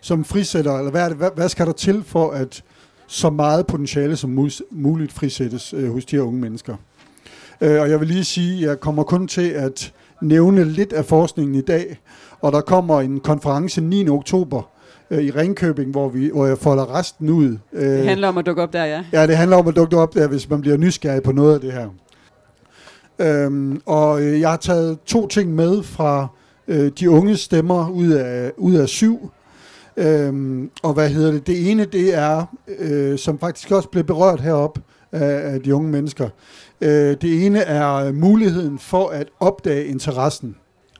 som 0.00 0.24
frisætter, 0.24 0.78
eller 0.78 0.90
hvad, 0.90 1.08
det, 1.10 1.16
hvad, 1.16 1.30
hvad 1.34 1.48
skal 1.48 1.66
der 1.66 1.72
til 1.72 2.04
for, 2.06 2.30
at 2.30 2.62
så 3.06 3.30
meget 3.30 3.66
potentiale 3.66 4.16
som 4.16 4.48
muligt 4.70 5.12
frisættes 5.12 5.74
øh, 5.74 5.92
hos 5.92 6.04
de 6.04 6.16
her 6.16 6.22
unge 6.22 6.40
mennesker? 6.40 6.76
Øh, 7.60 7.80
og 7.80 7.90
jeg 7.90 8.00
vil 8.00 8.08
lige 8.08 8.24
sige, 8.24 8.62
at 8.62 8.68
jeg 8.68 8.80
kommer 8.80 9.02
kun 9.02 9.28
til 9.28 9.48
at 9.48 9.92
nævne 10.22 10.64
lidt 10.64 10.92
af 10.92 11.04
forskningen 11.04 11.54
i 11.54 11.60
dag, 11.60 12.00
og 12.40 12.52
der 12.52 12.60
kommer 12.60 13.00
en 13.00 13.20
konference 13.20 13.80
9. 13.80 14.08
oktober 14.08 14.62
øh, 15.10 15.18
i 15.22 15.30
Ringkøbing, 15.30 15.90
hvor, 15.90 16.08
vi, 16.08 16.30
hvor 16.34 16.46
jeg 16.46 16.58
folder 16.58 16.94
resten 16.98 17.28
ud. 17.30 17.56
Øh, 17.72 17.90
Det 17.90 18.04
handler 18.08 18.28
om 18.28 18.38
at 18.38 18.46
dukke 18.46 18.62
op 18.62 18.72
der, 18.72 18.84
ja. 18.84 19.04
Ja, 19.12 19.26
det 19.26 19.36
handler 19.36 19.56
om 19.56 19.68
at 19.68 19.76
dukke 19.76 19.96
op 19.96 20.14
der, 20.14 20.28
hvis 20.28 20.50
man 20.50 20.60
bliver 20.60 20.76
nysgerrig 20.76 21.22
på 21.22 21.32
noget 21.32 21.54
af 21.54 21.60
det 21.60 21.72
her. 21.72 21.88
Øhm, 23.18 23.80
og 23.86 24.22
øh, 24.22 24.40
jeg 24.40 24.50
har 24.50 24.56
taget 24.56 24.98
to 25.06 25.26
ting 25.26 25.54
med 25.54 25.82
fra 25.82 26.26
øh, 26.68 26.90
de 27.00 27.10
unge 27.10 27.36
stemmer 27.36 27.90
ud 27.90 28.08
af, 28.10 28.52
ud 28.56 28.74
af 28.74 28.88
syv. 28.88 29.30
Øhm, 29.96 30.70
og 30.82 30.92
hvad 30.92 31.08
hedder 31.08 31.32
det? 31.32 31.46
Det 31.46 31.70
ene, 31.70 31.84
det 31.84 32.14
er, 32.14 32.56
øh, 32.78 33.18
som 33.18 33.38
faktisk 33.38 33.70
også 33.70 33.88
blev 33.88 34.04
berørt 34.04 34.40
herop 34.40 34.78
af, 35.12 35.52
af 35.52 35.60
de 35.60 35.74
unge 35.74 35.90
mennesker. 35.90 36.28
Øh, 36.80 37.16
det 37.20 37.46
ene 37.46 37.58
er 37.58 38.12
muligheden 38.12 38.78
for 38.78 39.08
at 39.08 39.28
opdage 39.40 39.84
interessen. 39.84 40.56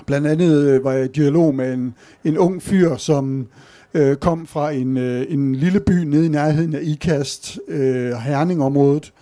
Blandt 0.07 0.27
andet 0.27 0.65
øh, 0.65 0.85
var 0.85 0.93
jeg 0.93 1.05
i 1.05 1.09
dialog 1.09 1.55
med 1.55 1.73
en, 1.73 1.95
en 2.25 2.39
ung 2.39 2.63
fyr, 2.63 2.97
som 2.97 3.47
øh, 3.95 4.17
kom 4.17 4.47
fra 4.47 4.71
en, 4.71 4.97
øh, 4.97 5.27
en 5.29 5.55
lille 5.55 5.81
by 5.81 5.93
nede 5.93 6.27
i 6.27 6.29
nærheden 6.29 6.75
af 6.75 6.81
IKAST, 6.83 7.59
øh, 7.69 8.13
Herningområdet, 8.13 9.13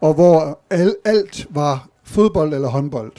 og 0.00 0.14
hvor 0.14 0.60
al, 0.70 0.94
alt 1.04 1.46
var 1.50 1.88
fodbold 2.04 2.54
eller 2.54 2.68
håndbold. 2.68 3.12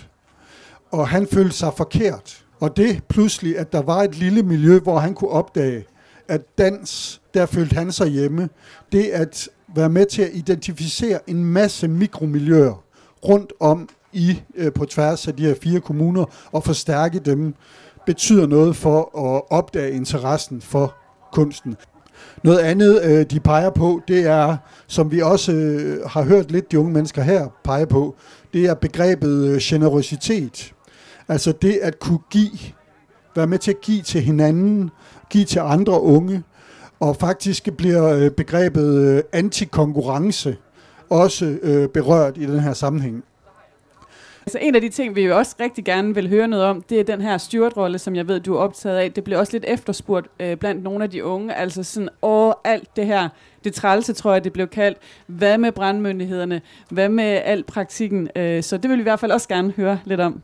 Og 0.91 1.08
han 1.08 1.28
følte 1.28 1.56
sig 1.56 1.72
forkert. 1.78 2.43
Og 2.60 2.78
det 2.78 3.04
pludselig, 3.10 3.58
at 3.58 3.74
der 3.74 3.82
var 3.82 4.04
et 4.04 4.15
lille 4.15 4.43
miljø, 4.43 4.80
hvor 4.80 5.00
han 5.00 5.13
kunne 5.13 5.32
opdage, 5.32 5.86
at 6.28 6.58
dans, 6.58 7.22
der 7.34 7.46
følte 7.46 7.76
han 7.76 7.92
sig 7.92 8.08
hjemme. 8.08 8.50
Det 8.92 9.04
at 9.04 9.50
være 9.76 9.90
med 9.90 10.06
til 10.06 10.22
at 10.22 10.30
identificere 10.34 11.20
en 11.30 11.46
masse 11.46 11.88
mikromiljøer 11.88 12.84
rundt 13.26 13.54
om 13.60 13.90
i 14.13 14.42
øh, 14.56 14.74
på 14.74 14.86
tværs 14.86 15.28
af 15.28 15.36
de 15.36 15.46
her 15.46 15.56
fire 15.63 15.80
kommuner 15.80 16.26
og 16.52 16.63
forstærke 16.63 17.20
dem, 17.20 17.54
betyder 18.06 18.48
noget 18.48 18.76
for 18.76 19.00
at 19.00 19.42
opdage 19.50 19.92
interessen 19.92 20.62
for 20.62 20.96
kunsten. 21.34 21.76
Noget 22.44 22.60
andet, 22.60 23.02
øh, 23.04 23.26
de 23.26 23.40
peger 23.40 23.70
på, 23.70 24.02
det 24.08 24.26
er, 24.26 24.58
som 24.88 25.12
vi 25.12 25.22
også 25.22 25.52
øh, 25.52 26.10
har 26.10 26.24
hørt 26.24 26.52
lidt 26.52 26.72
de 26.72 26.80
unge 26.80 26.94
mennesker 26.94 27.22
her 27.22 27.48
pege 27.63 27.88
på, 27.88 28.16
det 28.54 28.66
er 28.66 28.74
begrebet 28.74 29.48
øh, 29.48 29.58
generositet. 29.62 30.74
Altså 31.28 31.52
det 31.52 31.80
at 31.82 32.00
kunne 32.00 32.20
give, 32.30 32.60
være 33.36 33.48
med 33.48 33.60
til 33.60 33.72
at 33.72 33.82
give 33.82 34.02
til 34.02 34.22
hinanden, 34.22 34.90
give 35.30 35.46
til 35.46 35.60
andre 35.60 36.02
unge, 36.02 36.44
og 37.00 37.16
faktisk 37.16 37.74
bliver 37.78 38.16
øh, 38.16 38.32
begrebet 38.32 39.18
øh, 39.18 39.24
antikonkurrence 39.34 40.58
også 41.10 41.58
øh, 41.62 41.90
berørt 41.90 42.38
i 42.38 42.46
den 42.46 42.60
her 42.60 42.74
sammenhæng. 42.74 43.24
Altså 44.48 44.58
en 44.62 44.76
af 44.76 44.82
de 44.82 44.90
ting, 44.90 45.16
vi 45.16 45.22
jo 45.22 45.38
også 45.38 45.56
rigtig 45.60 45.86
gerne 45.86 46.16
vil 46.16 46.30
høre 46.30 46.48
noget 46.48 46.66
om, 46.66 46.82
det 46.82 47.00
er 47.00 47.04
den 47.04 47.22
her 47.22 47.38
stewardrolle, 47.38 48.00
som 48.00 48.16
jeg 48.16 48.28
ved, 48.28 48.40
du 48.40 48.56
er 48.56 48.60
optaget 48.60 48.98
af. 48.98 49.12
Det 49.12 49.24
bliver 49.24 49.40
også 49.40 49.54
lidt 49.54 49.66
efterspurgt 49.68 50.28
øh, 50.40 50.58
blandt 50.58 50.84
nogle 50.84 51.04
af 51.04 51.10
de 51.10 51.24
unge. 51.24 51.54
Altså 51.54 51.84
sådan, 51.84 52.10
åh, 52.22 52.54
alt 52.63 52.96
det 52.96 53.06
her, 53.06 53.30
det 53.63 53.74
trælse, 53.74 54.13
tror 54.13 54.34
jeg, 54.34 54.44
det 54.44 54.54
blev 54.54 54.68
kaldt. 54.68 54.98
Hvad 55.28 55.58
med 55.58 55.72
brandmyndighederne? 55.72 56.62
Hvad 56.90 57.10
med 57.10 57.42
al 57.46 57.63
praktikken? 57.63 58.30
Øh, 58.36 58.63
så 58.63 58.78
det 58.78 58.90
vil 58.90 58.98
vi 58.98 59.02
i 59.02 59.04
hvert 59.04 59.20
fald 59.20 59.32
også 59.32 59.48
gerne 59.48 59.74
høre 59.78 60.00
lidt 60.06 60.20
om. 60.20 60.42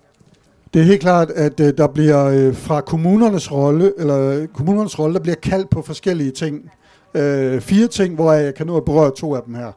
Det 0.73 0.81
er 0.81 0.85
helt 0.85 1.01
klart, 1.01 1.29
at 1.29 1.59
øh, 1.59 1.73
der 1.77 1.87
bliver 1.87 2.25
øh, 2.25 2.55
fra 2.55 2.81
kommunernes 2.81 3.51
rolle, 3.51 3.93
eller 3.97 4.29
øh, 4.29 4.47
kommunernes 4.47 4.99
rolle, 4.99 5.13
der 5.13 5.19
bliver 5.19 5.35
kaldt 5.35 5.69
på 5.69 5.81
forskellige 5.81 6.31
ting. 6.31 6.71
Øh, 7.13 7.61
fire 7.61 7.87
ting, 7.87 8.15
hvor 8.15 8.33
jeg 8.33 8.55
kan 8.55 8.67
nå 8.67 8.77
at 8.77 8.85
berøre 8.85 9.11
to 9.17 9.35
af 9.35 9.41
dem 9.43 9.55
her 9.55 9.71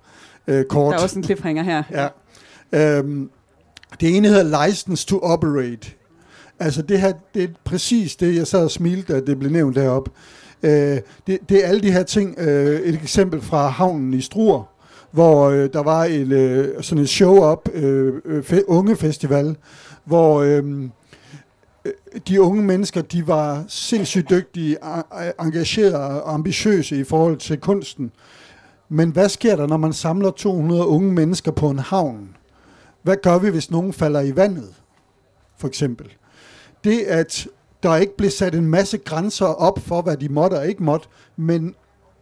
øh, 0.46 0.64
kort. 0.64 0.92
Der 0.92 0.98
er 0.98 1.02
også 1.02 1.18
en 1.18 1.24
cliffhanger 1.24 1.62
her. 1.62 1.82
Ja. 2.72 2.98
Øhm, 2.98 3.30
det 4.00 4.16
ene 4.16 4.28
hedder 4.28 4.66
License 4.66 5.06
to 5.06 5.18
Operate. 5.18 5.90
Altså 6.58 6.82
det 6.82 7.00
her, 7.00 7.12
det 7.34 7.42
er 7.42 7.48
præcis 7.64 8.16
det, 8.16 8.36
jeg 8.36 8.46
sad 8.46 8.64
og 8.64 8.70
smilte, 8.70 9.12
da 9.12 9.20
det 9.20 9.38
blev 9.38 9.52
nævnt 9.52 9.76
deroppe. 9.76 10.10
Øh, 10.62 11.00
det, 11.26 11.38
det 11.48 11.64
er 11.64 11.68
alle 11.68 11.80
de 11.80 11.92
her 11.92 12.02
ting. 12.02 12.38
Øh, 12.38 12.80
et 12.80 12.94
eksempel 12.94 13.40
fra 13.40 13.68
havnen 13.68 14.14
i 14.14 14.20
Struer, 14.20 14.62
hvor 15.16 15.50
øh, 15.50 15.68
der 15.72 15.82
var 15.82 16.04
et, 16.04 16.32
øh, 16.32 16.82
sådan 16.82 17.02
et 17.02 17.08
show-up, 17.08 17.68
øh, 17.74 18.14
øh, 18.24 18.44
fe, 18.44 18.68
unge 18.68 18.96
festival, 18.96 19.56
hvor 20.04 20.42
øhm, 20.42 20.90
øh, 21.84 21.92
de 22.28 22.42
unge 22.42 22.62
mennesker, 22.62 23.02
de 23.02 23.26
var 23.26 23.64
sindssygt 23.68 24.30
dygtige, 24.30 24.76
engagerede 25.40 26.22
og 26.22 26.34
ambitiøse 26.34 27.00
i 27.00 27.04
forhold 27.04 27.36
til 27.36 27.60
kunsten. 27.60 28.12
Men 28.88 29.10
hvad 29.10 29.28
sker 29.28 29.56
der, 29.56 29.66
når 29.66 29.76
man 29.76 29.92
samler 29.92 30.30
200 30.30 30.86
unge 30.86 31.12
mennesker 31.12 31.52
på 31.52 31.70
en 31.70 31.78
havn? 31.78 32.36
Hvad 33.02 33.16
gør 33.22 33.38
vi, 33.38 33.50
hvis 33.50 33.70
nogen 33.70 33.92
falder 33.92 34.20
i 34.20 34.36
vandet, 34.36 34.74
for 35.58 35.68
eksempel? 35.68 36.12
Det, 36.84 37.00
at 37.00 37.48
der 37.82 37.96
ikke 37.96 38.16
blev 38.16 38.30
sat 38.30 38.54
en 38.54 38.66
masse 38.66 38.98
grænser 38.98 39.46
op 39.46 39.78
for, 39.78 40.02
hvad 40.02 40.16
de 40.16 40.28
måtte 40.28 40.54
og 40.54 40.68
ikke 40.68 40.82
måtte, 40.82 41.08
men 41.36 41.74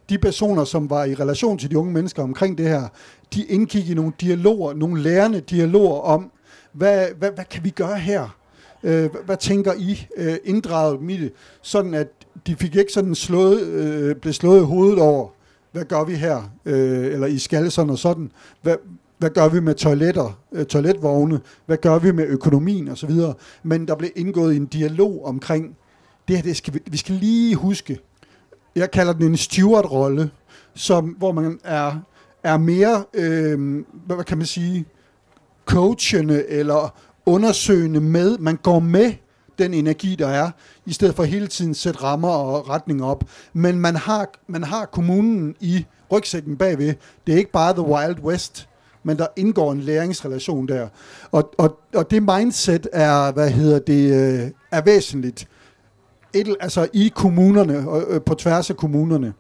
de 0.08 0.18
personer, 0.18 0.64
som 0.64 0.90
var 0.90 1.04
i 1.04 1.14
relation 1.14 1.58
til 1.58 1.70
de 1.70 1.78
unge 1.78 1.92
mennesker 1.92 2.22
omkring 2.22 2.58
det 2.58 2.68
her, 2.68 2.88
de 3.34 3.44
indgik 3.44 3.90
i 3.90 3.94
nogle 3.94 4.12
dialoger, 4.20 4.74
nogle 4.74 5.02
lærende 5.02 5.40
dialoger 5.40 6.00
om, 6.00 6.30
hvad, 6.72 7.06
hvad, 7.18 7.30
hvad 7.34 7.44
kan 7.44 7.64
vi 7.64 7.70
gøre 7.70 7.98
her? 7.98 8.36
Øh, 8.82 9.10
hvad, 9.10 9.20
hvad 9.24 9.36
tænker 9.36 9.72
I? 9.78 10.06
Øh, 10.16 10.36
inddraget 10.44 10.98
dem 11.00 11.10
i 11.10 11.16
det, 11.16 11.32
sådan 11.62 11.94
at 11.94 12.08
de 12.46 12.56
fik 12.56 12.76
ikke 12.76 12.92
sådan 12.92 13.14
slået, 13.14 13.62
øh, 13.62 14.16
blev 14.16 14.32
slået 14.32 14.60
i 14.60 14.64
hovedet 14.64 14.98
over, 14.98 15.28
hvad 15.72 15.84
gør 15.84 16.04
vi 16.04 16.14
her? 16.14 16.50
Øh, 16.64 17.12
eller 17.12 17.26
I 17.26 17.38
skal 17.38 17.70
sådan 17.70 17.90
og 17.90 17.98
sådan. 17.98 18.32
Hvad, 18.62 18.76
hvad 19.18 19.30
gør 19.30 19.48
vi 19.48 19.60
med 19.60 19.74
toiletter, 19.74 20.38
øh, 20.52 20.66
toiletvogne? 20.66 21.40
Hvad 21.66 21.76
gør 21.76 21.98
vi 21.98 22.12
med 22.12 22.26
økonomien 22.26 22.88
osv.? 22.88 23.10
Men 23.62 23.88
der 23.88 23.94
blev 23.94 24.10
indgået 24.16 24.56
en 24.56 24.66
dialog 24.66 25.24
omkring, 25.24 25.76
det 26.28 26.36
her, 26.36 26.42
det 26.42 26.56
skal 26.56 26.74
vi, 26.74 26.80
vi 26.86 26.96
skal 26.96 27.14
lige 27.14 27.56
huske. 27.56 27.98
Jeg 28.76 28.90
kalder 28.90 29.12
den 29.12 29.22
en 29.22 29.36
steward-rolle, 29.36 30.30
som, 30.74 31.04
hvor 31.04 31.32
man 31.32 31.58
er, 31.64 31.92
er 32.42 32.56
mere, 32.56 33.04
øh, 33.14 33.84
hvad 34.06 34.24
kan 34.24 34.38
man 34.38 34.46
sige, 34.46 34.84
coachende 35.66 36.46
eller 36.48 36.94
undersøgende 37.26 38.00
med. 38.00 38.38
Man 38.38 38.56
går 38.56 38.78
med 38.78 39.12
den 39.58 39.74
energi, 39.74 40.14
der 40.14 40.28
er, 40.28 40.50
i 40.86 40.92
stedet 40.92 41.14
for 41.14 41.24
hele 41.24 41.46
tiden 41.46 41.74
sætte 41.74 42.02
rammer 42.02 42.28
og 42.28 42.68
retning 42.68 43.04
op. 43.04 43.24
Men 43.52 43.78
man 43.78 43.96
har, 43.96 44.28
man 44.46 44.64
har 44.64 44.84
kommunen 44.84 45.54
i 45.60 45.86
rygsækken 46.12 46.56
bagved. 46.56 46.94
Det 47.26 47.32
er 47.34 47.38
ikke 47.38 47.52
bare 47.52 47.72
The 47.72 47.82
Wild 47.82 48.20
West, 48.22 48.68
men 49.02 49.18
der 49.18 49.26
indgår 49.36 49.72
en 49.72 49.80
læringsrelation 49.80 50.68
der. 50.68 50.88
Og, 51.30 51.54
og, 51.58 51.78
og 51.94 52.10
det 52.10 52.22
mindset 52.22 52.88
er, 52.92 53.32
hvad 53.32 53.50
hedder 53.50 53.78
det, 53.78 54.12
øh, 54.12 54.50
er 54.70 54.82
væsentligt. 54.82 55.48
Et, 56.34 56.56
altså 56.60 56.88
i 56.92 57.12
kommunerne, 57.14 57.88
og, 57.88 58.02
øh, 58.08 58.20
på 58.20 58.34
tværs 58.34 58.70
af 58.70 58.76
kommunerne. 58.76 59.32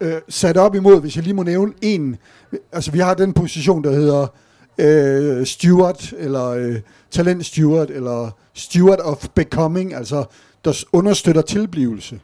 Øh, 0.00 0.20
sat 0.28 0.56
op 0.56 0.74
imod, 0.74 1.00
hvis 1.00 1.16
jeg 1.16 1.24
lige 1.24 1.34
må 1.34 1.42
nævne 1.42 1.72
en, 1.82 2.16
altså 2.72 2.90
vi 2.90 2.98
har 2.98 3.14
den 3.14 3.32
position, 3.32 3.84
der 3.84 3.90
hedder 3.90 4.26
øh, 4.78 5.46
steward, 5.46 6.12
eller 6.18 6.48
øh, 6.48 6.80
talent 7.10 7.46
steward, 7.46 7.90
eller 7.90 8.30
steward 8.54 9.00
of 9.00 9.28
becoming, 9.34 9.94
altså 9.94 10.24
der 10.64 10.84
understøtter 10.92 11.42
tilblivelse. 11.42 12.20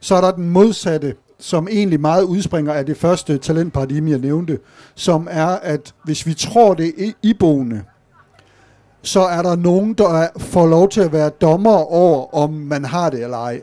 Så 0.00 0.14
er 0.14 0.20
der 0.20 0.30
den 0.30 0.50
modsatte, 0.50 1.14
som 1.38 1.68
egentlig 1.70 2.00
meget 2.00 2.22
udspringer 2.22 2.72
af 2.72 2.86
det 2.86 2.96
første 2.96 3.38
talentparadigme, 3.38 4.10
jeg 4.10 4.18
nævnte, 4.18 4.58
som 4.94 5.28
er, 5.30 5.46
at 5.46 5.94
hvis 6.04 6.26
vi 6.26 6.34
tror 6.34 6.74
det 6.74 6.92
er 6.98 7.12
iboende, 7.22 7.82
så 9.06 9.20
er 9.20 9.42
der 9.42 9.56
nogen, 9.56 9.94
der 9.94 10.08
er, 10.08 10.28
får 10.38 10.66
lov 10.66 10.88
til 10.88 11.00
at 11.00 11.12
være 11.12 11.28
dommer 11.28 11.76
over, 11.92 12.34
om 12.34 12.52
man 12.52 12.84
har 12.84 13.10
det 13.10 13.22
eller 13.22 13.38
ej. 13.38 13.62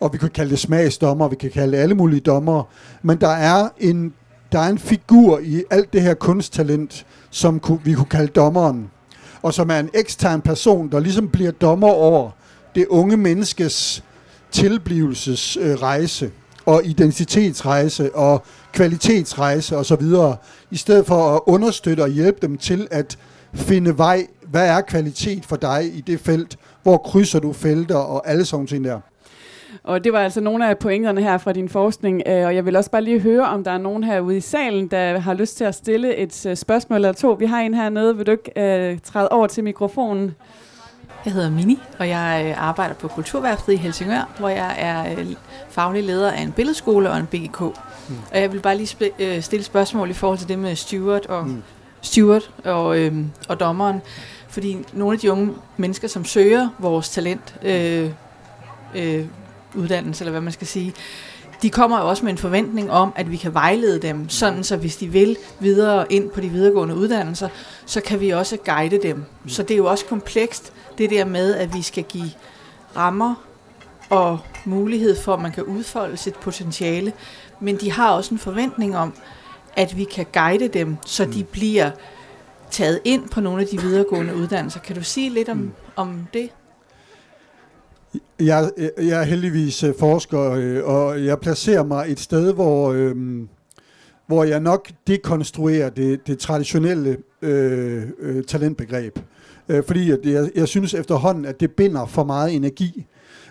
Og 0.00 0.12
vi 0.12 0.18
kan 0.18 0.30
kalde 0.30 0.50
det 0.50 0.58
smagsdommer, 0.58 1.28
vi 1.28 1.36
kan 1.36 1.50
kalde 1.50 1.76
det 1.76 1.82
alle 1.82 1.94
mulige 1.94 2.20
dommer, 2.20 2.62
men 3.02 3.20
der 3.20 3.28
er 3.28 3.68
en, 3.78 4.14
der 4.52 4.58
er 4.58 4.68
en 4.68 4.78
figur 4.78 5.38
i 5.42 5.62
alt 5.70 5.92
det 5.92 6.02
her 6.02 6.14
kunsttalent, 6.14 7.06
som 7.30 7.60
ku, 7.60 7.78
vi 7.84 7.94
kunne 7.94 8.06
kalde 8.06 8.32
dommeren, 8.32 8.90
og 9.42 9.54
som 9.54 9.70
er 9.70 9.78
en 9.78 9.90
ekstern 9.94 10.40
person, 10.40 10.92
der 10.92 11.00
ligesom 11.00 11.28
bliver 11.28 11.50
dommer 11.50 11.88
over 11.88 12.30
det 12.74 12.86
unge 12.86 13.16
menneskes 13.16 14.04
tilblivelsesrejse 14.50 16.30
og 16.66 16.84
identitetsrejse 16.84 18.14
og 18.14 18.42
kvalitetsrejse 18.72 19.76
og 19.76 19.86
så 19.86 19.96
videre, 19.96 20.36
i 20.70 20.76
stedet 20.76 21.06
for 21.06 21.36
at 21.36 21.40
understøtte 21.46 22.00
og 22.00 22.08
hjælpe 22.08 22.38
dem 22.46 22.58
til 22.58 22.88
at 22.90 23.18
finde 23.54 23.98
vej, 23.98 24.26
hvad 24.46 24.68
er 24.68 24.80
kvalitet 24.80 25.44
for 25.46 25.56
dig 25.56 25.84
i 25.94 26.00
det 26.00 26.20
felt, 26.20 26.56
hvor 26.82 26.96
krydser 26.96 27.38
du 27.38 27.52
felter 27.52 27.96
og 27.96 28.28
alle 28.28 28.44
sådan 28.44 28.66
ting 28.66 28.84
der. 28.84 29.00
Og 29.84 30.04
det 30.04 30.12
var 30.12 30.18
altså 30.18 30.40
nogle 30.40 30.68
af 30.68 30.78
pointerne 30.78 31.22
her 31.22 31.38
fra 31.38 31.52
din 31.52 31.68
forskning, 31.68 32.22
øh, 32.26 32.46
og 32.46 32.54
jeg 32.54 32.66
vil 32.66 32.76
også 32.76 32.90
bare 32.90 33.02
lige 33.02 33.20
høre, 33.20 33.46
om 33.46 33.64
der 33.64 33.70
er 33.70 33.78
nogen 33.78 34.04
herude 34.04 34.36
i 34.36 34.40
salen, 34.40 34.86
der 34.86 35.18
har 35.18 35.34
lyst 35.34 35.56
til 35.56 35.64
at 35.64 35.74
stille 35.74 36.16
et 36.16 36.46
øh, 36.46 36.56
spørgsmål 36.56 36.96
eller 36.96 37.12
to. 37.12 37.32
Vi 37.32 37.46
har 37.46 37.60
en 37.60 37.74
hernede, 37.74 38.16
vil 38.16 38.26
du 38.26 38.30
ikke 38.30 38.52
øh, 38.56 38.98
træde 39.04 39.28
over 39.28 39.46
til 39.46 39.64
mikrofonen? 39.64 40.34
Jeg 41.24 41.32
hedder 41.32 41.50
Mini, 41.50 41.78
og 41.98 42.08
jeg 42.08 42.54
arbejder 42.58 42.94
på 42.94 43.08
Kulturværftet 43.08 43.72
i 43.72 43.76
Helsingør, 43.76 44.30
hvor 44.38 44.48
jeg 44.48 44.74
er 44.78 45.16
faglig 45.70 46.04
leder 46.04 46.30
af 46.30 46.42
en 46.42 46.52
billedskole 46.52 47.10
og 47.10 47.16
en 47.18 47.26
BGK. 47.26 47.60
Mm. 47.60 48.14
Og 48.32 48.40
jeg 48.40 48.52
vil 48.52 48.60
bare 48.60 48.76
lige 48.76 48.96
sp- 49.00 49.40
stille 49.40 49.64
spørgsmål 49.64 50.10
i 50.10 50.12
forhold 50.12 50.38
til 50.38 50.48
det 50.48 50.58
med 50.58 50.76
steward 50.76 51.26
og, 51.26 51.46
mm 51.46 51.62
steward 52.02 52.50
og, 52.64 52.98
øh, 52.98 53.14
og 53.48 53.60
dommeren. 53.60 54.02
Fordi 54.48 54.78
nogle 54.92 55.14
af 55.14 55.20
de 55.20 55.32
unge 55.32 55.54
mennesker, 55.76 56.08
som 56.08 56.24
søger 56.24 56.68
vores 56.78 57.08
talent, 57.08 57.54
øh, 57.62 58.10
øh, 58.94 59.26
uddannelse, 59.74 60.24
eller 60.24 60.30
hvad 60.30 60.40
man 60.40 60.52
skal 60.52 60.66
sige, 60.66 60.94
de 61.62 61.70
kommer 61.70 62.00
jo 62.00 62.08
også 62.08 62.24
med 62.24 62.32
en 62.32 62.38
forventning 62.38 62.90
om, 62.90 63.12
at 63.16 63.30
vi 63.30 63.36
kan 63.36 63.54
vejlede 63.54 64.02
dem, 64.02 64.28
sådan 64.28 64.64
så 64.64 64.76
hvis 64.76 64.96
de 64.96 65.08
vil 65.08 65.36
videre 65.60 66.12
ind 66.12 66.30
på 66.30 66.40
de 66.40 66.48
videregående 66.48 66.94
uddannelser, 66.94 67.48
så 67.86 68.00
kan 68.00 68.20
vi 68.20 68.30
også 68.30 68.56
guide 68.56 69.02
dem. 69.02 69.24
Så 69.46 69.62
det 69.62 69.70
er 69.70 69.78
jo 69.78 69.86
også 69.86 70.04
komplekst, 70.04 70.72
det 70.98 71.10
der 71.10 71.24
med, 71.24 71.54
at 71.54 71.74
vi 71.74 71.82
skal 71.82 72.04
give 72.04 72.30
rammer 72.96 73.34
og 74.10 74.38
mulighed 74.64 75.16
for, 75.22 75.34
at 75.34 75.40
man 75.40 75.52
kan 75.52 75.64
udfolde 75.64 76.16
sit 76.16 76.34
potentiale, 76.34 77.12
men 77.60 77.76
de 77.76 77.92
har 77.92 78.10
også 78.10 78.34
en 78.34 78.38
forventning 78.38 78.96
om, 78.96 79.14
at 79.76 79.96
vi 79.96 80.04
kan 80.04 80.26
guide 80.32 80.68
dem, 80.68 80.96
så 81.06 81.24
de 81.24 81.44
bliver 81.44 81.90
taget 82.70 83.00
ind 83.04 83.28
på 83.28 83.40
nogle 83.40 83.62
af 83.62 83.68
de 83.68 83.80
videregående 83.80 84.36
uddannelser. 84.36 84.80
Kan 84.80 84.96
du 84.96 85.02
sige 85.02 85.30
lidt 85.30 85.48
om, 85.48 85.72
om 85.96 86.26
det? 86.34 86.48
Jeg, 88.40 88.70
jeg 88.98 89.20
er 89.20 89.22
heldigvis 89.22 89.82
øh, 89.82 89.94
forsker, 89.98 90.50
øh, 90.50 90.84
og 90.84 91.24
jeg 91.24 91.38
placerer 91.38 91.84
mig 91.84 92.04
et 92.08 92.20
sted, 92.20 92.52
hvor, 92.54 92.92
øh, 92.92 93.16
hvor 94.26 94.44
jeg 94.44 94.60
nok 94.60 94.90
dekonstruerer 95.06 95.90
det, 95.90 96.26
det 96.26 96.38
traditionelle 96.38 97.16
øh, 97.42 98.02
øh, 98.18 98.44
talentbegreb. 98.44 99.18
Øh, 99.68 99.82
fordi 99.86 100.10
at 100.10 100.18
jeg, 100.24 100.50
jeg 100.54 100.68
synes 100.68 100.94
efterhånden, 100.94 101.44
at 101.44 101.60
det 101.60 101.70
binder 101.70 102.06
for 102.06 102.24
meget 102.24 102.54
energi. 102.54 103.06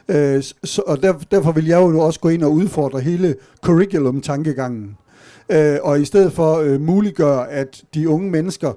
Øh, 0.08 0.44
så, 0.64 0.82
og 0.88 1.04
der, 1.04 1.14
derfor 1.32 1.52
vil 1.52 1.66
jeg 1.66 1.82
jo 1.82 2.00
også 2.00 2.20
gå 2.20 2.30
ind 2.30 2.44
og 2.44 2.52
udfordre 2.52 3.00
hele 3.00 3.36
curriculum-tankegangen. 3.62 4.98
Øh, 5.52 5.78
og 5.82 6.02
i 6.02 6.06
stedet 6.06 6.34
for 6.34 6.56
øh, 6.56 6.82
muliggøre, 6.82 7.50
at 7.50 7.84
de 7.94 8.10
unge 8.10 8.32
mennesker 8.32 8.74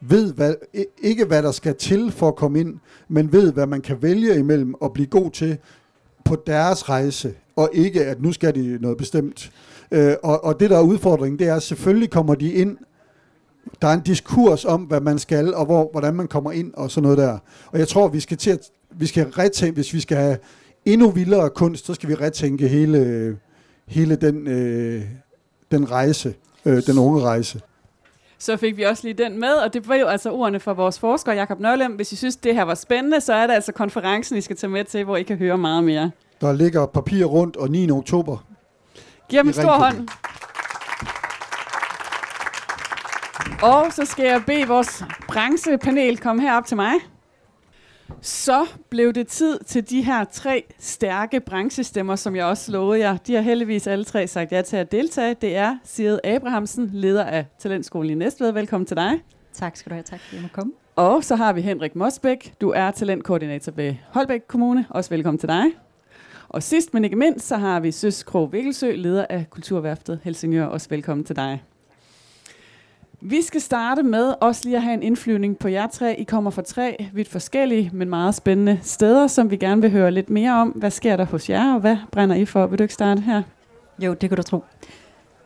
ved 0.00 0.32
hvad, 0.32 0.54
ikke 1.02 1.24
hvad 1.24 1.42
der 1.42 1.52
skal 1.52 1.74
til 1.74 2.12
for 2.12 2.28
at 2.28 2.36
komme 2.36 2.60
ind, 2.60 2.78
men 3.08 3.32
ved 3.32 3.52
hvad 3.52 3.66
man 3.66 3.80
kan 3.80 4.02
vælge 4.02 4.38
imellem 4.38 4.74
og 4.74 4.92
blive 4.92 5.06
god 5.06 5.30
til 5.30 5.58
på 6.24 6.36
deres 6.46 6.88
rejse, 6.88 7.34
og 7.56 7.70
ikke 7.72 8.04
at 8.04 8.22
nu 8.22 8.32
skal 8.32 8.54
de 8.54 8.78
noget 8.80 8.96
bestemt. 8.96 9.52
Øh, 9.90 10.14
og, 10.22 10.44
og 10.44 10.60
det 10.60 10.70
der 10.70 10.76
er 10.76 10.82
udfordringen, 10.82 11.38
det 11.38 11.48
er 11.48 11.54
at 11.54 11.62
selvfølgelig 11.62 12.10
kommer 12.10 12.34
de 12.34 12.52
ind, 12.52 12.76
der 13.82 13.88
er 13.88 13.92
en 13.92 14.00
diskurs 14.00 14.64
om, 14.64 14.82
hvad 14.82 15.00
man 15.00 15.18
skal, 15.18 15.54
og 15.54 15.66
hvor, 15.66 15.88
hvordan 15.92 16.14
man 16.14 16.28
kommer 16.28 16.52
ind, 16.52 16.74
og 16.74 16.90
sådan 16.90 17.02
noget 17.02 17.18
der. 17.18 17.38
Og 17.72 17.78
jeg 17.78 17.88
tror, 17.88 18.08
vi 18.08 18.20
skal 18.20 18.36
til 18.36 18.50
at, 18.50 18.70
vi 18.90 19.06
skal 19.06 19.26
retænke, 19.26 19.74
hvis 19.74 19.94
vi 19.94 20.00
skal 20.00 20.16
have 20.16 20.38
endnu 20.84 21.10
vildere 21.10 21.50
kunst, 21.50 21.86
så 21.86 21.94
skal 21.94 22.08
vi 22.08 22.14
retænke 22.14 22.68
hele, 22.68 23.36
hele 23.86 24.16
den, 24.16 24.46
øh, 24.46 25.02
den 25.70 25.90
rejse, 25.90 26.34
øh, 26.64 26.82
den 26.86 26.98
unge 26.98 27.22
rejse. 27.22 27.60
Så 28.38 28.56
fik 28.56 28.76
vi 28.76 28.82
også 28.82 29.02
lige 29.02 29.24
den 29.24 29.40
med, 29.40 29.52
og 29.52 29.74
det 29.74 29.88
var 29.88 29.94
jo 29.94 30.06
altså 30.06 30.30
ordene 30.30 30.60
fra 30.60 30.72
vores 30.72 30.98
forsker, 30.98 31.32
Jakob 31.32 31.60
Nørlem. 31.60 31.92
Hvis 31.92 32.12
I 32.12 32.16
synes, 32.16 32.36
det 32.36 32.54
her 32.54 32.62
var 32.62 32.74
spændende, 32.74 33.20
så 33.20 33.34
er 33.34 33.46
det 33.46 33.54
altså 33.54 33.72
konferencen, 33.72 34.36
I 34.36 34.40
skal 34.40 34.56
tage 34.56 34.70
med 34.70 34.84
til, 34.84 35.04
hvor 35.04 35.16
I 35.16 35.22
kan 35.22 35.38
høre 35.38 35.58
meget 35.58 35.84
mere. 35.84 36.10
Der 36.40 36.52
ligger 36.52 36.86
papir 36.86 37.24
rundt, 37.24 37.56
og 37.56 37.70
9. 37.70 37.90
oktober. 37.90 38.36
Giv 39.28 39.38
dem 39.38 39.46
en 39.46 39.52
stor 39.52 39.72
hånd. 39.72 40.08
Og 43.62 43.92
så 43.92 44.04
skal 44.04 44.24
jeg 44.24 44.42
bede 44.46 44.68
vores 44.68 45.04
branchepanel 45.28 46.18
komme 46.18 46.42
herop 46.42 46.66
til 46.66 46.76
mig. 46.76 46.92
Så 48.20 48.66
blev 48.90 49.12
det 49.12 49.28
tid 49.28 49.58
til 49.66 49.90
de 49.90 50.02
her 50.02 50.24
tre 50.24 50.64
stærke 50.78 51.40
branchestemmer, 51.40 52.16
som 52.16 52.36
jeg 52.36 52.44
også 52.44 52.72
lovede 52.72 53.00
jer. 53.00 53.16
De 53.16 53.34
har 53.34 53.40
heldigvis 53.40 53.86
alle 53.86 54.04
tre 54.04 54.26
sagt 54.26 54.52
ja 54.52 54.62
til 54.62 54.76
at 54.76 54.92
deltage. 54.92 55.36
Det 55.40 55.56
er 55.56 55.78
Sigrid 55.84 56.18
Abrahamsen, 56.24 56.90
leder 56.92 57.24
af 57.24 57.46
Talentskolen 57.58 58.10
i 58.10 58.14
Næstved. 58.14 58.52
Velkommen 58.52 58.86
til 58.86 58.96
dig. 58.96 59.12
Tak 59.52 59.76
skal 59.76 59.90
du 59.90 59.94
have. 59.94 60.02
Tak 60.02 60.20
fordi 60.20 60.36
jeg 60.36 60.42
må 60.42 60.48
komme. 60.52 60.72
Og 60.96 61.24
så 61.24 61.36
har 61.36 61.52
vi 61.52 61.60
Henrik 61.60 61.96
Mosbæk. 61.96 62.54
Du 62.60 62.70
er 62.70 62.90
talentkoordinator 62.90 63.72
ved 63.72 63.94
Holbæk 64.10 64.40
Kommune. 64.48 64.86
Også 64.90 65.10
velkommen 65.10 65.38
til 65.38 65.48
dig. 65.48 65.64
Og 66.48 66.62
sidst 66.62 66.94
men 66.94 67.04
ikke 67.04 67.16
mindst, 67.16 67.46
så 67.46 67.56
har 67.56 67.80
vi 67.80 67.92
Søs 67.92 68.22
Krog 68.22 68.52
Vikkelsø, 68.52 68.94
leder 68.94 69.26
af 69.30 69.50
Kulturværftet 69.50 70.20
Helsingør. 70.22 70.66
Også 70.66 70.88
velkommen 70.90 71.24
til 71.24 71.36
dig. 71.36 71.62
Vi 73.20 73.42
skal 73.42 73.60
starte 73.60 74.02
med 74.02 74.34
også 74.40 74.60
lige 74.64 74.76
at 74.76 74.82
have 74.82 74.94
en 74.94 75.02
indflyvning 75.02 75.58
på 75.58 75.68
jer 75.68 75.86
tre. 75.86 76.14
I 76.18 76.24
kommer 76.24 76.50
fra 76.50 76.62
tre 76.62 77.06
vidt 77.12 77.28
forskellige, 77.28 77.90
men 77.92 78.08
meget 78.08 78.34
spændende 78.34 78.78
steder, 78.82 79.26
som 79.26 79.50
vi 79.50 79.56
gerne 79.56 79.82
vil 79.82 79.90
høre 79.90 80.10
lidt 80.10 80.30
mere 80.30 80.52
om. 80.52 80.68
Hvad 80.68 80.90
sker 80.90 81.16
der 81.16 81.24
hos 81.24 81.50
jer, 81.50 81.74
og 81.74 81.80
hvad 81.80 81.96
brænder 82.12 82.36
I 82.36 82.44
for? 82.44 82.66
Vil 82.66 82.78
du 82.78 82.84
ikke 82.84 82.94
starte 82.94 83.20
her? 83.20 83.42
Jo, 83.98 84.14
det 84.14 84.30
kan 84.30 84.36
du 84.36 84.42
tro. 84.42 84.64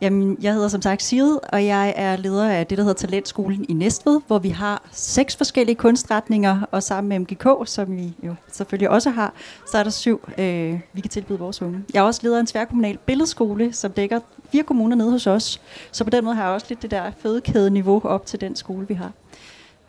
Jamen, 0.01 0.37
jeg 0.43 0.55
hedder 0.55 0.69
som 0.69 0.83
sagt 0.83 1.03
Sigrid, 1.03 1.39
og 1.53 1.67
jeg 1.67 1.95
er 1.97 2.17
leder 2.17 2.51
af 2.51 2.67
det, 2.67 2.79
der 2.79 2.85
hedder 2.85 2.99
Talentskolen 2.99 3.67
i 3.69 3.73
Næstved, 3.73 4.21
hvor 4.27 4.39
vi 4.39 4.49
har 4.49 4.89
seks 4.93 5.37
forskellige 5.37 5.77
kunstretninger, 5.77 6.61
og 6.71 6.83
sammen 6.83 7.09
med 7.09 7.19
MGK, 7.19 7.69
som 7.69 7.97
vi 7.97 8.13
jo 8.27 8.35
selvfølgelig 8.53 8.91
også 8.91 9.11
har, 9.11 9.33
så 9.71 9.79
er 9.79 9.83
der 9.83 9.91
syv, 9.91 10.29
øh, 10.39 10.81
vi 10.93 11.01
kan 11.01 11.11
tilbyde 11.11 11.39
vores 11.39 11.63
unge. 11.63 11.85
Jeg 11.95 12.01
er 12.01 12.05
også 12.05 12.21
leder 12.25 12.37
af 12.37 12.41
en 12.41 12.47
tværkommunal 12.47 12.99
billedskole, 13.07 13.73
som 13.73 13.93
dækker 13.93 14.21
fire 14.53 14.63
kommuner 14.63 14.97
nede 14.97 15.11
hos 15.11 15.27
os, 15.27 15.61
så 15.93 16.05
på 16.05 16.11
den 16.11 16.25
måde 16.25 16.37
har 16.37 16.45
jeg 16.45 16.53
også 16.53 16.67
lidt 16.69 16.83
det 16.83 16.91
der 16.91 17.11
fødekæde-niveau 17.19 18.01
op 18.05 18.27
til 18.27 18.41
den 18.41 18.57
skole, 18.57 18.89
vi 18.89 18.95
har. 18.95 19.13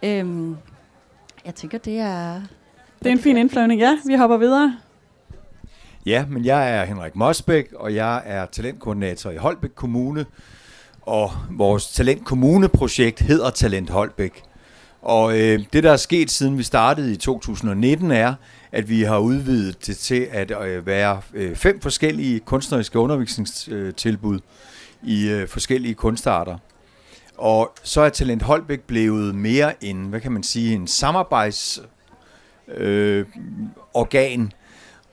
Øhm, 0.03 0.57
jeg 1.45 1.55
tænker, 1.55 1.77
det 1.77 1.99
er... 1.99 2.41
Det 2.99 3.07
er 3.07 3.11
en 3.11 3.19
fin 3.19 3.37
indflyvning, 3.37 3.81
ja. 3.81 3.97
Vi 4.05 4.15
hopper 4.15 4.37
videre. 4.37 4.77
Ja, 6.05 6.25
men 6.29 6.45
jeg 6.45 6.77
er 6.77 6.85
Henrik 6.85 7.15
Mosbæk, 7.15 7.73
og 7.75 7.95
jeg 7.95 8.21
er 8.25 8.45
talentkoordinator 8.45 9.31
i 9.31 9.37
Holbæk 9.37 9.69
Kommune. 9.75 10.25
Og 11.01 11.31
vores 11.49 11.87
talentkommune-projekt 11.87 13.19
hedder 13.19 13.49
Talent 13.49 13.89
Holbæk. 13.89 14.43
Og 15.01 15.39
øh, 15.39 15.59
det, 15.73 15.83
der 15.83 15.91
er 15.91 15.97
sket 15.97 16.31
siden 16.31 16.57
vi 16.57 16.63
startede 16.63 17.13
i 17.13 17.15
2019, 17.15 18.11
er, 18.11 18.33
at 18.71 18.89
vi 18.89 19.01
har 19.01 19.17
udvidet 19.17 19.87
det 19.87 19.97
til 19.97 20.27
at 20.31 20.51
øh, 20.61 20.85
være 20.85 21.21
øh, 21.33 21.55
fem 21.55 21.81
forskellige 21.81 22.39
kunstneriske 22.39 22.99
undervisningstilbud 22.99 24.39
i 25.03 25.29
øh, 25.29 25.47
forskellige 25.47 25.93
kunstarter. 25.93 26.57
Og 27.37 27.73
så 27.83 28.01
er 28.01 28.09
Talent 28.09 28.41
Holbæk 28.41 28.81
blevet 28.81 29.35
mere 29.35 29.83
en, 29.83 30.05
hvad 30.05 30.21
kan 30.21 30.31
man 30.31 30.43
sige, 30.43 30.75
en 30.75 30.87
samarbejdsorgan 30.87 31.89
øh, 32.77 33.25
organ 33.93 34.51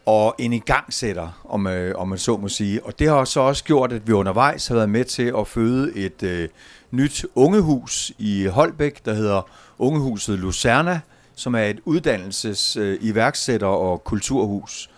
og 0.08 0.34
en 0.38 0.52
igangsætter, 0.52 1.42
om, 1.44 1.66
øh, 1.66 1.94
om 1.98 2.08
man 2.08 2.18
så 2.18 2.36
må 2.36 2.48
sige. 2.48 2.84
Og 2.84 2.98
det 2.98 3.08
har 3.08 3.24
så 3.24 3.40
også 3.40 3.64
gjort, 3.64 3.92
at 3.92 4.06
vi 4.06 4.12
undervejs 4.12 4.66
har 4.66 4.74
været 4.74 4.90
med 4.90 5.04
til 5.04 5.32
at 5.38 5.48
føde 5.48 5.96
et 5.96 6.22
øh, 6.22 6.48
nyt 6.90 7.26
ungehus 7.34 8.12
i 8.18 8.46
Holbæk, 8.46 9.04
der 9.04 9.14
hedder 9.14 9.50
Ungehuset 9.78 10.38
Lucerna, 10.38 11.00
som 11.34 11.54
er 11.54 11.62
et 11.62 11.80
uddannelses-, 11.86 12.78
øh, 12.80 12.98
iværksætter- 13.00 13.66
og 13.66 14.04
kulturhus, 14.04 14.90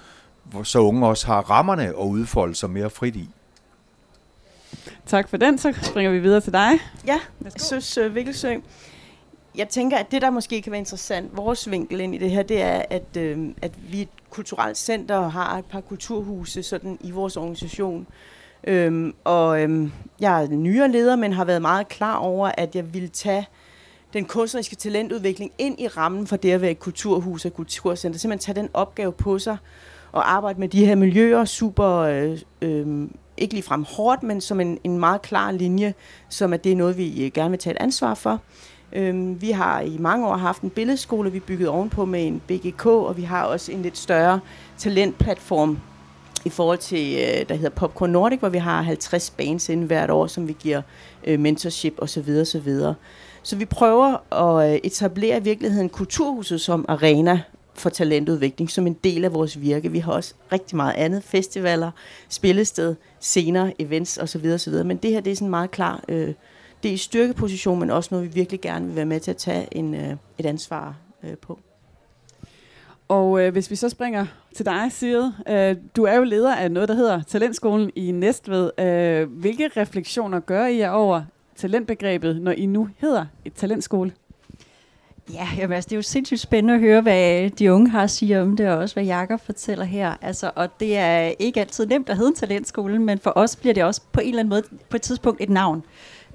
hvor 0.45 0.63
så 0.63 0.79
unge 0.79 1.07
også 1.07 1.27
har 1.27 1.41
rammerne 1.41 1.85
at 1.85 1.95
udfolde 1.95 2.55
sig 2.55 2.71
mere 2.71 2.91
frit 2.91 3.17
i. 3.17 3.29
Tak 5.07 5.29
for 5.29 5.37
den. 5.37 5.59
Så 5.59 5.75
springer 5.83 6.11
vi 6.11 6.19
videre 6.19 6.41
til 6.41 6.53
dig. 6.53 6.71
Ja, 7.07 7.19
jeg 7.45 7.53
synes, 7.57 7.99
uh, 7.99 8.15
Vikkelsø, 8.15 8.55
jeg 9.57 9.69
tænker, 9.69 9.97
at 9.97 10.11
det, 10.11 10.23
der 10.23 10.31
måske 10.31 10.63
kan 10.63 10.73
være 10.73 10.79
interessant, 10.79 11.37
vores 11.37 11.71
vinkel 11.71 12.01
ind 12.01 12.15
i 12.15 12.19
det 12.19 12.31
her, 12.31 12.43
det 12.43 12.63
er, 12.63 12.83
at, 12.91 13.17
øh, 13.17 13.49
at 13.63 13.73
vi 13.93 13.99
er 13.99 14.03
et 14.03 14.09
kulturelt 14.31 14.77
center 14.77 15.17
og 15.17 15.33
har 15.33 15.59
et 15.59 15.65
par 15.65 15.81
kulturhuse 15.81 16.63
sådan 16.63 16.99
i 17.01 17.11
vores 17.11 17.37
organisation. 17.37 18.07
Øhm, 18.65 19.15
og 19.25 19.63
øhm, 19.63 19.93
jeg 20.21 20.43
er 20.43 20.49
nyere 20.49 20.89
leder, 20.89 21.17
men 21.17 21.33
har 21.33 21.45
været 21.45 21.63
meget 21.63 21.89
klar 21.89 22.17
over, 22.17 22.51
at 22.59 22.75
jeg 22.77 22.95
ville 22.95 23.09
tage 23.09 23.47
den 24.13 24.25
kunstneriske 24.25 24.77
talentudvikling 24.77 25.53
ind 25.59 25.81
i 25.81 25.89
rammen 25.89 26.27
for 26.27 26.37
det 26.37 26.53
at 26.53 26.61
være 26.61 26.71
et 26.71 26.79
kulturhus 26.79 27.45
og 27.45 27.55
kulturcenter. 27.55 28.19
Simpelthen 28.19 28.55
tage 28.55 28.63
den 28.63 28.71
opgave 28.75 29.13
på 29.13 29.39
sig 29.39 29.57
og 30.13 30.33
arbejde 30.33 30.61
med 30.61 30.69
de 30.69 30.87
her 30.87 30.95
miljøer 30.95 31.45
super, 31.45 31.89
øh, 31.89 32.39
øh, 32.63 33.09
ikke 33.37 33.55
ligefrem 33.55 33.85
hårdt, 33.85 34.23
men 34.23 34.41
som 34.41 34.61
en, 34.61 34.79
en 34.85 34.99
meget 34.99 35.23
klar 35.23 35.51
linje, 35.51 35.95
som 36.29 36.53
at 36.53 36.65
det 36.65 36.73
er 36.73 36.77
noget, 36.77 36.99
vi 36.99 37.25
øh, 37.25 37.33
gerne 37.33 37.51
vil 37.51 37.59
tage 37.59 37.77
et 37.77 37.83
ansvar 37.83 38.15
for. 38.15 38.41
Øhm, 38.93 39.43
vi 39.43 39.51
har 39.51 39.81
i 39.81 39.97
mange 39.99 40.27
år 40.27 40.37
haft 40.37 40.63
en 40.63 40.71
billedskole, 40.71 41.33
vi 41.33 41.41
byggede 41.41 41.71
ovenpå 41.71 42.05
med 42.05 42.27
en 42.27 42.43
BGK, 42.47 42.87
og 42.87 43.17
vi 43.17 43.23
har 43.23 43.45
også 43.45 43.73
en 43.73 43.83
lidt 43.83 43.99
større 43.99 44.41
talentplatform 44.79 45.79
i 46.45 46.51
forhold 46.51 46.79
til, 46.79 47.15
øh, 47.15 47.49
der 47.49 47.55
hedder 47.55 47.71
Popcorn 47.71 48.11
Nordic, 48.11 48.39
hvor 48.39 48.49
vi 48.49 48.59
har 48.59 48.83
50 48.83 49.31
bands 49.31 49.69
inden 49.69 49.87
hvert 49.87 50.11
år, 50.11 50.27
som 50.27 50.49
vi 50.49 50.57
giver 50.59 50.83
øh, 51.25 51.41
mentorship 51.41 51.95
osv. 51.99 52.29
osv. 52.41 52.79
Så 53.43 53.57
vi 53.57 53.65
prøver 53.65 54.35
at 54.35 54.73
øh, 54.73 54.81
etablere 54.85 55.39
i 55.39 55.43
virkeligheden 55.43 55.89
kulturhuset 55.89 56.61
som 56.61 56.85
arena 56.89 57.41
for 57.75 57.91
talentudvikling, 57.91 58.71
som 58.71 58.87
en 58.87 58.97
del 59.05 59.25
af 59.25 59.35
vores 59.35 59.61
virke. 59.61 59.93
Vi 59.93 59.99
har 59.99 60.13
også 60.13 60.35
rigtig 60.53 60.77
meget 60.77 60.95
andet, 60.95 61.25
festivaler, 61.25 61.91
spillested, 62.29 62.95
scener, 63.21 63.73
events 63.79 64.19
osv. 64.19 64.47
osv. 64.47 64.85
Men 64.85 64.97
det 64.97 65.11
her 65.11 65.21
det 65.21 65.31
er 65.31 65.37
sådan 65.37 65.49
meget 65.49 65.71
klar 65.71 66.05
øh, 66.09 66.35
det 66.83 66.89
er 66.89 66.93
i 66.93 66.97
styrkeposition, 66.97 67.81
men 67.81 67.91
også 67.91 68.09
noget, 68.13 68.29
vi 68.29 68.35
virkelig 68.35 68.61
gerne 68.61 68.87
vil 68.87 68.97
være 68.97 69.05
med 69.05 69.21
til 69.21 69.31
at 69.31 69.37
tage 69.37 69.69
en, 69.73 69.95
øh, 69.95 70.17
et 70.39 70.47
ansvar 70.47 70.97
øh, 71.23 71.37
på. 71.37 71.59
Og 73.09 73.43
øh, 73.43 73.53
hvis 73.53 73.71
vi 73.71 73.77
så 73.77 73.89
springer 73.89 74.27
til 74.55 74.67
dig, 74.67 74.93
Sigrid. 74.93 75.31
Øh, 75.49 75.77
du 75.97 76.05
er 76.05 76.15
jo 76.15 76.25
leder 76.25 76.57
af 76.57 76.71
noget, 76.71 76.89
der 76.89 76.95
hedder 76.95 77.23
Talentskolen 77.23 77.91
i 77.97 78.11
Næstved. 78.11 78.71
Øh, 78.79 79.33
hvilke 79.33 79.71
refleksioner 79.77 80.41
gør 80.41 80.67
I 80.67 80.79
jer 80.79 80.91
over 80.91 81.23
talentbegrebet, 81.57 82.43
når 82.43 82.53
I 82.53 82.67
nu 82.67 82.89
hedder 82.99 83.27
et 83.45 83.53
talentskole? 83.53 84.13
Ja, 85.33 85.49
jamen, 85.59 85.75
altså, 85.75 85.89
det 85.89 85.93
er 85.93 85.99
jo 85.99 86.03
sindssygt 86.03 86.41
spændende 86.41 86.75
at 86.75 86.81
høre, 86.81 87.01
hvad 87.01 87.51
de 87.51 87.73
unge 87.73 87.91
har 87.91 88.03
at 88.03 88.11
sige 88.11 88.41
om 88.41 88.57
det, 88.57 88.69
og 88.69 88.79
også 88.79 88.95
hvad 88.95 89.05
Jakob 89.05 89.41
fortæller 89.41 89.85
her. 89.85 90.15
Altså, 90.23 90.51
og 90.55 90.81
det 90.81 90.97
er 90.97 91.33
ikke 91.39 91.61
altid 91.61 91.87
nemt 91.87 92.11
at 92.11 92.17
hedde 92.17 92.29
en 92.29 92.35
talentskole, 92.35 92.99
men 92.99 93.19
for 93.19 93.33
os 93.37 93.57
bliver 93.57 93.75
det 93.75 93.85
også 93.85 94.01
på 94.13 94.21
en 94.21 94.29
eller 94.29 94.41
anden 94.41 94.51
måde 94.51 94.63
på 94.91 94.97
et 94.97 95.03
tidspunkt 95.03 95.41
et 95.41 95.51
navn. 95.51 95.79
Øh, 95.79 95.83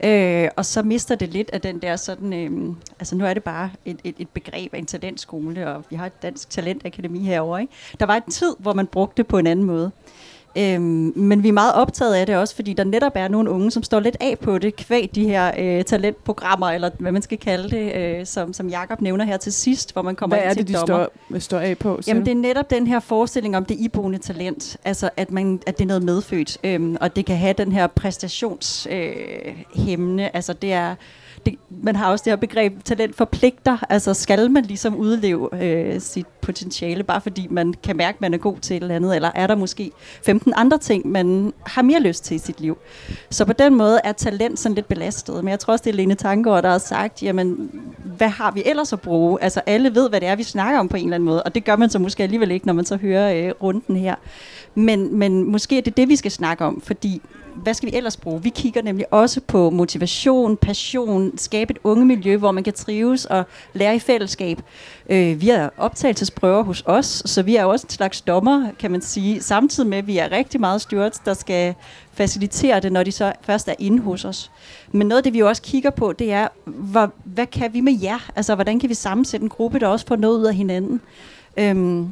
Øh, 0.04 0.50
og 0.56 0.66
så 0.66 0.84
mister 0.84 1.16
det 1.16 1.30
lidt 1.30 1.50
af 1.54 1.62
den 1.62 1.82
der 1.82 1.96
sådan, 1.96 2.34
øh, 2.34 2.76
altså 3.00 3.16
nu 3.16 3.26
er 3.26 3.34
det 3.34 3.44
bare 3.44 3.70
et, 3.86 4.00
et, 4.04 4.16
et 4.20 4.30
begreb 4.30 4.74
af 4.74 4.80
en 4.80 4.86
talentskole, 4.86 5.68
og 5.68 5.84
vi 5.90 5.96
har 5.96 6.06
et 6.06 6.22
dansk 6.22 6.50
talentakademi 6.50 7.20
herovre. 7.20 7.62
Ikke? 7.62 7.74
Der 8.00 8.06
var 8.06 8.16
en 8.16 8.32
tid, 8.32 8.56
hvor 8.60 8.74
man 8.74 8.88
brugte 8.88 9.18
det 9.18 9.28
på 9.28 9.38
en 9.38 9.48
anden 9.48 9.66
måde. 9.66 9.92
Øhm, 10.58 11.14
men 11.16 11.44
vi 11.44 11.48
er 11.48 11.54
meget 11.54 11.74
optaget 11.74 12.14
af 12.14 12.26
det 12.26 12.36
også, 12.36 12.56
fordi 12.56 12.74
der 12.74 12.84
netop 12.84 13.12
er 13.16 13.28
nogle 13.28 13.50
unge, 13.50 13.72
som 13.72 13.84
står 13.84 14.00
lidt 14.00 14.18
af 14.20 14.40
på 14.40 14.58
det, 14.58 14.76
kvæg 14.76 15.10
de 15.16 15.28
her 15.28 15.52
øh, 15.58 15.84
talentprogrammer, 15.84 16.68
eller 16.68 16.90
hvad 17.00 17.12
man 17.12 17.22
skal 17.22 17.38
kalde 17.38 17.70
det, 17.70 17.96
øh, 17.96 18.26
som, 18.26 18.54
som 18.54 18.68
Jakob 18.68 19.02
nævner 19.02 19.26
her 19.26 19.38
til 19.38 19.54
sidst, 19.54 19.94
hvor 19.94 20.02
man 20.02 20.16
kommer 20.16 20.36
Hvad 20.36 20.44
ind 20.44 20.50
er 20.50 20.54
til 20.54 20.68
det, 20.68 20.74
de 20.74 20.80
dommer. 20.80 21.08
står, 21.30 21.40
står 21.40 21.60
af 21.60 21.78
på? 21.78 22.00
siger 22.02 22.14
Jamen 22.14 22.26
det 22.26 22.32
er 22.32 22.36
netop 22.36 22.70
den 22.70 22.88
her 22.88 23.00
forestilling 23.00 23.58
om 23.58 23.66
det 23.66 23.76
iboende 23.80 24.18
talent, 24.18 24.78
altså 24.86 25.10
at, 25.18 25.32
man, 25.32 25.60
at 25.68 25.78
det 25.78 25.84
er 25.84 25.88
noget 25.88 26.04
medfødt, 26.04 26.58
øhm, 26.64 26.98
og 27.02 27.16
det 27.16 27.26
kan 27.26 27.38
have 27.38 27.54
den 27.54 27.72
her 27.72 27.88
præstationshæmmende, 27.88 30.24
øh, 30.24 30.30
altså 30.34 30.54
det 30.54 30.74
er, 30.74 30.96
det, 31.46 31.56
man 31.70 31.96
har 31.96 32.12
også 32.12 32.24
det 32.24 32.32
her 32.32 32.38
begreb, 32.38 32.84
talent 32.84 33.16
forpligter, 33.16 33.78
altså 33.90 34.14
skal 34.14 34.52
man 34.52 34.64
ligesom 34.64 34.96
udleve 34.96 35.64
øh, 35.64 36.02
sit 36.02 36.28
potentiale, 36.42 37.04
bare 37.04 37.22
fordi 37.22 37.48
man 37.50 37.74
kan 37.84 37.98
mærke, 37.98 38.16
at 38.16 38.22
man 38.22 38.34
er 38.34 38.38
god 38.38 38.58
til 38.58 38.78
et 38.78 38.82
eller 38.82 38.96
andet, 38.96 39.16
eller 39.16 39.32
er 39.36 39.48
der 39.48 39.56
måske 39.56 39.92
15 40.26 40.54
andre 40.56 40.78
ting, 40.78 41.08
man 41.08 41.54
har 41.66 41.82
mere 41.82 42.00
lyst 42.00 42.26
til 42.26 42.36
i 42.36 42.38
sit 42.38 42.62
liv. 42.62 42.78
Så 43.30 43.46
på 43.46 43.54
den 43.54 43.76
måde 43.76 44.00
er 44.04 44.12
talent 44.12 44.60
sådan 44.60 44.76
lidt 44.76 44.88
belastet, 44.88 45.44
men 45.44 45.52
jeg 45.52 45.60
tror 45.60 45.72
også, 45.72 45.84
det 45.84 45.90
er 45.90 45.96
Lene 45.96 46.16
Tangård, 46.16 46.64
der 46.64 46.70
har 46.70 46.78
sagt, 46.78 47.24
jamen, 47.24 47.72
hvad 48.18 48.30
har 48.30 48.52
vi 48.52 48.64
ellers 48.66 48.94
at 48.94 49.02
bruge? 49.02 49.44
Altså 49.44 49.62
alle 49.66 49.96
ved, 49.96 50.10
hvad 50.10 50.22
det 50.22 50.30
er, 50.30 50.36
vi 50.36 50.44
snakker 50.44 50.80
om 50.80 50.88
på 50.88 50.98
en 50.98 51.04
eller 51.04 51.16
anden 51.16 51.26
måde, 51.26 51.44
og 51.44 51.56
det 51.56 51.66
gør 51.66 51.76
man 51.76 51.90
så 51.90 52.00
måske 52.00 52.24
alligevel 52.24 52.52
ikke, 52.52 52.66
når 52.66 52.74
man 52.74 52.86
så 52.86 52.98
hører 52.98 53.48
øh, 53.48 53.54
runden 53.64 53.96
her. 53.96 54.16
Men, 54.76 55.18
men 55.18 55.52
måske 55.52 55.78
er 55.78 55.82
det 55.82 55.98
det, 55.98 56.10
vi 56.10 56.16
skal 56.16 56.32
snakke 56.32 56.66
om, 56.66 56.82
fordi 56.82 57.22
hvad 57.56 57.74
skal 57.74 57.92
vi 57.92 57.98
ellers 57.98 58.18
bruge? 58.18 58.44
Vi 58.44 58.50
kigger 58.50 58.82
nemlig 58.82 59.06
også 59.14 59.42
på 59.42 59.70
motivation, 59.70 60.58
passion, 60.58 61.38
skabe 61.38 61.72
et 61.72 61.78
unge 61.84 62.06
miljø, 62.06 62.38
hvor 62.38 62.52
man 62.52 62.64
kan 62.64 62.74
trives 62.74 63.26
og 63.26 63.44
lære 63.74 63.96
i 63.96 64.00
fællesskab. 64.00 64.62
Øh, 65.10 65.42
vi 65.42 65.48
har 65.48 65.74
optagelsesprøver 65.78 66.64
hos 66.64 66.84
os, 66.86 67.24
så 67.26 67.42
vi 67.42 67.56
er 67.56 67.64
jo 67.64 67.70
også 67.70 67.86
en 67.86 67.90
slags 67.90 68.22
dommer, 68.22 68.70
kan 68.80 68.92
man 68.92 69.02
sige, 69.02 69.42
samtidig 69.42 69.90
med, 69.90 69.98
at 69.98 70.08
vi 70.08 70.18
er 70.18 70.32
rigtig 70.32 70.60
meget 70.60 70.82
stewards, 70.82 71.20
der 71.20 71.34
skal 71.34 71.76
facilitere 72.14 72.80
det, 72.80 72.92
når 72.92 73.04
de 73.04 73.12
så 73.12 73.34
først 73.42 73.68
er 73.68 73.76
inde 73.80 74.04
hos 74.04 74.26
os. 74.26 74.52
Men 74.92 75.08
noget 75.08 75.18
af 75.18 75.24
det, 75.24 75.34
vi 75.34 75.42
også 75.42 75.62
kigger 75.62 75.90
på, 75.90 76.14
det 76.14 76.32
er, 76.32 76.48
hvor, 76.66 77.12
hvad 77.24 77.48
kan 77.48 77.74
vi 77.74 77.82
med 77.82 78.00
jer? 78.02 78.30
Altså, 78.36 78.56
hvordan 78.56 78.80
kan 78.80 78.90
vi 78.90 78.94
sammensætte 78.94 79.44
en 79.44 79.50
gruppe, 79.50 79.80
der 79.80 79.88
også 79.88 80.06
får 80.08 80.16
noget 80.16 80.40
ud 80.40 80.46
af 80.46 80.56
hinanden? 80.56 81.02
Øhm, 81.58 82.12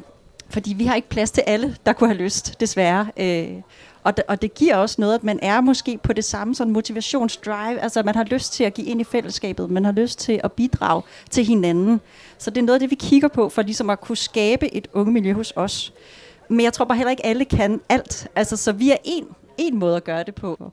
fordi 0.54 0.74
vi 0.74 0.84
har 0.84 0.94
ikke 0.94 1.08
plads 1.08 1.30
til 1.30 1.42
alle, 1.46 1.76
der 1.86 1.92
kunne 1.92 2.10
have 2.10 2.22
lyst, 2.22 2.60
desværre. 2.60 3.06
Øh, 3.16 3.62
og, 4.04 4.14
og 4.28 4.42
det 4.42 4.54
giver 4.54 4.76
også 4.76 5.00
noget, 5.00 5.14
at 5.14 5.24
man 5.24 5.38
er 5.42 5.60
måske 5.60 5.98
på 6.02 6.12
det 6.12 6.24
samme 6.24 6.54
sådan 6.54 6.72
motivationsdrive, 6.72 7.80
altså 7.80 8.02
man 8.02 8.14
har 8.14 8.24
lyst 8.24 8.52
til 8.52 8.64
at 8.64 8.74
give 8.74 8.86
ind 8.86 9.00
i 9.00 9.04
fællesskabet, 9.04 9.70
man 9.70 9.84
har 9.84 9.92
lyst 9.92 10.18
til 10.18 10.40
at 10.44 10.52
bidrage 10.52 11.02
til 11.30 11.44
hinanden. 11.44 12.00
Så 12.38 12.50
det 12.50 12.58
er 12.58 12.62
noget 12.62 12.74
af 12.74 12.80
det, 12.80 12.90
vi 12.90 12.94
kigger 12.94 13.28
på, 13.28 13.48
for 13.48 13.62
ligesom 13.62 13.90
at 13.90 14.00
kunne 14.00 14.16
skabe 14.16 14.74
et 14.74 14.88
unge 14.92 15.12
miljø 15.12 15.32
hos 15.32 15.52
os. 15.56 15.92
Men 16.48 16.60
jeg 16.60 16.72
tror 16.72 16.84
bare 16.84 16.98
heller 16.98 17.10
ikke, 17.10 17.26
alle 17.26 17.44
kan 17.44 17.80
alt. 17.88 18.28
Altså, 18.36 18.56
så 18.56 18.72
vi 18.72 18.90
er 18.90 18.96
en, 19.04 19.24
en 19.58 19.78
måde 19.78 19.96
at 19.96 20.04
gøre 20.04 20.22
det 20.22 20.34
på. 20.34 20.72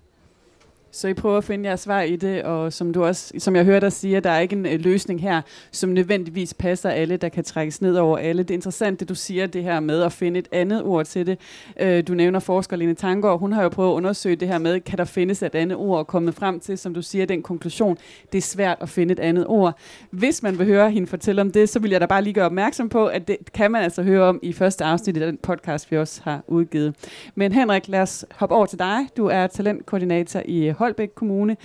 Så 0.92 1.08
I 1.08 1.14
prøver 1.14 1.38
at 1.38 1.44
finde 1.44 1.70
jeres 1.70 1.80
svar 1.80 2.02
i 2.02 2.16
det, 2.16 2.44
og 2.44 2.74
som 2.74 2.94
du 2.94 3.04
også, 3.04 3.34
som 3.38 3.56
jeg 3.56 3.66
hører 3.66 3.80
dig 3.80 3.92
sige, 3.92 4.20
der 4.20 4.30
er 4.30 4.40
ikke 4.40 4.56
en 4.56 4.66
øh, 4.66 4.80
løsning 4.80 5.22
her, 5.22 5.42
som 5.72 5.90
nødvendigvis 5.90 6.54
passer 6.54 6.90
alle, 6.90 7.18
der 7.18 7.30
kan 7.30 7.44
trækkes 7.44 7.82
ned 7.82 7.98
over 7.98 8.18
alle. 8.18 8.44
Det 8.44 8.52
er 8.52 8.56
interessant, 8.56 9.00
det 9.00 9.10
du 9.10 9.16
siger, 9.16 9.48
det 9.48 9.64
her 9.64 9.80
med 9.80 10.02
at 10.02 10.12
finde 10.12 10.40
et 10.40 10.48
andet 10.52 10.84
ord 10.84 11.06
til 11.06 11.28
det. 11.28 11.40
Øh, 11.80 12.08
du 12.08 12.14
nævner 12.14 12.40
forsker 12.40 12.78
Lene 12.78 12.94
Tangård, 12.94 13.40
hun 13.40 13.54
har 13.54 13.64
jo 13.64 13.70
prøvet 13.70 13.92
at 13.92 13.94
undersøge 13.94 14.36
det 14.36 14.48
her 14.48 14.58
med, 14.58 14.80
kan 14.80 14.98
der 14.98 15.06
findes 15.06 15.44
et 15.44 15.56
andet 15.56 15.78
ord, 15.78 16.00
og 16.00 16.08
kommet 16.08 16.36
frem 16.36 16.60
til, 16.60 16.78
som 16.78 16.94
du 16.94 17.02
siger, 17.02 17.26
den 17.26 17.44
konklusion, 17.44 17.98
det 18.32 18.38
er 18.38 18.42
svært 18.42 18.78
at 18.82 18.90
finde 18.90 19.12
et 19.12 19.20
andet 19.20 19.48
ord. 19.48 19.80
Hvis 20.10 20.44
man 20.44 20.60
vil 20.60 20.66
høre 20.66 20.92
hende 20.92 21.08
fortælle 21.08 21.42
om 21.42 21.52
det, 21.52 21.70
så 21.70 21.80
vil 21.80 21.92
jeg 21.92 22.02
da 22.02 22.06
bare 22.06 22.22
lige 22.22 22.34
gøre 22.34 22.46
opmærksom 22.46 22.90
på, 22.90 23.06
at 23.06 23.28
det 23.28 23.38
kan 23.54 23.72
man 23.72 23.84
altså 23.84 24.04
høre 24.04 24.24
om 24.24 24.40
i 24.42 24.54
første 24.54 24.84
afsnit 24.84 25.18
af 25.18 25.28
den 25.28 25.38
podcast, 25.38 25.92
vi 25.92 25.98
også 25.98 26.22
har 26.24 26.44
udgivet. 26.48 26.96
Men 27.36 27.52
Henrik, 27.52 27.88
lad 27.88 28.02
os 28.02 28.26
hoppe 28.32 28.56
over 28.56 28.66
til 28.66 28.80
dig. 28.80 28.98
Du 29.18 29.26
er 29.26 29.48
talentkoordinator 29.48 30.42
i 30.46 30.70
Holbæk 30.82 31.10
Kommune, 31.16 31.58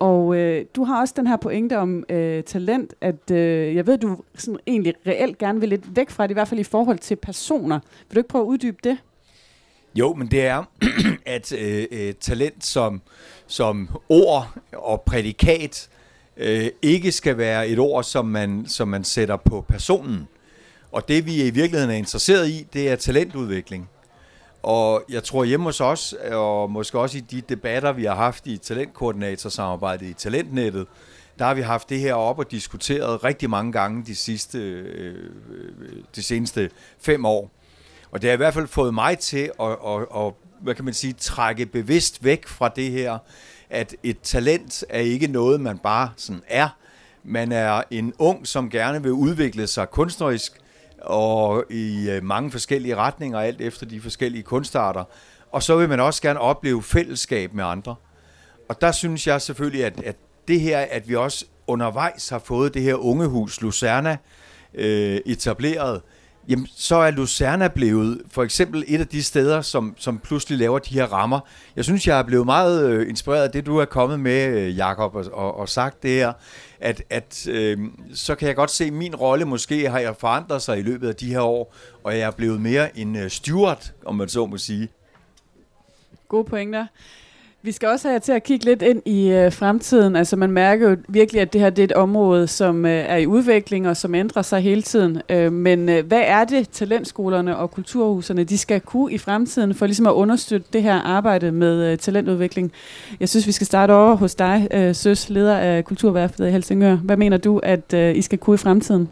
og 0.00 0.36
øh, 0.36 0.64
du 0.76 0.84
har 0.84 1.00
også 1.00 1.14
den 1.16 1.26
her 1.26 1.36
pointe 1.36 1.78
om 1.78 2.04
øh, 2.08 2.42
talent, 2.42 2.94
at 3.00 3.30
øh, 3.30 3.74
jeg 3.74 3.86
ved, 3.86 3.98
du 3.98 4.16
sådan 4.34 4.60
egentlig 4.66 4.94
reelt 5.06 5.38
gerne 5.38 5.60
vil 5.60 5.68
lidt 5.68 5.96
væk 5.96 6.10
fra 6.10 6.22
det, 6.22 6.30
i 6.30 6.32
hvert 6.32 6.48
fald 6.48 6.60
i 6.60 6.64
forhold 6.64 6.98
til 6.98 7.16
personer. 7.16 7.80
Vil 8.08 8.14
du 8.14 8.20
ikke 8.20 8.28
prøve 8.28 8.42
at 8.42 8.48
uddybe 8.48 8.76
det? 8.84 8.98
Jo, 9.94 10.14
men 10.14 10.30
det 10.30 10.46
er, 10.46 10.64
at 11.36 11.52
øh, 11.52 11.86
øh, 11.90 12.14
talent 12.20 12.64
som, 12.64 13.00
som 13.46 13.88
ord 14.08 14.54
og 14.72 15.00
prædikat 15.00 15.88
øh, 16.36 16.68
ikke 16.82 17.12
skal 17.12 17.38
være 17.38 17.68
et 17.68 17.78
ord, 17.78 18.04
som 18.04 18.26
man, 18.26 18.66
som 18.66 18.88
man 18.88 19.04
sætter 19.04 19.36
på 19.36 19.64
personen. 19.68 20.28
Og 20.92 21.08
det, 21.08 21.26
vi 21.26 21.46
i 21.46 21.50
virkeligheden 21.50 21.90
er 21.90 21.98
interesseret 21.98 22.48
i, 22.48 22.66
det 22.72 22.88
er 22.88 22.96
talentudvikling. 22.96 23.88
Og 24.62 25.04
jeg 25.08 25.24
tror 25.24 25.44
hjemme 25.44 25.64
hos 25.64 25.80
os, 25.80 26.14
og 26.32 26.70
måske 26.70 26.98
også 26.98 27.18
i 27.18 27.20
de 27.20 27.40
debatter, 27.40 27.92
vi 27.92 28.04
har 28.04 28.14
haft 28.14 28.46
i 28.46 28.56
talentkoordinatorsamarbejdet 28.56 30.06
i 30.06 30.12
Talentnettet, 30.12 30.86
der 31.38 31.44
har 31.44 31.54
vi 31.54 31.60
haft 31.60 31.88
det 31.88 32.00
her 32.00 32.14
op 32.14 32.38
og 32.38 32.50
diskuteret 32.50 33.24
rigtig 33.24 33.50
mange 33.50 33.72
gange 33.72 34.04
de, 34.06 34.14
sidste, 34.14 34.58
øh, 34.58 35.30
de 36.16 36.22
seneste 36.22 36.70
fem 37.00 37.24
år. 37.24 37.50
Og 38.10 38.22
det 38.22 38.30
har 38.30 38.34
i 38.34 38.36
hvert 38.36 38.54
fald 38.54 38.66
fået 38.66 38.94
mig 38.94 39.18
til 39.18 39.50
at, 39.60 39.70
at, 39.86 40.06
at 40.16 40.32
hvad 40.60 40.74
kan 40.74 40.84
man 40.84 40.94
sige, 40.94 41.12
trække 41.12 41.66
bevidst 41.66 42.24
væk 42.24 42.46
fra 42.46 42.68
det 42.68 42.90
her, 42.90 43.18
at 43.70 43.94
et 44.02 44.20
talent 44.20 44.84
er 44.88 45.00
ikke 45.00 45.26
noget, 45.26 45.60
man 45.60 45.78
bare 45.78 46.10
sådan 46.16 46.42
er. 46.48 46.68
Man 47.24 47.52
er 47.52 47.82
en 47.90 48.14
ung, 48.18 48.46
som 48.46 48.70
gerne 48.70 49.02
vil 49.02 49.12
udvikle 49.12 49.66
sig 49.66 49.90
kunstnerisk, 49.90 50.52
og 51.02 51.64
i 51.70 52.10
øh, 52.10 52.24
mange 52.24 52.50
forskellige 52.50 52.96
retninger, 52.96 53.40
alt 53.40 53.60
efter 53.60 53.86
de 53.86 54.00
forskellige 54.00 54.42
kunstarter. 54.42 55.04
Og 55.52 55.62
så 55.62 55.76
vil 55.76 55.88
man 55.88 56.00
også 56.00 56.22
gerne 56.22 56.40
opleve 56.40 56.82
fællesskab 56.82 57.54
med 57.54 57.64
andre. 57.64 57.94
Og 58.68 58.80
der 58.80 58.92
synes 58.92 59.26
jeg 59.26 59.42
selvfølgelig, 59.42 59.84
at, 59.84 60.02
at 60.04 60.16
det 60.48 60.60
her, 60.60 60.78
at 60.78 61.08
vi 61.08 61.14
også 61.16 61.44
undervejs 61.66 62.28
har 62.28 62.38
fået 62.38 62.74
det 62.74 62.82
her 62.82 62.94
ungehus 62.94 63.60
Lucerna 63.60 64.16
øh, 64.74 65.20
etableret, 65.26 66.02
jamen 66.48 66.66
så 66.76 66.96
er 66.96 67.10
Lucerna 67.10 67.68
blevet 67.68 68.22
for 68.30 68.42
eksempel 68.42 68.84
et 68.86 69.00
af 69.00 69.06
de 69.06 69.22
steder, 69.22 69.62
som, 69.62 69.94
som 69.98 70.18
pludselig 70.18 70.58
laver 70.58 70.78
de 70.78 70.94
her 70.94 71.04
rammer. 71.06 71.40
Jeg 71.76 71.84
synes, 71.84 72.06
jeg 72.06 72.18
er 72.18 72.22
blevet 72.22 72.46
meget 72.46 72.90
øh, 72.90 73.08
inspireret 73.08 73.44
af 73.44 73.50
det, 73.50 73.66
du 73.66 73.78
er 73.78 73.84
kommet 73.84 74.20
med, 74.20 74.46
øh, 74.46 74.76
Jakob, 74.76 75.14
og, 75.14 75.24
og, 75.32 75.56
og 75.56 75.68
sagt 75.68 76.02
det 76.02 76.10
her, 76.10 76.32
at, 76.80 77.02
at 77.10 77.48
øh, 77.48 77.78
så 78.14 78.34
kan 78.34 78.48
jeg 78.48 78.56
godt 78.56 78.70
se, 78.70 78.84
at 78.84 78.92
min 78.92 79.16
rolle 79.16 79.44
måske 79.44 79.90
har 79.90 79.98
jeg 79.98 80.16
forandret 80.16 80.62
sig 80.62 80.78
i 80.78 80.82
løbet 80.82 81.08
af 81.08 81.16
de 81.16 81.30
her 81.30 81.40
år, 81.40 81.74
og 82.04 82.18
jeg 82.18 82.26
er 82.26 82.30
blevet 82.30 82.60
mere 82.60 82.98
en 82.98 83.16
øh, 83.16 83.30
steward, 83.30 83.92
om 84.06 84.14
man 84.14 84.28
så 84.28 84.46
må 84.46 84.58
sige. 84.58 84.88
Gode 86.28 86.44
pointer. 86.44 86.86
Vi 87.62 87.72
skal 87.72 87.88
også 87.88 88.08
have 88.08 88.20
til 88.20 88.32
at 88.32 88.42
kigge 88.42 88.64
lidt 88.64 88.82
ind 88.82 89.02
i 89.04 89.30
øh, 89.30 89.52
fremtiden. 89.52 90.16
Altså 90.16 90.36
man 90.36 90.50
mærker 90.50 90.90
jo 90.90 90.96
virkelig, 91.08 91.42
at 91.42 91.52
det 91.52 91.60
her 91.60 91.70
det 91.70 91.82
er 91.82 91.84
et 91.84 91.92
område, 91.92 92.46
som 92.46 92.86
øh, 92.86 92.90
er 92.90 93.16
i 93.16 93.26
udvikling 93.26 93.88
og 93.88 93.96
som 93.96 94.14
ændrer 94.14 94.42
sig 94.42 94.60
hele 94.60 94.82
tiden. 94.82 95.22
Øh, 95.28 95.52
men 95.52 95.88
øh, 95.88 96.06
hvad 96.06 96.22
er 96.24 96.44
det, 96.44 96.68
talentskolerne 96.68 97.56
og 97.56 97.70
kulturhuserne 97.70 98.44
de 98.44 98.58
skal 98.58 98.80
kunne 98.80 99.12
i 99.12 99.18
fremtiden 99.18 99.74
for 99.74 99.86
ligesom 99.86 100.06
at 100.06 100.12
understøtte 100.12 100.68
det 100.72 100.82
her 100.82 100.94
arbejde 100.94 101.52
med 101.52 101.92
øh, 101.92 101.98
talentudvikling? 101.98 102.72
Jeg 103.20 103.28
synes, 103.28 103.46
vi 103.46 103.52
skal 103.52 103.66
starte 103.66 103.92
over 103.92 104.14
hos 104.14 104.34
dig, 104.34 104.68
øh, 104.70 104.94
Søs, 104.94 105.28
leder 105.28 105.56
af 105.56 105.84
Kulturværftet 105.84 106.48
i 106.48 106.50
Helsingør. 106.50 106.96
Hvad 106.96 107.16
mener 107.16 107.36
du, 107.36 107.58
at 107.58 107.94
øh, 107.94 108.16
I 108.16 108.22
skal 108.22 108.38
kunne 108.38 108.54
i 108.54 108.58
fremtiden? 108.58 109.08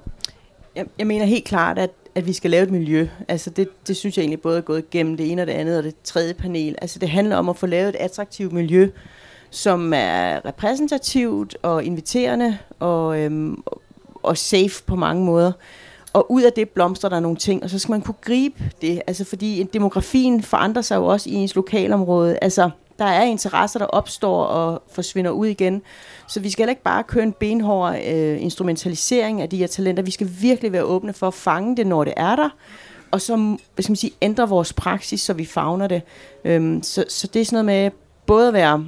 Jeg, 0.77 0.87
jeg 0.99 1.07
mener 1.07 1.25
helt 1.25 1.45
klart, 1.45 1.79
at, 1.79 1.91
at 2.17 2.27
vi 2.27 2.33
skal 2.33 2.51
lave 2.51 2.63
et 2.63 2.71
miljø. 2.71 3.09
Altså 3.29 3.51
det, 3.51 3.69
det 3.89 3.97
synes 3.97 4.17
jeg 4.17 4.23
egentlig 4.23 4.41
både 4.41 4.59
er 4.59 4.63
gået 4.63 4.91
gennem 4.91 5.17
det 5.17 5.31
ene 5.31 5.43
og 5.43 5.47
det 5.47 5.53
andet 5.53 5.79
og 5.79 5.85
det 5.85 5.95
tredje 6.05 6.35
panel. 6.35 6.75
Altså 6.83 6.99
det 6.99 7.09
handler 7.09 7.37
om 7.37 7.49
at 7.49 7.57
få 7.57 7.67
lavet 7.67 7.89
et 7.89 7.97
attraktivt 7.97 8.53
miljø, 8.53 8.91
som 9.51 9.93
er 9.95 10.47
repræsentativt 10.47 11.57
og 11.63 11.85
inviterende 11.85 12.59
og, 12.81 13.21
øhm, 13.21 13.63
og 14.23 14.39
safe 14.39 14.85
på 14.87 14.97
mange 14.97 15.25
måder. 15.25 15.53
Og 16.13 16.33
ud 16.33 16.43
af 16.43 16.53
det 16.53 16.69
blomstrer 16.69 17.11
der 17.11 17.21
nogle 17.21 17.37
ting, 17.37 17.63
og 17.63 17.71
så 17.71 17.79
skal 17.79 17.93
man 17.93 18.03
kunne 18.03 18.15
gribe 18.21 18.65
det. 18.81 19.03
Altså 19.07 19.25
fordi 19.25 19.63
demografien 19.73 20.43
forandrer 20.43 20.83
sig 20.83 20.97
jo 20.97 21.07
også 21.07 21.31
i 21.31 21.33
ens 21.33 21.55
lokalområde. 21.55 22.39
Altså 22.43 22.71
der 22.99 23.05
er 23.05 23.23
interesser, 23.23 23.79
der 23.79 23.87
opstår 23.87 24.45
og 24.45 24.83
forsvinder 24.93 25.31
ud 25.31 25.47
igen. 25.47 25.83
Så 26.29 26.41
vi 26.41 26.51
skal 26.51 26.63
heller 26.63 26.71
ikke 26.71 26.83
bare 26.83 27.03
køre 27.03 27.23
en 27.23 27.33
benhård 27.33 27.95
øh, 27.95 28.43
instrumentalisering 28.43 29.43
af 29.43 29.49
de 29.49 29.57
her 29.57 29.67
talenter. 29.67 30.03
Vi 30.03 30.11
skal 30.11 30.29
virkelig 30.41 30.73
være 30.73 30.85
åbne 30.85 31.13
for 31.13 31.27
at 31.27 31.35
fange 31.35 31.77
det, 31.77 31.87
når 31.87 32.05
det 32.05 32.15
er 32.17 32.37
der. 32.37 32.49
Og 33.11 33.21
så 33.21 33.37
hvad 33.75 33.83
skal 33.83 33.91
man 33.91 33.97
sige, 33.97 34.13
ændre 34.23 34.49
vores 34.49 34.73
praksis, 34.73 35.21
så 35.21 35.33
vi 35.33 35.45
fagner 35.45 35.87
det. 35.87 36.03
Øhm, 36.45 36.83
så, 36.83 37.05
så 37.09 37.27
det 37.27 37.41
er 37.41 37.45
sådan 37.45 37.65
noget 37.65 37.83
med 37.83 37.91
både 38.27 38.49
at 38.49 38.55
være 38.55 38.85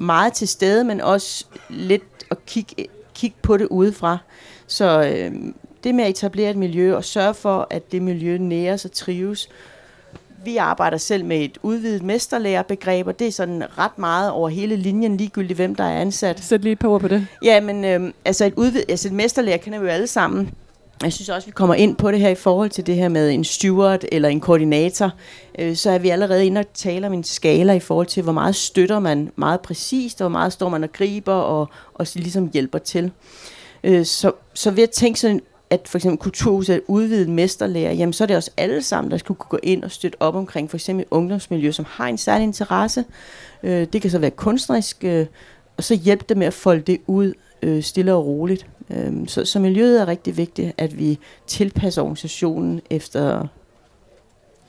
meget 0.00 0.32
til 0.32 0.48
stede, 0.48 0.84
men 0.84 1.00
også 1.00 1.44
lidt 1.68 2.02
at 2.30 2.46
kigge, 2.46 2.86
kigge 3.14 3.36
på 3.42 3.56
det 3.56 3.66
udefra. 3.66 4.18
Så 4.66 5.02
øh, 5.02 5.32
det 5.84 5.94
med 5.94 6.04
at 6.04 6.10
etablere 6.10 6.50
et 6.50 6.56
miljø 6.56 6.96
og 6.96 7.04
sørge 7.04 7.34
for, 7.34 7.66
at 7.70 7.92
det 7.92 8.02
miljø 8.02 8.38
næres 8.38 8.84
og 8.84 8.92
trives. 8.92 9.48
Vi 10.44 10.56
arbejder 10.56 10.96
selv 10.96 11.24
med 11.24 11.40
et 11.40 11.58
udvidet 11.62 12.02
mesterlærerbegreb, 12.02 13.06
og 13.06 13.18
det 13.18 13.26
er 13.26 13.32
sådan 13.32 13.78
ret 13.78 13.98
meget 13.98 14.30
over 14.30 14.48
hele 14.48 14.76
linjen, 14.76 15.16
ligegyldigt 15.16 15.56
hvem 15.56 15.74
der 15.74 15.84
er 15.84 16.00
ansat. 16.00 16.40
Sæt 16.40 16.62
lige 16.62 16.72
et 16.72 16.78
par 16.78 16.88
ord 16.88 17.00
på 17.00 17.08
det. 17.08 17.26
Ja, 17.42 17.60
men 17.60 17.84
øh, 17.84 18.12
altså, 18.24 18.44
et 18.44 18.54
udvid, 18.56 18.82
altså 18.88 19.08
et 19.08 19.14
mesterlærer 19.14 19.56
kender 19.56 19.78
vi 19.78 19.84
jo 19.84 19.90
alle 19.92 20.06
sammen. 20.06 20.50
Jeg 21.02 21.12
synes 21.12 21.28
også, 21.28 21.46
vi 21.46 21.52
kommer 21.52 21.74
ind 21.74 21.96
på 21.96 22.10
det 22.10 22.20
her 22.20 22.28
i 22.28 22.34
forhold 22.34 22.70
til 22.70 22.86
det 22.86 22.94
her 22.94 23.08
med 23.08 23.30
en 23.30 23.44
steward 23.44 24.00
eller 24.12 24.28
en 24.28 24.40
koordinator. 24.40 25.12
Øh, 25.58 25.76
så 25.76 25.90
er 25.90 25.98
vi 25.98 26.08
allerede 26.08 26.46
inde 26.46 26.58
og 26.58 26.66
tale 26.74 27.06
om 27.06 27.12
en 27.12 27.24
skala 27.24 27.72
i 27.72 27.80
forhold 27.80 28.06
til, 28.06 28.22
hvor 28.22 28.32
meget 28.32 28.56
støtter 28.56 28.98
man 28.98 29.30
meget 29.36 29.60
præcist, 29.60 30.20
og 30.20 30.28
hvor 30.28 30.38
meget 30.38 30.52
står 30.52 30.68
man 30.68 30.84
og 30.84 30.92
griber 30.92 31.32
og, 31.32 31.68
og 31.94 32.06
ligesom 32.14 32.50
hjælper 32.52 32.78
til. 32.78 33.10
Øh, 33.84 34.04
så, 34.04 34.32
så 34.54 34.70
ved 34.70 34.82
at 34.82 34.90
tænke 34.90 35.20
sådan, 35.20 35.40
at 35.70 35.88
for 35.88 35.98
eksempel 35.98 36.18
kulturhuset 36.18 36.76
er 36.76 36.80
udvidet 36.86 37.28
mesterlærer, 37.28 37.92
jamen 37.92 38.12
så 38.12 38.24
er 38.24 38.26
det 38.26 38.36
også 38.36 38.50
alle 38.56 38.82
sammen, 38.82 39.10
der 39.10 39.16
skulle 39.16 39.38
kunne 39.38 39.50
gå 39.50 39.58
ind 39.62 39.84
og 39.84 39.90
støtte 39.90 40.22
op 40.22 40.34
omkring 40.34 40.70
for 40.70 40.76
eksempel 40.76 41.06
ungdomsmiljø, 41.10 41.70
som 41.70 41.84
har 41.88 42.06
en 42.06 42.18
særlig 42.18 42.44
interesse. 42.44 43.04
Øh, 43.62 43.86
det 43.92 44.02
kan 44.02 44.10
så 44.10 44.18
være 44.18 44.30
kunstnerisk, 44.30 45.04
øh, 45.04 45.26
og 45.76 45.84
så 45.84 45.94
hjælpe 45.94 46.24
dem 46.28 46.38
med 46.38 46.46
at 46.46 46.54
folde 46.54 46.82
det 46.82 47.00
ud 47.06 47.32
øh, 47.62 47.82
stille 47.82 48.14
og 48.14 48.26
roligt. 48.26 48.66
Øh, 48.90 49.28
så, 49.28 49.44
så 49.44 49.58
miljøet 49.58 50.00
er 50.00 50.08
rigtig 50.08 50.36
vigtigt, 50.36 50.72
at 50.78 50.98
vi 50.98 51.18
tilpasser 51.46 52.02
organisationen 52.02 52.80
efter, 52.90 53.46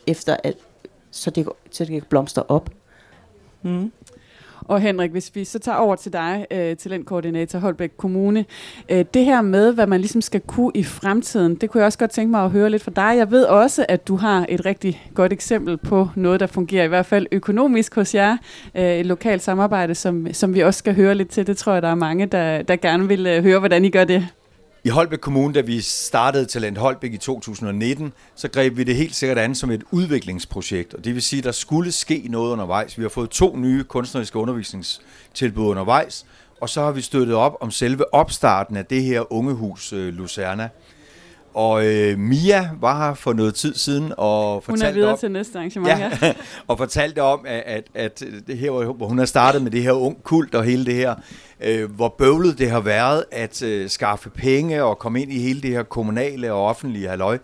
efter 0.07 0.37
at, 0.43 0.55
så 1.11 1.29
det, 1.29 1.49
så 1.71 1.85
det 1.85 1.93
kan 1.93 2.03
blomstre 2.09 2.43
op. 2.47 2.69
Mm. 3.61 3.91
Og 4.61 4.81
Henrik, 4.81 5.11
hvis 5.11 5.31
vi 5.35 5.43
så 5.43 5.59
tager 5.59 5.77
over 5.77 5.95
til 5.95 6.13
dig, 6.13 6.45
øh, 6.51 6.75
talentkoordinator 6.75 7.59
Holbæk 7.59 7.91
Kommune. 7.97 8.45
Øh, 8.89 9.05
det 9.13 9.25
her 9.25 9.41
med, 9.41 9.73
hvad 9.73 9.87
man 9.87 9.99
ligesom 9.99 10.21
skal 10.21 10.41
kunne 10.41 10.71
i 10.75 10.83
fremtiden, 10.83 11.55
det 11.55 11.69
kunne 11.69 11.79
jeg 11.79 11.85
også 11.85 11.99
godt 11.99 12.11
tænke 12.11 12.31
mig 12.31 12.43
at 12.43 12.51
høre 12.51 12.69
lidt 12.69 12.83
fra 12.83 12.91
dig. 12.95 13.17
Jeg 13.17 13.31
ved 13.31 13.43
også, 13.43 13.85
at 13.89 14.07
du 14.07 14.15
har 14.15 14.45
et 14.49 14.65
rigtig 14.65 15.09
godt 15.13 15.33
eksempel 15.33 15.77
på 15.77 16.09
noget, 16.15 16.39
der 16.39 16.47
fungerer 16.47 16.83
i 16.83 16.87
hvert 16.87 17.05
fald 17.05 17.27
økonomisk 17.31 17.95
hos 17.95 18.15
jer. 18.15 18.37
Øh, 18.75 18.83
et 18.83 19.05
lokalt 19.05 19.41
samarbejde, 19.41 19.95
som, 19.95 20.33
som 20.33 20.53
vi 20.53 20.59
også 20.59 20.77
skal 20.77 20.95
høre 20.95 21.15
lidt 21.15 21.29
til. 21.29 21.47
Det 21.47 21.57
tror 21.57 21.73
jeg, 21.73 21.81
der 21.81 21.89
er 21.89 21.95
mange, 21.95 22.25
der, 22.25 22.61
der 22.61 22.75
gerne 22.75 23.07
vil 23.07 23.27
øh, 23.27 23.43
høre, 23.43 23.59
hvordan 23.59 23.85
I 23.85 23.89
gør 23.89 24.03
det. 24.03 24.27
I 24.83 24.89
Holbæk 24.89 25.19
Kommune, 25.19 25.53
da 25.53 25.61
vi 25.61 25.81
startede 25.81 26.45
Talent 26.45 26.77
Holbæk 26.77 27.13
i 27.13 27.17
2019, 27.17 28.13
så 28.35 28.47
greb 28.47 28.77
vi 28.77 28.83
det 28.83 28.95
helt 28.95 29.15
sikkert 29.15 29.37
an 29.37 29.55
som 29.55 29.71
et 29.71 29.83
udviklingsprojekt. 29.91 30.93
Og 30.93 31.05
det 31.05 31.13
vil 31.13 31.21
sige, 31.21 31.37
at 31.37 31.43
der 31.43 31.51
skulle 31.51 31.91
ske 31.91 32.25
noget 32.29 32.51
undervejs. 32.51 32.97
Vi 32.97 33.03
har 33.03 33.09
fået 33.09 33.29
to 33.29 33.55
nye 33.55 33.83
kunstneriske 33.83 34.39
undervisningstilbud 34.39 35.65
undervejs, 35.65 36.25
og 36.61 36.69
så 36.69 36.81
har 36.81 36.91
vi 36.91 37.01
støttet 37.01 37.35
op 37.35 37.57
om 37.61 37.71
selve 37.71 38.13
opstarten 38.13 38.77
af 38.77 38.85
det 38.85 39.03
her 39.03 39.33
ungehus 39.33 39.93
øh, 39.93 40.13
Lucerna. 40.13 40.69
Og 41.53 41.85
øh, 41.85 42.19
Mia 42.19 42.69
var 42.81 43.07
her 43.07 43.13
for 43.13 43.33
noget 43.33 43.55
tid 43.55 43.75
siden 43.75 44.13
og 44.17 44.63
fortalte 44.63 44.85
Hun 44.85 44.89
er 44.89 44.93
videre 44.93 45.11
om, 45.11 45.17
til 45.17 45.31
næste 45.31 45.57
arrangement, 45.57 45.99
ja. 45.99 46.11
ja. 46.21 46.33
og 46.67 46.77
fortalte 46.77 47.21
om, 47.21 47.45
at, 47.47 47.63
at, 47.65 47.83
at 47.95 48.23
det 48.47 48.57
her, 48.57 48.71
hvor 48.71 49.07
hun 49.07 49.17
har 49.17 49.25
startet 49.25 49.61
med 49.61 49.71
det 49.71 49.83
her 49.83 49.91
ung 49.91 50.23
kult 50.23 50.55
og 50.55 50.63
hele 50.63 50.85
det 50.85 50.95
her, 50.95 51.15
øh, 51.61 51.91
hvor 51.91 52.15
bøvlet 52.17 52.57
det 52.57 52.71
har 52.71 52.79
været 52.79 53.23
at 53.31 53.61
øh, 53.63 53.89
skaffe 53.89 54.29
penge 54.29 54.83
og 54.83 54.99
komme 54.99 55.21
ind 55.21 55.33
i 55.33 55.39
hele 55.39 55.61
det 55.61 55.71
her 55.71 55.83
kommunale 55.83 56.53
og 56.53 56.65
offentlige 56.65 57.07
halløj. 57.07 57.37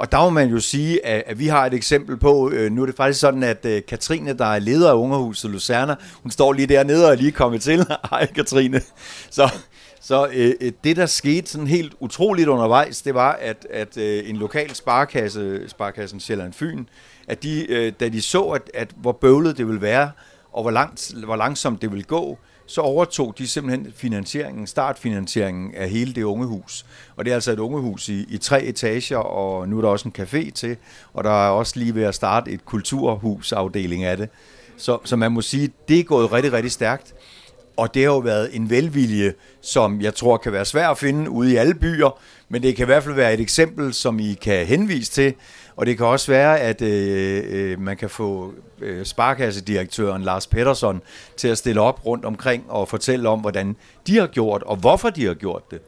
Og 0.00 0.12
der 0.12 0.18
må 0.18 0.30
man 0.30 0.48
jo 0.48 0.60
sige, 0.60 1.06
at, 1.06 1.22
at 1.26 1.38
vi 1.38 1.46
har 1.46 1.66
et 1.66 1.74
eksempel 1.74 2.16
på, 2.16 2.50
øh, 2.50 2.72
nu 2.72 2.82
er 2.82 2.86
det 2.86 2.96
faktisk 2.96 3.20
sådan, 3.20 3.42
at 3.42 3.66
øh, 3.66 3.82
Katrine, 3.88 4.32
der 4.32 4.46
er 4.46 4.58
leder 4.58 4.90
af 4.90 4.94
Ungerhuset 4.94 5.50
Lucerna, 5.50 5.94
hun 6.22 6.30
står 6.30 6.52
lige 6.52 6.66
dernede 6.66 7.06
og 7.06 7.12
er 7.12 7.16
lige 7.16 7.32
kommet 7.32 7.62
til. 7.62 7.78
Hej 8.10 8.26
Katrine. 8.26 8.80
Så, 9.30 9.52
så 10.00 10.28
øh, 10.32 10.54
øh, 10.60 10.72
det, 10.84 10.96
der 10.96 11.06
skete 11.06 11.50
sådan 11.50 11.66
helt 11.66 11.94
utroligt 12.00 12.48
undervejs, 12.48 13.02
det 13.02 13.14
var, 13.14 13.32
at, 13.32 13.66
at 13.70 13.96
øh, 13.96 14.28
en 14.28 14.36
lokal 14.36 14.74
sparkasse, 14.74 15.68
Sparkassen 15.68 16.20
Sjælland 16.20 16.52
Fyn, 16.52 16.84
at 17.28 17.42
de, 17.42 17.66
øh, 17.70 17.92
da 18.00 18.08
de 18.08 18.22
så, 18.22 18.42
at, 18.42 18.70
at 18.74 18.90
hvor 18.96 19.12
bøvlet 19.12 19.58
det 19.58 19.66
ville 19.66 19.80
være, 19.80 20.10
og 20.52 20.62
hvor, 20.62 20.70
langt, 20.70 21.12
hvor 21.24 21.36
langsomt 21.36 21.82
det 21.82 21.90
ville 21.90 22.04
gå, 22.04 22.38
så 22.66 22.80
overtog 22.80 23.34
de 23.38 23.48
simpelthen 23.48 23.92
finansieringen, 23.96 24.66
startfinansieringen 24.66 25.74
af 25.74 25.90
hele 25.90 26.14
det 26.14 26.22
ungehus. 26.22 26.86
Og 27.16 27.24
det 27.24 27.30
er 27.30 27.34
altså 27.34 27.52
et 27.52 27.58
ungehus 27.58 28.08
i, 28.08 28.24
i 28.28 28.38
tre 28.38 28.62
etager, 28.62 29.18
og 29.18 29.68
nu 29.68 29.76
er 29.78 29.82
der 29.82 29.88
også 29.88 30.08
en 30.08 30.14
café 30.18 30.50
til, 30.50 30.76
og 31.12 31.24
der 31.24 31.46
er 31.46 31.50
også 31.50 31.78
lige 31.78 31.94
ved 31.94 32.02
at 32.02 32.14
starte 32.14 32.50
et 32.50 32.64
kulturhusafdeling 32.64 34.04
af 34.04 34.16
det. 34.16 34.28
Så, 34.76 34.98
så 35.04 35.16
man 35.16 35.32
må 35.32 35.40
sige, 35.40 35.70
det 35.88 36.00
er 36.00 36.04
gået 36.04 36.32
rigtig, 36.32 36.52
rigtig 36.52 36.72
stærkt. 36.72 37.14
Og 37.76 37.94
det 37.94 38.02
har 38.02 38.10
jo 38.10 38.18
været 38.18 38.56
en 38.56 38.70
velvilje, 38.70 39.34
som 39.60 40.00
jeg 40.00 40.14
tror 40.14 40.36
kan 40.36 40.52
være 40.52 40.64
svær 40.64 40.88
at 40.88 40.98
finde 40.98 41.30
ude 41.30 41.52
i 41.52 41.56
alle 41.56 41.74
byer, 41.74 42.18
men 42.48 42.62
det 42.62 42.76
kan 42.76 42.84
i 42.84 42.86
hvert 42.86 43.02
fald 43.02 43.14
være 43.14 43.34
et 43.34 43.40
eksempel, 43.40 43.94
som 43.94 44.18
I 44.18 44.34
kan 44.34 44.66
henvise 44.66 45.12
til. 45.12 45.34
Og 45.76 45.86
det 45.86 45.96
kan 45.96 46.06
også 46.06 46.32
være, 46.32 46.60
at 46.60 46.82
øh, 46.82 47.42
øh, 47.48 47.80
man 47.80 47.96
kan 47.96 48.10
få 48.10 48.54
øh, 48.80 49.04
sparkassedirektøren 49.04 50.22
Lars 50.22 50.46
Pettersson 50.46 51.02
til 51.36 51.48
at 51.48 51.58
stille 51.58 51.80
op 51.80 52.06
rundt 52.06 52.24
omkring 52.24 52.64
og 52.68 52.88
fortælle 52.88 53.28
om, 53.28 53.40
hvordan 53.40 53.76
de 54.06 54.18
har 54.18 54.26
gjort, 54.26 54.62
og 54.62 54.76
hvorfor 54.76 55.10
de 55.10 55.26
har 55.26 55.34
gjort 55.34 55.70
det. 55.70 55.80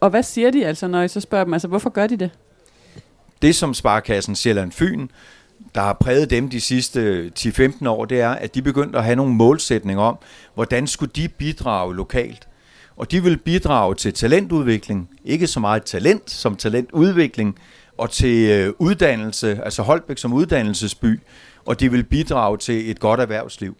Og 0.00 0.10
hvad 0.10 0.22
siger 0.22 0.50
de 0.50 0.66
altså, 0.66 0.86
når 0.86 1.02
I 1.02 1.08
så 1.08 1.20
spørger 1.20 1.44
dem? 1.44 1.52
Altså, 1.52 1.68
hvorfor 1.68 1.90
gør 1.90 2.06
de 2.06 2.16
det? 2.16 2.30
Det, 3.42 3.54
som 3.54 3.74
Sparkassen 3.74 4.36
Sjælland 4.36 4.72
Fyn 4.72 5.08
der 5.74 5.80
har 5.80 5.92
præget 5.92 6.30
dem 6.30 6.50
de 6.50 6.60
sidste 6.60 7.32
10-15 7.38 7.88
år, 7.88 8.04
det 8.04 8.20
er, 8.20 8.30
at 8.30 8.54
de 8.54 8.62
begyndte 8.62 8.98
at 8.98 9.04
have 9.04 9.16
nogle 9.16 9.34
målsætninger 9.34 10.02
om, 10.02 10.18
hvordan 10.54 10.86
skulle 10.86 11.12
de 11.16 11.28
bidrage 11.28 11.94
lokalt. 11.94 12.48
Og 12.96 13.10
de 13.10 13.22
vil 13.22 13.36
bidrage 13.36 13.94
til 13.94 14.14
talentudvikling, 14.14 15.10
ikke 15.24 15.46
så 15.46 15.60
meget 15.60 15.84
talent 15.84 16.30
som 16.30 16.56
talentudvikling, 16.56 17.58
og 17.98 18.10
til 18.10 18.50
øh, 18.50 18.72
uddannelse, 18.78 19.60
altså 19.64 19.82
Holbæk 19.82 20.18
som 20.18 20.32
uddannelsesby, 20.32 21.20
og 21.64 21.80
de 21.80 21.90
vil 21.90 22.04
bidrage 22.04 22.58
til 22.58 22.90
et 22.90 23.00
godt 23.00 23.20
erhvervsliv. 23.20 23.76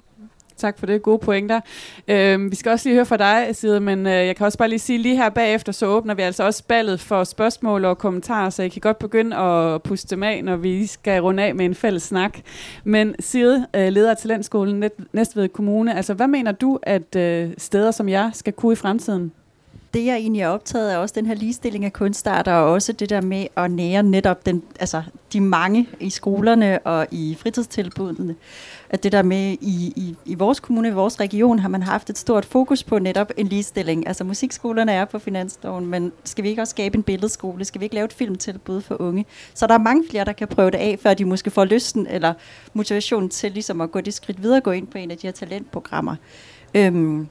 Tak 0.63 0.79
for 0.79 0.87
det. 0.87 1.03
Gode 1.03 1.19
pointer. 1.19 1.61
Øhm, 2.09 2.51
vi 2.51 2.57
skal 2.57 2.73
også 2.73 2.89
lige 2.89 2.95
høre 2.95 3.07
fra 3.07 3.17
dig, 3.17 3.57
Sid, 3.57 3.81
men 3.81 4.07
øh, 4.07 4.13
jeg 4.13 4.37
kan 4.37 4.47
også 4.47 4.59
bare 4.59 4.69
lige 4.69 4.79
sige, 4.79 4.99
lige 4.99 5.17
her 5.17 5.29
bagefter, 5.29 5.73
så 5.73 5.87
åbner 5.87 6.15
vi 6.15 6.23
altså 6.23 6.45
også 6.45 6.65
ballet 6.69 7.01
for 7.01 7.25
spørgsmål 7.25 7.85
og 7.85 7.99
kommentarer, 7.99 8.51
så 8.51 8.63
I 8.63 8.69
kan 8.69 8.81
godt 8.81 8.99
begynde 8.99 9.37
at 9.37 9.83
puste 9.83 10.15
dem 10.15 10.23
af, 10.23 10.45
når 10.45 10.57
vi 10.57 10.87
skal 10.87 11.23
runde 11.23 11.43
af 11.43 11.55
med 11.55 11.65
en 11.65 11.75
fælles 11.75 12.03
snak. 12.03 12.39
Men 12.85 13.15
Sid, 13.21 13.61
øh, 13.77 13.89
leder 13.89 14.11
af 14.11 14.17
Talentskolen 14.17 14.91
Næstved 15.13 15.49
Kommune, 15.49 15.97
altså 15.97 16.15
hvad 16.15 16.29
mener 16.29 16.53
du, 16.53 16.79
at 16.83 17.17
øh, 17.17 17.51
steder 17.59 17.91
som 17.91 18.09
jer 18.09 18.31
skal 18.33 18.53
kunne 18.53 18.73
i 18.73 18.77
fremtiden? 18.77 19.33
det, 19.95 20.05
jeg 20.05 20.17
egentlig 20.17 20.43
er 20.43 20.49
optaget 20.49 20.91
af, 20.91 20.95
er 20.95 20.99
også 20.99 21.15
den 21.19 21.27
her 21.27 21.35
ligestilling 21.35 21.85
af 21.85 21.93
kunstarter, 21.93 22.53
og 22.53 22.73
også 22.73 22.93
det 22.93 23.11
der 23.11 23.21
med 23.21 23.47
at 23.57 23.71
nære 23.71 24.03
netop 24.03 24.47
den, 24.47 24.63
altså, 24.81 25.03
de 25.33 25.41
mange 25.41 25.89
i 26.01 26.11
skolerne 26.11 26.79
og 26.79 27.07
i 27.11 27.37
fritidstilbudene. 27.41 28.35
At 28.93 29.03
det 29.03 29.12
der 29.12 29.22
med, 29.22 29.57
i, 29.61 29.93
i, 29.97 30.16
i 30.24 30.34
vores 30.34 30.61
kommune, 30.61 30.88
i 30.88 30.90
vores 30.90 31.20
region, 31.20 31.59
har 31.59 31.68
man 31.68 31.82
haft 31.82 32.11
et 32.11 32.18
stort 32.18 32.45
fokus 32.45 32.84
på 32.84 32.99
netop 32.99 33.30
en 33.36 33.47
ligestilling. 33.47 34.07
Altså 34.07 34.24
musikskolerne 34.24 34.93
er 34.93 35.05
på 35.05 35.18
finansloven, 35.18 35.86
men 35.86 36.12
skal 36.24 36.45
vi 36.45 36.49
ikke 36.49 36.62
også 36.62 36.70
skabe 36.70 36.97
en 36.97 37.03
billedskole? 37.03 37.64
Skal 37.64 37.80
vi 37.80 37.84
ikke 37.84 37.95
lave 37.95 38.05
et 38.05 38.12
filmtilbud 38.12 38.80
for 38.80 39.01
unge? 39.01 39.26
Så 39.55 39.66
der 39.66 39.74
er 39.74 39.78
mange 39.78 40.05
flere, 40.11 40.24
der 40.24 40.32
kan 40.32 40.49
prøve 40.49 40.70
det 40.70 40.78
af, 40.78 40.99
før 41.03 41.14
de 41.14 41.24
måske 41.24 41.51
får 41.51 41.64
lysten 41.64 42.07
eller 42.07 42.34
motivationen 42.72 43.28
til 43.28 43.53
ligesom 43.53 43.80
at 43.80 43.90
gå 43.90 44.01
det 44.01 44.14
skridt 44.14 44.43
videre, 44.43 44.61
gå 44.61 44.70
ind 44.70 44.86
på 44.86 44.99
en 44.99 45.11
af 45.11 45.16
de 45.16 45.26
her 45.26 45.32
talentprogrammer. 45.32 46.16
Øhm, 46.74 47.28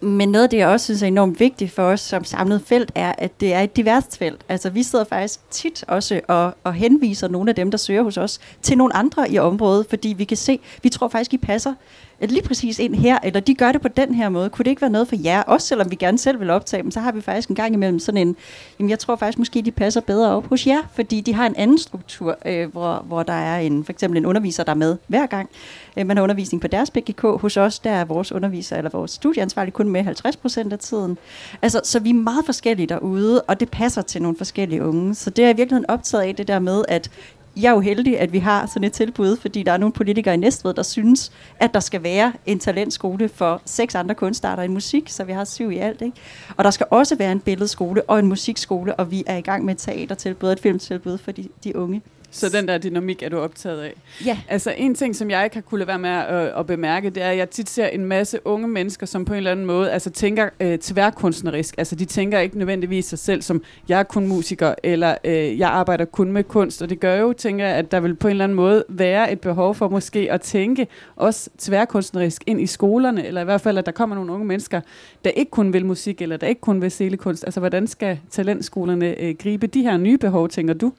men 0.00 0.28
noget 0.28 0.42
af 0.42 0.50
det, 0.50 0.56
jeg 0.56 0.68
også 0.68 0.84
synes 0.84 1.02
er 1.02 1.06
enormt 1.06 1.40
vigtigt 1.40 1.70
for 1.70 1.82
os 1.82 2.00
som 2.00 2.24
samlet 2.24 2.62
felt, 2.66 2.92
er, 2.94 3.12
at 3.18 3.40
det 3.40 3.54
er 3.54 3.60
et 3.60 3.76
diverst 3.76 4.18
felt. 4.18 4.40
Altså 4.48 4.70
vi 4.70 4.82
sidder 4.82 5.04
faktisk 5.04 5.40
tit 5.50 5.84
også 5.88 6.20
og, 6.28 6.54
og 6.64 6.74
henviser 6.74 7.28
nogle 7.28 7.50
af 7.50 7.54
dem, 7.54 7.70
der 7.70 7.78
søger 7.78 8.02
hos 8.02 8.16
os, 8.16 8.40
til 8.62 8.78
nogle 8.78 8.96
andre 8.96 9.30
i 9.30 9.38
området, 9.38 9.86
fordi 9.88 10.14
vi 10.18 10.24
kan 10.24 10.36
se, 10.36 10.60
vi 10.82 10.88
tror 10.88 11.08
faktisk, 11.08 11.34
I 11.34 11.38
passer 11.38 11.74
lige 12.20 12.42
præcis 12.42 12.78
ind 12.78 12.94
her, 12.94 13.18
eller 13.22 13.40
de 13.40 13.54
gør 13.54 13.72
det 13.72 13.80
på 13.80 13.88
den 13.88 14.14
her 14.14 14.28
måde. 14.28 14.50
Kunne 14.50 14.64
det 14.64 14.70
ikke 14.70 14.82
være 14.82 14.90
noget 14.90 15.08
for 15.08 15.16
jer? 15.24 15.42
Også 15.42 15.66
selvom 15.66 15.90
vi 15.90 15.96
gerne 15.96 16.18
selv 16.18 16.40
vil 16.40 16.50
optage 16.50 16.82
dem, 16.82 16.90
så 16.90 17.00
har 17.00 17.12
vi 17.12 17.20
faktisk 17.20 17.48
en 17.48 17.54
gang 17.54 17.74
imellem 17.74 17.98
sådan 17.98 18.28
en, 18.28 18.36
jamen 18.78 18.90
jeg 18.90 18.98
tror 18.98 19.16
faktisk 19.16 19.38
måske, 19.38 19.62
de 19.62 19.70
passer 19.70 20.00
bedre 20.00 20.30
op 20.30 20.46
hos 20.46 20.66
jer, 20.66 20.82
fordi 20.94 21.20
de 21.20 21.34
har 21.34 21.46
en 21.46 21.56
anden 21.56 21.78
struktur, 21.78 22.38
øh, 22.46 22.72
hvor, 22.72 23.04
hvor 23.06 23.22
der 23.22 23.32
er 23.32 23.58
en, 23.58 23.84
for 23.84 23.92
eksempel 23.92 24.18
en 24.18 24.26
underviser, 24.26 24.64
der 24.64 24.70
er 24.72 24.76
med 24.76 24.96
hver 25.06 25.26
gang. 25.26 25.50
Øh, 25.96 26.06
man 26.06 26.16
har 26.16 26.22
undervisning 26.22 26.60
på 26.60 26.68
deres 26.68 26.90
BGK. 26.90 27.22
Hos 27.22 27.56
os, 27.56 27.78
der 27.78 27.90
er 27.90 28.04
vores 28.04 28.32
underviser, 28.32 28.76
eller 28.76 28.90
vores 28.90 29.10
studieansvarlige 29.10 29.72
kun 29.84 29.92
med 29.92 30.02
50 30.02 30.36
procent 30.36 30.72
af 30.72 30.78
tiden. 30.78 31.18
Altså, 31.62 31.80
så 31.84 31.98
vi 31.98 32.10
er 32.10 32.14
meget 32.14 32.44
forskellige 32.44 32.86
derude, 32.86 33.42
og 33.42 33.60
det 33.60 33.70
passer 33.70 34.02
til 34.02 34.22
nogle 34.22 34.36
forskellige 34.36 34.84
unge. 34.84 35.14
Så 35.14 35.30
det 35.30 35.44
er 35.44 35.48
i 35.48 35.56
virkeligheden 35.56 35.90
optaget 35.90 36.24
af 36.24 36.36
det 36.36 36.48
der 36.48 36.58
med, 36.58 36.84
at 36.88 37.10
jeg 37.56 37.68
er 37.68 37.74
jo 37.74 37.80
heldig, 37.80 38.20
at 38.20 38.32
vi 38.32 38.38
har 38.38 38.66
sådan 38.66 38.84
et 38.84 38.92
tilbud, 38.92 39.36
fordi 39.36 39.62
der 39.62 39.72
er 39.72 39.76
nogle 39.76 39.92
politikere 39.92 40.34
i 40.34 40.36
Næstved, 40.36 40.74
der 40.74 40.82
synes, 40.82 41.32
at 41.60 41.74
der 41.74 41.80
skal 41.80 42.02
være 42.02 42.32
en 42.46 42.58
talentskole 42.58 43.28
for 43.28 43.62
seks 43.64 43.94
andre 43.94 44.14
kunstarter 44.14 44.62
i 44.62 44.68
musik, 44.68 45.08
så 45.08 45.24
vi 45.24 45.32
har 45.32 45.44
syv 45.44 45.70
i 45.70 45.78
alt. 45.78 46.02
Ikke? 46.02 46.16
Og 46.56 46.64
der 46.64 46.70
skal 46.70 46.86
også 46.90 47.16
være 47.16 47.32
en 47.32 47.40
billedskole 47.40 48.02
og 48.02 48.18
en 48.18 48.26
musikskole, 48.26 48.94
og 48.94 49.10
vi 49.10 49.24
er 49.26 49.36
i 49.36 49.40
gang 49.40 49.64
med 49.64 49.74
et 49.74 49.78
teatertilbud 49.78 50.48
og 50.48 50.52
et 50.52 50.60
filmtilbud 50.60 51.18
for 51.18 51.32
de, 51.32 51.48
de 51.64 51.76
unge. 51.76 52.02
Så 52.34 52.48
den 52.48 52.68
der 52.68 52.78
dynamik 52.78 53.22
er 53.22 53.28
du 53.28 53.38
optaget 53.38 53.82
af. 53.82 53.94
Ja. 54.26 54.38
Altså 54.48 54.74
en 54.76 54.94
ting, 54.94 55.16
som 55.16 55.30
jeg 55.30 55.44
ikke 55.44 55.56
har 55.56 55.60
kunne 55.60 55.78
lade 55.78 55.88
være 55.88 55.98
med 55.98 56.10
at, 56.10 56.58
at 56.58 56.66
bemærke, 56.66 57.10
det 57.10 57.22
er, 57.22 57.30
at 57.30 57.36
jeg 57.36 57.50
tit 57.50 57.70
ser 57.70 57.86
en 57.86 58.04
masse 58.04 58.38
unge 58.44 58.68
mennesker, 58.68 59.06
som 59.06 59.24
på 59.24 59.32
en 59.32 59.36
eller 59.36 59.50
anden 59.50 59.66
måde 59.66 59.90
altså, 59.90 60.10
tænker 60.10 60.48
øh, 60.60 60.78
tværkunstnerisk. 60.78 61.74
Altså 61.78 61.96
de 61.96 62.04
tænker 62.04 62.38
ikke 62.38 62.58
nødvendigvis 62.58 63.04
sig 63.04 63.18
selv 63.18 63.42
som, 63.42 63.62
jeg 63.88 63.98
er 63.98 64.02
kun 64.02 64.28
musiker, 64.28 64.74
eller 64.82 65.14
øh, 65.24 65.58
jeg 65.58 65.68
arbejder 65.68 66.04
kun 66.04 66.32
med 66.32 66.44
kunst. 66.44 66.82
Og 66.82 66.90
det 66.90 67.00
gør 67.00 67.16
jo, 67.16 67.32
tænker 67.32 67.66
jeg, 67.66 67.76
at 67.76 67.90
der 67.90 68.00
vil 68.00 68.14
på 68.14 68.28
en 68.28 68.30
eller 68.30 68.44
anden 68.44 68.56
måde 68.56 68.84
være 68.88 69.32
et 69.32 69.40
behov 69.40 69.74
for 69.74 69.88
måske 69.88 70.32
at 70.32 70.40
tænke 70.40 70.86
også 71.16 71.50
tværkunstnerisk 71.58 72.42
ind 72.46 72.60
i 72.60 72.66
skolerne, 72.66 73.26
eller 73.26 73.40
i 73.40 73.44
hvert 73.44 73.60
fald, 73.60 73.78
at 73.78 73.86
der 73.86 73.92
kommer 73.92 74.16
nogle 74.16 74.32
unge 74.32 74.46
mennesker, 74.46 74.80
der 75.24 75.30
ikke 75.30 75.50
kun 75.50 75.72
vil 75.72 75.86
musik, 75.86 76.22
eller 76.22 76.36
der 76.36 76.46
ikke 76.46 76.60
kun 76.60 76.82
vil 76.82 76.90
scenekunst. 76.90 77.44
Altså 77.44 77.60
hvordan 77.60 77.86
skal 77.86 78.18
talentskolerne 78.30 79.20
øh, 79.20 79.34
gribe 79.38 79.66
de 79.66 79.82
her 79.82 79.96
nye 79.96 80.18
behov, 80.18 80.48
tænker 80.48 80.74
du? 80.74 80.92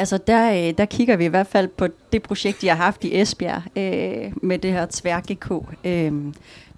Altså 0.00 0.18
der, 0.18 0.52
øh, 0.68 0.78
der 0.78 0.84
kigger 0.84 1.16
vi 1.16 1.24
i 1.24 1.28
hvert 1.28 1.46
fald 1.46 1.68
på 1.68 1.86
det 2.12 2.22
projekt, 2.22 2.60
de 2.60 2.68
har 2.68 2.76
haft 2.76 3.04
i 3.04 3.20
Esbjerg 3.20 3.62
øh, 3.76 4.32
med 4.42 4.58
det 4.58 4.72
her 4.72 4.86
tvær-GK. 4.90 5.50
Øh, 5.84 6.12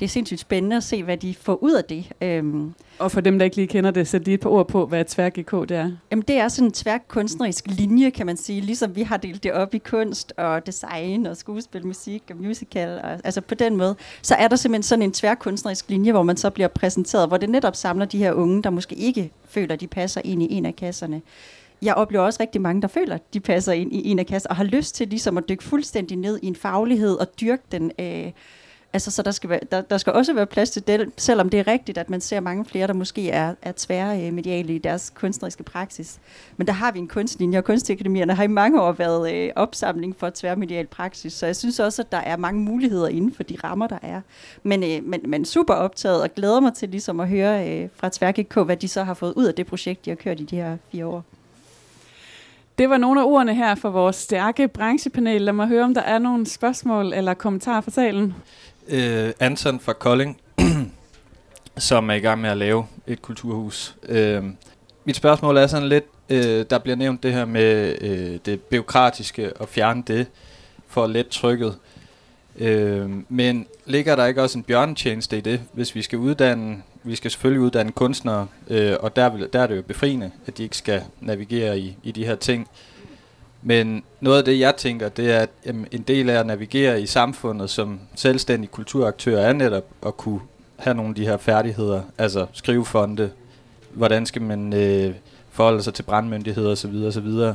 det 0.00 0.06
er 0.06 0.08
sindssygt 0.08 0.40
spændende 0.40 0.76
at 0.76 0.84
se, 0.84 1.02
hvad 1.02 1.16
de 1.16 1.34
får 1.40 1.62
ud 1.62 1.72
af 1.72 1.84
det. 1.84 2.12
Øh, 2.20 2.44
Og 2.98 3.12
for 3.12 3.20
dem, 3.20 3.38
der 3.38 3.44
ikke 3.44 3.56
lige 3.56 3.68
kender 3.68 3.90
det, 3.90 4.08
sæt 4.08 4.24
lige 4.24 4.34
et 4.34 4.40
par 4.40 4.50
ord 4.50 4.68
på, 4.68 4.86
hvad 4.86 5.04
tvær-GK 5.04 5.68
det 5.68 5.76
er. 5.76 5.90
Jamen, 6.10 6.24
det 6.28 6.36
er 6.36 6.48
sådan 6.48 6.68
en 6.68 6.72
tværkunstnerisk 6.72 7.64
linje, 7.66 8.10
kan 8.10 8.26
man 8.26 8.36
sige. 8.36 8.60
Ligesom 8.60 8.96
vi 8.96 9.02
har 9.02 9.16
delt 9.16 9.42
det 9.42 9.52
op 9.52 9.74
i 9.74 9.78
kunst 9.78 10.32
og 10.36 10.66
design 10.66 11.26
og 11.26 11.36
skuespil, 11.36 11.86
musik 11.86 12.22
og 12.30 12.36
musical. 12.36 13.00
Og, 13.04 13.10
altså 13.24 13.40
på 13.40 13.54
den 13.54 13.76
måde. 13.76 13.96
Så 14.22 14.34
er 14.34 14.48
der 14.48 14.56
simpelthen 14.56 14.82
sådan 14.82 15.02
en 15.02 15.12
tværkunstnerisk 15.12 15.90
linje, 15.90 16.12
hvor 16.12 16.22
man 16.22 16.36
så 16.36 16.50
bliver 16.50 16.68
præsenteret, 16.68 17.28
hvor 17.28 17.36
det 17.36 17.50
netop 17.50 17.76
samler 17.76 18.06
de 18.06 18.18
her 18.18 18.32
unge, 18.32 18.62
der 18.62 18.70
måske 18.70 18.94
ikke 18.94 19.30
føler, 19.48 19.76
de 19.76 19.86
passer 19.86 20.20
ind 20.24 20.42
i 20.42 20.52
en 20.52 20.66
af 20.66 20.76
kasserne. 20.76 21.22
Jeg 21.82 21.94
oplever 21.94 22.24
også 22.24 22.40
rigtig 22.40 22.60
mange, 22.60 22.82
der 22.82 22.88
føler, 22.88 23.14
at 23.14 23.34
de 23.34 23.40
passer 23.40 23.72
ind 23.72 23.92
i 23.92 24.08
en 24.10 24.18
af 24.18 24.26
kasser, 24.26 24.48
og 24.48 24.56
har 24.56 24.64
lyst 24.64 24.94
til 24.94 25.08
ligesom 25.08 25.38
at 25.38 25.48
dykke 25.48 25.64
fuldstændig 25.64 26.16
ned 26.16 26.38
i 26.42 26.46
en 26.46 26.56
faglighed 26.56 27.14
og 27.14 27.40
dyrke 27.40 27.62
den. 27.72 27.92
Øh, 27.98 28.32
altså, 28.92 29.10
så 29.10 29.22
der 29.22 29.30
skal, 29.30 29.50
være, 29.50 29.60
der, 29.72 29.80
der 29.80 29.98
skal 29.98 30.12
også 30.12 30.32
være 30.32 30.46
plads 30.46 30.70
til 30.70 30.86
det, 30.86 31.10
selvom 31.16 31.48
det 31.48 31.60
er 31.60 31.66
rigtigt, 31.66 31.98
at 31.98 32.10
man 32.10 32.20
ser 32.20 32.40
mange 32.40 32.64
flere, 32.64 32.86
der 32.86 32.92
måske 32.92 33.30
er, 33.30 33.54
er 33.62 33.72
tværmediale 33.76 34.68
øh, 34.68 34.74
i 34.74 34.78
deres 34.78 35.12
kunstneriske 35.14 35.62
praksis. 35.62 36.18
Men 36.56 36.66
der 36.66 36.72
har 36.72 36.92
vi 36.92 36.98
en 36.98 37.08
kunstlinje, 37.08 37.58
og 37.58 37.64
kunstakademierne 37.64 38.34
har 38.34 38.44
i 38.44 38.46
mange 38.46 38.82
år 38.82 38.92
været 38.92 39.34
øh, 39.34 39.50
opsamling 39.56 40.16
for 40.16 40.30
tværmedial 40.34 40.86
praksis, 40.86 41.32
så 41.32 41.46
jeg 41.46 41.56
synes 41.56 41.80
også, 41.80 42.02
at 42.02 42.12
der 42.12 42.18
er 42.18 42.36
mange 42.36 42.60
muligheder 42.60 43.08
inden 43.08 43.34
for 43.34 43.42
de 43.42 43.56
rammer, 43.64 43.86
der 43.86 43.98
er. 44.02 44.20
Men, 44.62 44.82
øh, 44.82 45.04
men, 45.04 45.20
men 45.26 45.44
super 45.44 45.74
optaget, 45.74 46.22
og 46.22 46.34
glæder 46.34 46.60
mig 46.60 46.74
til 46.74 46.88
ligesom 46.88 47.20
at 47.20 47.28
høre 47.28 47.70
øh, 47.70 47.88
fra 47.94 48.08
TværGK, 48.12 48.54
hvad 48.66 48.76
de 48.76 48.88
så 48.88 49.02
har 49.02 49.14
fået 49.14 49.32
ud 49.34 49.44
af 49.44 49.54
det 49.54 49.66
projekt, 49.66 50.04
de 50.04 50.10
har 50.10 50.14
kørt 50.14 50.40
i 50.40 50.44
de 50.44 50.56
her 50.56 50.76
fire 50.92 51.06
år. 51.06 51.24
Det 52.78 52.90
var 52.90 52.96
nogle 52.96 53.20
af 53.20 53.24
ordene 53.24 53.54
her 53.54 53.74
for 53.74 53.90
vores 53.90 54.16
stærke 54.16 54.68
branchepanel. 54.68 55.42
Lad 55.42 55.52
mig 55.52 55.68
høre, 55.68 55.84
om 55.84 55.94
der 55.94 56.00
er 56.00 56.18
nogle 56.18 56.46
spørgsmål 56.46 57.12
eller 57.12 57.34
kommentarer 57.34 57.80
fra 57.80 57.90
salen. 57.90 58.34
Øh, 58.88 59.32
Anton 59.40 59.80
fra 59.80 59.92
Kolding, 59.92 60.40
som 61.76 62.10
er 62.10 62.14
i 62.14 62.18
gang 62.18 62.40
med 62.40 62.50
at 62.50 62.56
lave 62.56 62.86
et 63.06 63.22
kulturhus. 63.22 63.96
Øh, 64.08 64.44
mit 65.04 65.16
spørgsmål 65.16 65.56
er 65.56 65.66
sådan 65.66 65.88
lidt, 65.88 66.04
øh, 66.28 66.64
der 66.70 66.78
bliver 66.78 66.96
nævnt 66.96 67.22
det 67.22 67.32
her 67.32 67.44
med 67.44 67.96
øh, 68.00 68.38
det 68.46 68.60
byråkratiske 68.60 69.56
og 69.56 69.68
fjerne 69.68 70.02
det 70.06 70.26
for 70.86 71.04
at 71.04 71.10
lette 71.10 71.30
trykket. 71.30 71.76
Øh, 72.58 73.10
men 73.28 73.66
ligger 73.86 74.16
der 74.16 74.26
ikke 74.26 74.42
også 74.42 74.58
en 74.58 74.64
bjørnetjeneste 74.64 75.38
i 75.38 75.40
det, 75.40 75.60
hvis 75.72 75.94
vi 75.94 76.02
skal 76.02 76.18
uddanne, 76.18 76.82
vi 77.04 77.14
skal 77.14 77.30
selvfølgelig 77.30 77.60
uddanne 77.60 77.92
kunstnere, 77.92 78.46
øh, 78.68 78.96
og 79.00 79.16
der, 79.16 79.30
vil, 79.30 79.48
der 79.52 79.60
er 79.60 79.66
det 79.66 79.76
jo 79.76 79.82
befriende, 79.82 80.30
at 80.46 80.58
de 80.58 80.62
ikke 80.62 80.76
skal 80.76 81.02
navigere 81.20 81.78
i, 81.78 81.96
i 82.02 82.12
de 82.12 82.26
her 82.26 82.34
ting. 82.34 82.68
Men 83.62 84.02
noget 84.20 84.38
af 84.38 84.44
det, 84.44 84.58
jeg 84.58 84.76
tænker, 84.76 85.08
det 85.08 85.32
er, 85.32 85.38
at 85.38 85.50
jamen, 85.66 85.86
en 85.92 86.02
del 86.02 86.30
af 86.30 86.40
at 86.40 86.46
navigere 86.46 87.02
i 87.02 87.06
samfundet 87.06 87.70
som 87.70 88.00
selvstændig 88.14 88.70
kulturaktør 88.70 89.40
er 89.40 89.52
netop 89.52 89.84
at 90.06 90.16
kunne 90.16 90.40
have 90.76 90.94
nogle 90.94 91.08
af 91.08 91.14
de 91.14 91.26
her 91.26 91.36
færdigheder, 91.36 92.02
altså 92.18 92.46
skrivefonde, 92.52 93.30
hvordan 93.94 94.26
skal 94.26 94.42
man 94.42 94.72
øh, 94.72 95.14
forholde 95.50 95.82
sig 95.82 95.94
til 95.94 96.02
brandmyndigheder 96.02 96.70
osv. 96.70 96.94
osv. 97.06 97.52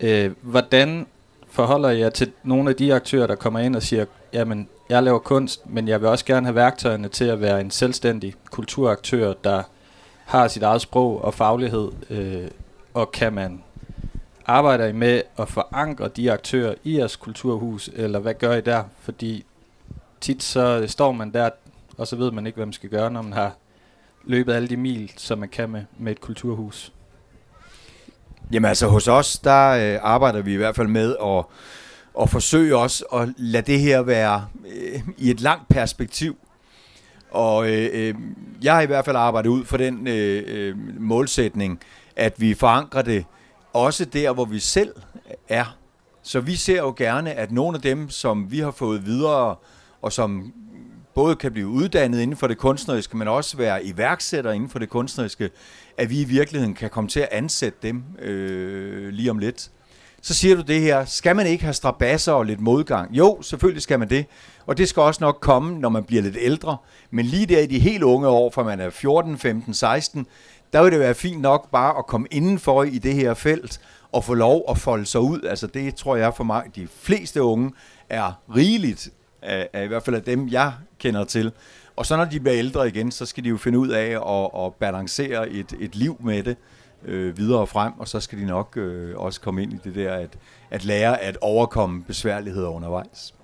Øh, 0.00 0.30
hvordan 0.40 1.06
forholder 1.50 1.88
jeg 1.88 2.14
til 2.14 2.32
nogle 2.42 2.70
af 2.70 2.76
de 2.76 2.94
aktører, 2.94 3.26
der 3.26 3.34
kommer 3.34 3.60
ind 3.60 3.76
og 3.76 3.82
siger, 3.82 4.04
jamen, 4.32 4.68
jeg 4.88 5.02
laver 5.02 5.18
kunst, 5.18 5.70
men 5.70 5.88
jeg 5.88 6.00
vil 6.00 6.08
også 6.08 6.24
gerne 6.24 6.46
have 6.46 6.54
værktøjerne 6.54 7.08
til 7.08 7.24
at 7.24 7.40
være 7.40 7.60
en 7.60 7.70
selvstændig 7.70 8.34
kulturaktør, 8.50 9.32
der 9.32 9.62
har 10.24 10.48
sit 10.48 10.62
eget 10.62 10.80
sprog 10.80 11.24
og 11.24 11.34
faglighed, 11.34 11.90
øh, 12.10 12.48
og 12.94 13.12
kan 13.12 13.32
man 13.32 13.62
arbejder 14.46 14.86
I 14.86 14.92
med 14.92 15.22
at 15.38 15.48
forankre 15.48 16.08
de 16.08 16.32
aktører 16.32 16.74
i 16.84 16.98
jeres 16.98 17.16
kulturhus, 17.16 17.90
eller 17.94 18.18
hvad 18.18 18.34
gør 18.34 18.54
I 18.54 18.60
der? 18.60 18.84
Fordi 19.00 19.44
tit 20.20 20.42
så 20.42 20.84
står 20.86 21.12
man 21.12 21.32
der, 21.32 21.50
og 21.98 22.06
så 22.06 22.16
ved 22.16 22.30
man 22.30 22.46
ikke, 22.46 22.56
hvad 22.56 22.66
man 22.66 22.72
skal 22.72 22.90
gøre, 22.90 23.10
når 23.10 23.22
man 23.22 23.32
har 23.32 23.52
løbet 24.24 24.52
alle 24.52 24.68
de 24.68 24.76
mil, 24.76 25.12
som 25.16 25.38
man 25.38 25.48
kan 25.48 25.70
med, 25.70 25.84
med 25.98 26.12
et 26.12 26.20
kulturhus. 26.20 26.92
Jamen 28.52 28.68
altså 28.68 28.86
hos 28.86 29.08
os, 29.08 29.38
der 29.38 29.70
øh, 29.70 30.00
arbejder 30.02 30.42
vi 30.42 30.52
i 30.52 30.56
hvert 30.56 30.76
fald 30.76 30.88
med 30.88 31.16
at, 31.22 31.44
og 32.14 32.30
forsøge 32.30 32.76
også 32.76 33.04
at 33.04 33.28
lade 33.36 33.72
det 33.72 33.80
her 33.80 34.02
være 34.02 34.46
øh, 34.74 35.00
i 35.18 35.30
et 35.30 35.40
langt 35.40 35.68
perspektiv. 35.68 36.36
Og 37.30 37.70
øh, 37.70 37.90
øh, 37.92 38.14
jeg 38.62 38.74
har 38.74 38.80
i 38.80 38.86
hvert 38.86 39.04
fald 39.04 39.16
arbejdet 39.16 39.50
ud 39.50 39.64
for 39.64 39.76
den 39.76 40.08
øh, 40.08 40.44
øh, 40.46 41.00
målsætning, 41.00 41.80
at 42.16 42.40
vi 42.40 42.54
forankrer 42.54 43.02
det 43.02 43.24
også 43.72 44.04
der, 44.04 44.32
hvor 44.32 44.44
vi 44.44 44.58
selv 44.58 44.92
er. 45.48 45.76
Så 46.22 46.40
vi 46.40 46.56
ser 46.56 46.76
jo 46.76 46.94
gerne, 46.96 47.32
at 47.32 47.52
nogle 47.52 47.76
af 47.76 47.82
dem, 47.82 48.10
som 48.10 48.50
vi 48.50 48.58
har 48.58 48.70
fået 48.70 49.06
videre, 49.06 49.56
og 50.02 50.12
som 50.12 50.52
både 51.14 51.36
kan 51.36 51.52
blive 51.52 51.68
uddannet 51.68 52.20
inden 52.20 52.36
for 52.36 52.46
det 52.46 52.58
kunstneriske, 52.58 53.16
men 53.16 53.28
også 53.28 53.56
være 53.56 53.84
iværksætter 53.84 54.52
inden 54.52 54.68
for 54.68 54.78
det 54.78 54.88
kunstneriske, 54.88 55.50
at 55.98 56.10
vi 56.10 56.20
i 56.20 56.24
virkeligheden 56.24 56.74
kan 56.74 56.90
komme 56.90 57.08
til 57.08 57.20
at 57.20 57.28
ansætte 57.32 57.78
dem 57.82 58.02
øh, 58.18 59.08
lige 59.08 59.30
om 59.30 59.38
lidt. 59.38 59.70
Så 60.26 60.34
siger 60.34 60.56
du 60.56 60.62
det 60.62 60.80
her, 60.80 61.04
skal 61.04 61.36
man 61.36 61.46
ikke 61.46 61.64
have 61.64 61.74
strabasser 61.74 62.32
og 62.32 62.44
lidt 62.44 62.60
modgang? 62.60 63.16
Jo, 63.16 63.42
selvfølgelig 63.42 63.82
skal 63.82 63.98
man 63.98 64.10
det, 64.10 64.26
og 64.66 64.78
det 64.78 64.88
skal 64.88 65.02
også 65.02 65.24
nok 65.24 65.38
komme, 65.40 65.78
når 65.78 65.88
man 65.88 66.04
bliver 66.04 66.22
lidt 66.22 66.36
ældre. 66.40 66.76
Men 67.10 67.26
lige 67.26 67.46
der 67.46 67.60
i 67.60 67.66
de 67.66 67.78
helt 67.78 68.02
unge 68.02 68.28
år, 68.28 68.50
fra 68.50 68.62
man 68.62 68.80
er 68.80 68.90
14, 68.90 69.38
15, 69.38 69.74
16, 69.74 70.26
der 70.72 70.82
vil 70.82 70.92
det 70.92 71.00
være 71.00 71.14
fint 71.14 71.40
nok 71.40 71.70
bare 71.70 71.98
at 71.98 72.06
komme 72.06 72.26
indenfor 72.30 72.82
i 72.82 72.98
det 72.98 73.14
her 73.14 73.34
felt 73.34 73.80
og 74.12 74.24
få 74.24 74.34
lov 74.34 74.64
at 74.68 74.78
folde 74.78 75.06
sig 75.06 75.20
ud. 75.20 75.40
Altså 75.42 75.66
det 75.66 75.94
tror 75.94 76.16
jeg 76.16 76.34
for 76.36 76.44
mig, 76.44 76.64
de 76.76 76.88
fleste 77.00 77.42
unge 77.42 77.72
er 78.08 78.32
rigeligt, 78.56 79.10
af, 79.42 79.68
af 79.72 79.84
i 79.84 79.86
hvert 79.86 80.02
fald 80.02 80.16
af 80.16 80.22
dem, 80.22 80.48
jeg 80.48 80.72
kender 80.98 81.24
til. 81.24 81.52
Og 81.96 82.06
så 82.06 82.16
når 82.16 82.24
de 82.24 82.40
bliver 82.40 82.58
ældre 82.58 82.88
igen, 82.88 83.10
så 83.10 83.26
skal 83.26 83.44
de 83.44 83.48
jo 83.48 83.56
finde 83.56 83.78
ud 83.78 83.88
af 83.88 84.06
at, 84.06 84.64
at 84.64 84.74
balancere 84.74 85.48
et, 85.48 85.74
et 85.80 85.96
liv 85.96 86.16
med 86.20 86.42
det 86.42 86.56
øh, 87.04 87.38
videre 87.38 87.66
frem, 87.66 87.92
og 87.98 88.08
så 88.08 88.20
skal 88.20 88.38
de 88.38 88.46
nok 88.46 88.76
øh, 88.76 89.16
også 89.16 89.40
komme 89.40 89.62
ind 89.62 89.72
i 89.72 89.76
det 89.84 89.94
der, 89.94 90.12
at, 90.12 90.30
at 90.70 90.84
lære 90.84 91.20
at 91.20 91.38
overkomme 91.40 92.02
besværligheder 92.02 92.68
undervejs. 92.68 93.34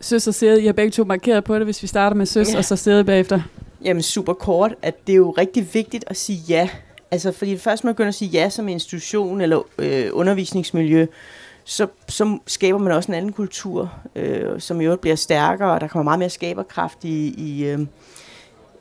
Søs 0.00 0.26
og 0.28 0.34
Sæde, 0.34 0.62
I 0.62 0.66
har 0.66 0.72
begge 0.72 0.90
to 0.90 1.04
markeret 1.04 1.44
på 1.44 1.54
det, 1.54 1.64
hvis 1.66 1.82
vi 1.82 1.86
starter 1.86 2.16
med 2.16 2.26
Søs, 2.26 2.52
Ja. 2.52 2.58
og 2.58 2.64
så 2.64 2.76
Sæde 2.76 3.04
bagefter. 3.04 3.40
Jamen 3.84 4.02
super 4.02 4.32
kort, 4.32 4.74
at 4.82 5.06
det 5.06 5.12
er 5.12 5.16
jo 5.16 5.30
rigtig 5.30 5.74
vigtigt 5.74 6.04
at 6.06 6.16
sige 6.16 6.38
ja. 6.48 6.68
Altså 7.10 7.32
fordi 7.32 7.50
det 7.50 7.60
først 7.60 7.84
man 7.84 7.94
begynder 7.94 8.08
at 8.08 8.14
sige 8.14 8.28
ja 8.28 8.48
som 8.48 8.68
institution 8.68 9.40
eller 9.40 9.62
øh, 9.78 10.10
undervisningsmiljø, 10.12 11.06
så, 11.64 11.86
så 12.08 12.38
skaber 12.46 12.78
man 12.78 12.92
også 12.92 13.08
en 13.10 13.14
anden 13.14 13.32
kultur, 13.32 13.92
øh, 14.16 14.60
som 14.60 14.80
i 14.80 14.84
øvrigt 14.84 15.00
bliver 15.00 15.16
stærkere, 15.16 15.70
og 15.72 15.80
der 15.80 15.88
kommer 15.88 16.04
meget 16.04 16.18
mere 16.18 16.30
skaberkraft 16.30 17.04
i, 17.04 17.34
i, 17.38 17.64
øh, 17.64 17.78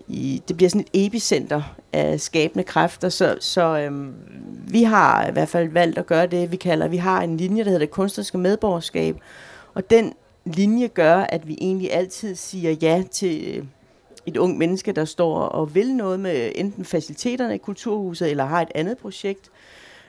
i 0.08 0.44
det 0.48 0.58
bliver 0.58 0.70
sådan 0.70 0.86
et 0.94 1.06
epicenter 1.06 1.76
af 1.94 2.20
skabende 2.20 2.64
kræfter, 2.64 3.10
så, 3.10 3.38
så 3.40 3.80
øhm, 3.80 4.14
vi 4.68 4.84
har 4.84 5.28
i 5.28 5.32
hvert 5.32 5.50
fald 5.50 5.70
valgt 5.70 5.98
at 5.98 6.06
gøre 6.06 6.28
det, 6.28 6.52
vi 6.52 6.58
kalder, 6.58 6.88
vi 6.88 6.98
har 6.98 7.22
en 7.22 7.38
linje, 7.38 7.64
der 7.64 7.70
hedder 7.70 7.86
det 7.86 7.92
kunstneriske 7.92 8.38
medborgerskab, 8.38 9.18
og 9.74 9.90
den 9.90 10.14
linje 10.46 10.88
gør, 10.88 11.16
at 11.16 11.48
vi 11.48 11.58
egentlig 11.62 11.94
altid 11.94 12.36
siger 12.36 12.72
ja 12.72 13.04
til 13.12 13.58
øh, 13.58 13.66
et 14.26 14.38
ung 14.38 14.58
menneske, 14.58 14.92
der 14.92 15.06
står 15.06 15.40
og 15.40 15.76
vil 15.76 15.96
noget 15.96 16.20
med 16.20 16.52
enten 16.56 16.86
faciliteterne 16.86 17.56
i 17.56 17.58
kulturhuset, 17.58 18.32
eller 18.32 18.46
har 18.46 18.62
et 18.62 18.72
andet 18.76 18.98
projekt. 18.98 19.52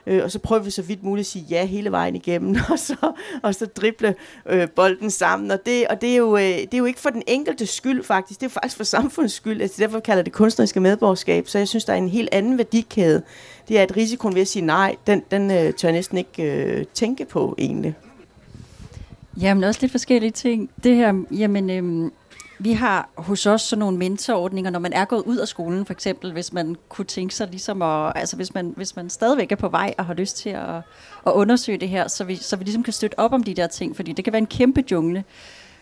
Øh, 0.07 0.23
og 0.23 0.31
så 0.31 0.39
prøver 0.39 0.61
vi 0.61 0.71
så 0.71 0.81
vidt 0.81 1.03
muligt 1.03 1.25
at 1.25 1.31
sige 1.31 1.45
ja 1.49 1.65
hele 1.65 1.91
vejen 1.91 2.15
igennem, 2.15 2.57
og 2.71 2.79
så, 2.79 3.11
og 3.43 3.55
så 3.55 3.65
drible 3.65 4.15
øh, 4.45 4.69
bolden 4.69 5.11
sammen. 5.11 5.51
Og, 5.51 5.65
det, 5.65 5.87
og 5.87 6.01
det, 6.01 6.11
er 6.11 6.15
jo, 6.15 6.37
øh, 6.37 6.43
det 6.43 6.73
er 6.73 6.77
jo 6.77 6.85
ikke 6.85 6.99
for 6.99 7.09
den 7.09 7.23
enkelte 7.27 7.65
skyld 7.65 8.03
faktisk, 8.03 8.39
det 8.39 8.45
er 8.45 8.49
jo 8.49 8.59
faktisk 8.61 8.77
for 8.77 8.83
samfundets 8.83 9.33
skyld. 9.33 9.61
Altså, 9.61 9.81
derfor 9.81 9.99
kalder 9.99 10.23
det 10.23 10.33
kunstneriske 10.33 10.79
medborgerskab. 10.79 11.47
Så 11.47 11.57
jeg 11.57 11.67
synes, 11.67 11.85
der 11.85 11.93
er 11.93 11.97
en 11.97 12.09
helt 12.09 12.29
anden 12.31 12.57
værdikæde. 12.57 13.21
Det 13.67 13.79
er, 13.79 13.83
at 13.83 13.97
risikoen 13.97 14.35
ved 14.35 14.41
at 14.41 14.47
sige 14.47 14.65
nej, 14.65 14.95
den, 15.07 15.23
den 15.31 15.51
øh, 15.51 15.73
tør 15.73 15.87
jeg 15.87 15.91
næsten 15.91 16.17
ikke 16.17 16.43
øh, 16.43 16.85
tænke 16.93 17.25
på 17.25 17.55
egentlig. 17.57 17.95
Jamen 19.41 19.63
også 19.63 19.79
lidt 19.81 19.91
forskellige 19.91 20.31
ting. 20.31 20.69
Det 20.83 20.95
her, 20.95 21.23
jamen, 21.31 21.69
øhm, 21.69 22.11
vi 22.59 22.73
har 22.73 23.09
hos 23.17 23.45
os 23.45 23.61
sådan 23.61 23.79
nogle 23.79 23.97
mentorordninger, 23.97 24.71
når 24.71 24.79
man 24.79 24.93
er 24.93 25.05
gået 25.05 25.23
ud 25.23 25.37
af 25.37 25.47
skolen, 25.47 25.85
for 25.85 25.93
eksempel, 25.93 26.31
hvis 26.31 26.53
man 26.53 26.75
kunne 26.89 27.05
tænke 27.05 27.35
sig 27.35 27.47
ligesom 27.47 27.81
at, 27.81 28.11
altså 28.15 28.35
hvis 28.35 28.53
man, 28.53 28.73
hvis 28.75 28.95
man 28.95 29.09
stadigvæk 29.09 29.51
er 29.51 29.55
på 29.55 29.69
vej 29.69 29.93
og 29.97 30.05
har 30.05 30.13
lyst 30.13 30.37
til 30.37 30.49
at, 30.49 30.75
at 31.27 31.31
undersøge 31.31 31.77
det 31.77 31.89
her, 31.89 32.07
så 32.07 32.23
vi, 32.23 32.35
så 32.35 32.55
vi 32.55 32.63
ligesom 32.63 32.83
kan 32.83 32.93
støtte 32.93 33.19
op 33.19 33.33
om 33.33 33.43
de 33.43 33.53
der 33.53 33.67
ting, 33.67 33.95
fordi 33.95 34.13
det 34.13 34.23
kan 34.23 34.33
være 34.33 34.41
en 34.41 34.47
kæmpe 34.47 34.83
jungle. 34.91 35.23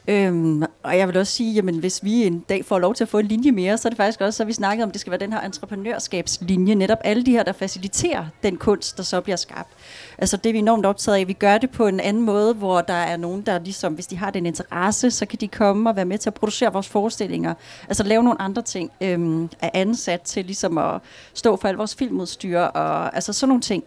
Øhm, 0.10 0.64
og 0.84 0.98
jeg 0.98 1.08
vil 1.08 1.18
også 1.18 1.34
sige, 1.34 1.54
jamen 1.54 1.80
hvis 1.80 2.04
vi 2.04 2.24
en 2.24 2.40
dag 2.40 2.66
får 2.66 2.80
lov 2.80 2.96
til 2.96 3.04
at 3.04 3.08
få 3.10 3.18
en 3.20 3.26
linje 3.26 3.52
mere, 3.52 3.78
så 3.78 3.88
er 3.88 3.90
det 3.90 3.98
faktisk 3.98 4.22
også, 4.22 4.38
så 4.38 4.46
vi 4.46 4.54
snakkede 4.54 4.84
om, 4.84 4.90
at 4.90 4.94
det 4.94 5.02
skal 5.02 5.12
være 5.12 5.20
den 5.20 5.34
her 5.34 5.42
entreprenørskabslinje, 5.42 6.76
netop 6.76 6.98
alle 7.04 7.26
de 7.26 7.32
her, 7.32 7.44
der 7.44 7.52
faciliterer 7.52 8.26
den 8.44 8.58
kunst, 8.58 8.98
der 8.98 9.04
så 9.04 9.22
bliver 9.22 9.36
skabt. 9.36 9.70
Altså 10.18 10.38
det 10.38 10.50
er 10.50 10.54
vi 10.54 10.60
enormt 10.60 10.86
optaget 10.86 11.18
af. 11.18 11.28
Vi 11.28 11.34
gør 11.34 11.58
det 11.58 11.70
på 11.70 11.88
en 11.88 12.00
anden 12.00 12.24
måde, 12.24 12.54
hvor 12.54 12.82
der 12.82 12.94
er 12.94 13.18
nogen, 13.18 13.42
der 13.42 13.60
ligesom, 13.60 13.94
hvis 13.94 14.08
de 14.08 14.18
har 14.18 14.32
den 14.32 14.46
interesse, 14.46 15.12
så 15.12 15.26
kan 15.26 15.40
de 15.40 15.48
komme 15.48 15.90
og 15.90 15.96
være 15.96 16.06
med 16.06 16.18
til 16.18 16.30
at 16.30 16.34
producere 16.34 16.74
vores 16.74 16.88
forestillinger. 16.88 17.54
Altså 17.88 18.04
lave 18.04 18.24
nogle 18.24 18.42
andre 18.42 18.62
ting, 18.62 18.92
øhm, 19.02 19.50
er 19.60 19.70
ansat 19.74 20.22
til 20.22 20.46
ligesom 20.46 20.78
at 20.78 21.02
stå 21.34 21.56
for 21.56 21.68
al 21.68 21.76
vores 21.76 21.96
filmudstyr, 21.96 22.60
og 22.60 23.16
altså 23.16 23.34
sådan 23.34 23.48
nogle 23.48 23.62
ting 23.62 23.84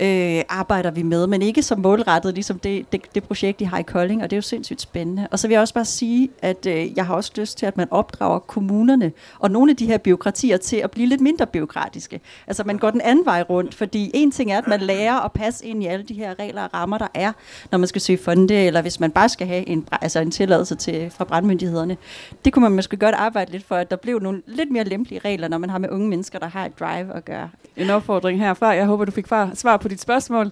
øh, 0.00 0.42
arbejder 0.48 0.90
vi 0.90 1.02
med, 1.02 1.26
men 1.26 1.42
ikke 1.42 1.62
så 1.62 1.76
målrettet, 1.76 2.34
ligesom 2.34 2.58
det, 2.58 2.92
det, 2.92 3.02
det 3.14 3.24
projekt, 3.24 3.58
de 3.58 3.66
har 3.66 3.78
i 3.78 3.82
Kolding, 3.82 4.22
og 4.22 4.30
det 4.30 4.36
er 4.36 4.38
jo 4.38 4.42
sindssygt 4.42 4.80
spændende. 4.80 5.28
Og 5.30 5.38
så 5.38 5.48
vil 5.48 5.54
jeg 5.54 5.60
også 5.60 5.74
bare 5.74 5.84
sige, 5.84 6.30
at 6.42 6.66
øh, 6.66 6.96
jeg 6.96 7.06
har 7.06 7.14
også 7.14 7.32
lyst 7.36 7.58
til, 7.58 7.66
at 7.66 7.76
man 7.76 7.88
opdrager 7.90 8.38
kommunerne 8.38 9.12
og 9.38 9.50
nogle 9.50 9.70
af 9.70 9.76
de 9.76 9.86
her 9.86 9.98
byråkratier 9.98 10.56
til 10.56 10.76
at 10.76 10.90
blive 10.90 11.08
lidt 11.08 11.20
mindre 11.20 11.46
byråkratiske. 11.46 12.20
Altså 12.46 12.64
man 12.64 12.78
går 12.78 12.90
den 12.90 13.00
anden 13.00 13.24
vej 13.24 13.42
rundt, 13.42 13.74
fordi 13.74 14.10
en 14.14 14.30
ting 14.30 14.52
er, 14.52 14.58
at 14.58 14.68
man 14.68 14.80
lærer 14.80 15.24
at 15.24 15.32
passe 15.32 15.66
ind 15.66 15.82
i 15.82 15.86
alle 15.86 16.04
de 16.04 16.14
her 16.14 16.38
regler 16.38 16.62
og 16.62 16.74
rammer, 16.74 16.98
der 16.98 17.08
er, 17.14 17.32
når 17.70 17.78
man 17.78 17.88
skal 17.88 18.00
søge 18.00 18.18
fonde, 18.18 18.54
eller 18.54 18.82
hvis 18.82 19.00
man 19.00 19.10
bare 19.10 19.28
skal 19.28 19.46
have 19.46 19.68
en, 19.68 19.88
altså 20.00 20.20
en 20.20 20.30
tilladelse 20.30 20.74
til, 20.74 21.10
fra 21.10 21.24
brandmyndighederne. 21.24 21.96
Det 22.44 22.52
kunne 22.52 22.62
man 22.62 22.72
måske 22.72 22.96
godt 22.96 23.14
arbejde 23.14 23.52
lidt 23.52 23.64
for, 23.64 23.76
at 23.76 23.90
der 23.90 23.96
blev 23.96 24.18
nogle 24.18 24.42
lidt 24.46 24.70
mere 24.70 24.84
lempelige 24.84 25.20
regler, 25.24 25.48
når 25.48 25.58
man 25.58 25.70
har 25.70 25.78
med 25.78 25.90
unge 25.90 26.08
mennesker, 26.08 26.38
der 26.38 26.46
har 26.46 26.66
et 26.66 26.80
drive 26.80 27.14
at 27.14 27.24
gøre. 27.24 27.50
En 27.76 27.90
opfordring 27.90 28.40
herfra. 28.40 28.66
Jeg 28.66 28.86
håber, 28.86 29.04
du 29.04 29.10
fik 29.10 29.26
svar 29.54 29.76
på 29.82 29.88
dit 29.88 30.00
spørgsmål. 30.00 30.50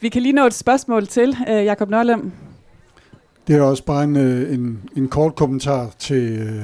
Vi 0.00 0.08
kan 0.08 0.22
lige 0.22 0.32
nå 0.32 0.46
et 0.46 0.54
spørgsmål 0.54 1.06
til. 1.06 1.36
øh, 1.48 1.64
Jakob 1.64 1.90
Nørlem. 1.90 2.32
Det 3.46 3.56
er 3.56 3.62
også 3.62 3.84
bare 3.84 4.04
en, 4.04 4.16
øh, 4.16 4.54
en, 4.54 4.82
en 4.96 5.08
kort 5.08 5.34
kommentar 5.34 5.90
til 5.98 6.38
øh, 6.38 6.62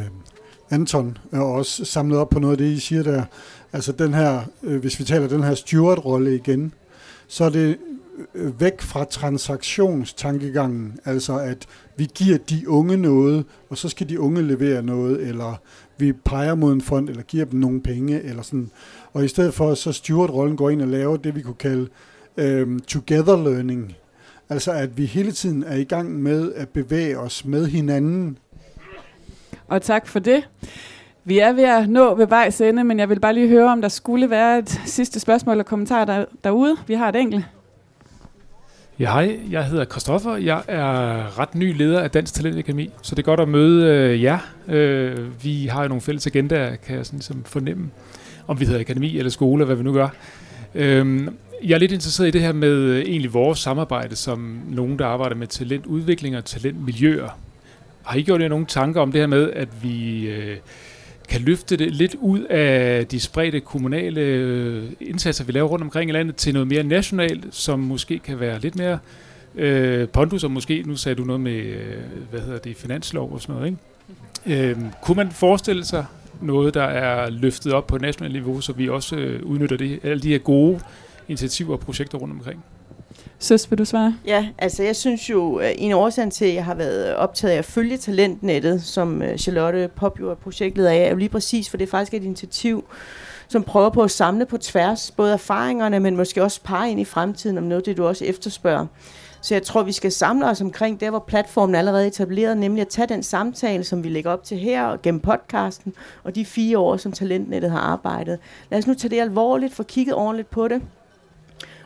Anton, 0.71 1.19
og 1.33 1.53
også 1.53 1.85
samlet 1.85 2.19
op 2.19 2.29
på 2.29 2.39
noget 2.39 2.53
af 2.53 2.59
det, 2.59 2.73
I 2.73 2.79
siger 2.79 3.03
der. 3.03 3.23
Altså 3.73 3.93
den 3.93 4.14
her, 4.14 4.41
øh, 4.62 4.81
hvis 4.81 4.99
vi 4.99 5.05
taler 5.05 5.29
den 5.29 5.43
her 5.43 5.55
steward-rolle 5.55 6.35
igen, 6.35 6.73
så 7.29 7.45
er 7.45 7.51
det 7.51 7.77
øh, 8.35 8.61
væk 8.61 8.81
fra 8.81 9.05
transaktionstankegangen, 9.05 10.99
altså 11.05 11.39
at 11.39 11.67
vi 11.97 12.09
giver 12.14 12.39
de 12.39 12.69
unge 12.69 12.97
noget, 12.97 13.45
og 13.71 13.79
så 13.79 13.89
skal 13.89 14.09
de 14.09 14.21
unge 14.21 14.43
levere 14.43 14.83
noget, 14.83 15.29
eller 15.29 15.61
vi 15.99 16.12
peger 16.12 16.55
mod 16.55 16.73
en 16.73 16.81
fond, 16.81 17.09
eller 17.09 17.23
giver 17.23 17.45
dem 17.45 17.61
nogle 17.61 17.81
penge, 17.81 18.23
eller 18.23 18.43
sådan. 18.43 18.71
Og 19.17 19.25
i 19.25 19.29
stedet 19.29 19.55
for, 19.55 19.75
så 19.75 19.93
steward-rollen 19.93 20.57
går 20.57 20.71
ind 20.71 20.83
og 20.83 20.89
laver 20.89 21.17
det, 21.17 21.35
vi 21.35 21.43
kunne 21.43 21.55
kalde 21.55 21.89
um, 22.37 22.81
together 22.81 23.37
learning. 23.37 23.97
Altså 24.49 24.73
at 24.73 24.99
vi 24.99 25.05
hele 25.05 25.33
tiden 25.33 25.64
er 25.64 25.77
i 25.77 25.85
gang 25.85 26.23
med 26.23 26.53
at 26.53 26.69
bevæge 26.69 27.19
os 27.19 27.45
med 27.45 27.67
hinanden. 27.67 28.39
Og 29.69 29.83
tak 29.83 30.07
for 30.07 30.19
det. 30.19 30.49
Vi 31.25 31.39
er 31.39 31.53
ved 31.53 31.64
at 31.64 31.89
nå 31.89 32.14
ved 32.14 32.27
vejs 32.27 32.61
ende, 32.61 32.85
men 32.85 32.99
jeg 32.99 33.09
vil 33.09 33.21
bare 33.21 33.35
lige 33.35 33.49
høre, 33.49 33.73
om 33.73 33.81
der 33.81 33.89
skulle 33.89 34.31
være 34.31 34.59
et 34.59 34.81
sidste 34.87 35.21
spørgsmål 35.21 35.53
eller 35.53 35.64
kommentar 35.64 36.05
der, 36.05 36.25
derude. 36.45 36.77
Vi 36.87 36.95
har 36.95 37.09
et 37.09 37.17
enkelt. 37.17 37.45
Ja, 38.99 39.12
hej. 39.12 39.41
Jeg 39.51 39.64
hedder 39.64 39.85
Kristoffer. 39.85 40.37
Jeg 40.37 40.62
er 40.69 41.39
ret 41.39 41.55
ny 41.55 41.77
leder 41.77 42.01
af 42.01 42.11
Dansk 42.11 42.35
Talent 42.35 42.59
Akademi, 42.59 42.91
så 43.03 43.14
det 43.14 43.23
er 43.23 43.27
godt 43.27 43.41
at 43.41 43.49
møde 43.49 43.87
øh, 43.87 44.23
jer. 44.23 44.39
Øh, 44.69 45.45
vi 45.45 45.67
har 45.67 45.83
jo 45.83 45.89
nogle 45.89 46.01
fælles 46.01 46.27
agendaer, 46.27 46.77
kan 46.77 46.97
jeg 46.97 47.07
sådan 47.07 47.17
ligesom 47.17 47.45
fornemme, 47.45 47.91
om 48.47 48.61
vi 48.61 48.65
hedder 48.65 48.81
akademi 48.81 49.19
eller 49.19 49.31
skole, 49.31 49.65
hvad 49.65 49.77
vi 49.77 49.83
nu 49.83 49.93
gør. 49.93 50.09
Øhm, 50.75 51.37
jeg 51.65 51.75
er 51.75 51.79
lidt 51.79 51.93
interesseret 51.93 52.29
i 52.29 52.31
det 52.31 52.41
her 52.41 52.53
med 52.53 52.73
øh, 52.73 53.03
egentlig 53.03 53.35
vores 53.35 53.59
samarbejde 53.59 54.17
som 54.17 54.61
nogen, 54.71 54.99
der 54.99 55.07
arbejder 55.07 55.37
med 55.37 55.47
talentudvikling 55.47 56.37
og 56.37 56.45
talentmiljøer. 56.45 57.39
Har 58.03 58.19
I 58.19 58.23
gjort 58.23 58.41
jer 58.41 58.49
nogle 58.49 58.67
tanker 58.67 59.01
om 59.01 59.13
det 59.13 59.21
her 59.21 59.27
med, 59.27 59.51
at 59.53 59.69
vi 59.83 60.27
øh, 60.27 60.57
kan 61.29 61.41
løfte 61.41 61.77
det 61.77 61.93
lidt 61.93 62.15
ud 62.21 62.41
af 62.41 63.07
de 63.07 63.21
spredte 63.21 63.61
kommunale 63.61 64.21
øh, 64.21 64.85
indsatser, 65.01 65.45
vi 65.45 65.53
laver 65.53 65.69
rundt 65.69 65.83
omkring 65.83 66.11
i 66.11 66.13
landet, 66.13 66.37
til 66.37 66.53
noget 66.53 66.69
mere 66.69 66.83
nationalt, 66.83 67.45
som 67.51 67.81
måske 67.81 68.19
kan 68.19 68.41
være 68.41 68.61
lidt 68.61 68.77
mere 68.77 68.99
øh, 69.55 70.09
pondus, 70.09 70.45
og 70.45 70.51
måske, 70.51 70.83
nu 70.87 70.97
sagde 70.97 71.17
du 71.17 71.25
noget 71.25 71.41
med, 71.41 71.53
øh, 71.53 71.97
hvad 72.31 72.41
hedder 72.41 72.59
det, 72.59 72.77
finanslov 72.77 73.33
og 73.33 73.41
sådan 73.41 73.55
noget, 73.55 73.67
ikke? 74.47 74.71
Øh, 74.71 74.77
kunne 75.03 75.17
man 75.17 75.31
forestille 75.31 75.85
sig 75.85 76.05
noget, 76.41 76.74
der 76.74 76.82
er 76.82 77.30
løftet 77.30 77.72
op 77.72 77.87
på 77.87 77.99
nationalt 77.99 78.34
niveau, 78.34 78.61
så 78.61 78.72
vi 78.72 78.89
også 78.89 79.16
øh, 79.16 79.43
udnytter 79.43 79.76
det, 79.76 80.01
alle 80.03 80.22
de 80.22 80.28
her 80.28 80.39
gode 80.39 80.80
initiativer 81.28 81.72
og 81.72 81.80
projekter 81.80 82.18
rundt 82.18 82.34
omkring. 82.34 82.64
Søs, 83.39 83.70
vil 83.70 83.78
du 83.78 83.84
svare? 83.84 84.16
Ja, 84.26 84.49
altså 84.59 84.82
jeg 84.82 84.97
synes 84.97 85.30
jo, 85.30 85.57
at 85.57 85.74
en 85.78 85.91
af 85.91 85.97
årsagen 85.97 86.30
til, 86.30 86.45
at 86.45 86.55
jeg 86.55 86.64
har 86.64 86.74
været 86.74 87.14
optaget 87.14 87.55
af 87.55 87.59
at 87.59 87.64
følge 87.64 87.97
talentnettet, 87.97 88.82
som 88.82 89.22
øh, 89.22 89.39
Charlotte 89.39 89.91
Pop 89.97 90.20
jo 90.20 90.30
er 90.30 90.34
projektleder 90.34 90.91
af, 90.91 90.97
er 90.97 91.11
jo 91.11 91.16
lige 91.16 91.28
præcis, 91.28 91.70
for 91.70 91.76
det 91.76 91.87
er 91.87 91.91
faktisk 91.91 92.14
et 92.14 92.24
initiativ, 92.24 92.84
som 93.49 93.62
prøver 93.62 93.91
på 93.91 94.03
at 94.03 94.11
samle 94.11 94.47
på 94.47 94.59
tværs 94.59 95.11
både 95.11 95.32
erfaringerne, 95.32 96.01
men 96.01 96.16
måske 96.16 96.43
også 96.43 96.61
pege 96.64 96.91
ind 96.91 97.01
i 97.01 97.05
fremtiden 97.05 97.59
om 97.59 97.64
noget, 97.64 97.87
det 97.87 97.97
du 97.97 98.07
også 98.07 98.24
efterspørger. 98.24 98.87
Så 99.47 99.55
jeg 99.55 99.63
tror, 99.63 99.83
vi 99.83 99.93
skal 99.93 100.13
samle 100.13 100.49
os 100.49 100.61
omkring 100.61 101.01
der, 101.01 101.11
hvor 101.11 101.19
platformen 101.19 101.75
er 101.75 101.79
allerede 101.79 102.07
etableret, 102.07 102.59
nemlig 102.59 102.81
at 102.81 102.89
tage 102.89 103.07
den 103.07 103.23
samtale, 103.23 103.85
som 103.85 104.05
vi 104.05 104.09
lægger 104.09 104.31
op 104.31 104.45
til 104.45 104.59
her 104.59 104.85
og 104.85 105.03
gennem 105.03 105.21
podcasten, 105.21 105.95
og 106.25 106.35
de 106.35 106.45
fire 106.45 106.79
år, 106.79 106.97
som 106.97 107.13
Talentnettet 107.13 107.71
har 107.71 107.79
arbejdet. 107.79 108.39
Lad 108.71 108.79
os 108.79 108.87
nu 108.87 108.95
tage 108.95 109.11
det 109.11 109.21
alvorligt, 109.21 109.75
få 109.75 109.83
kigget 109.83 110.15
ordentligt 110.15 110.51
på 110.51 110.69
det, 110.69 110.83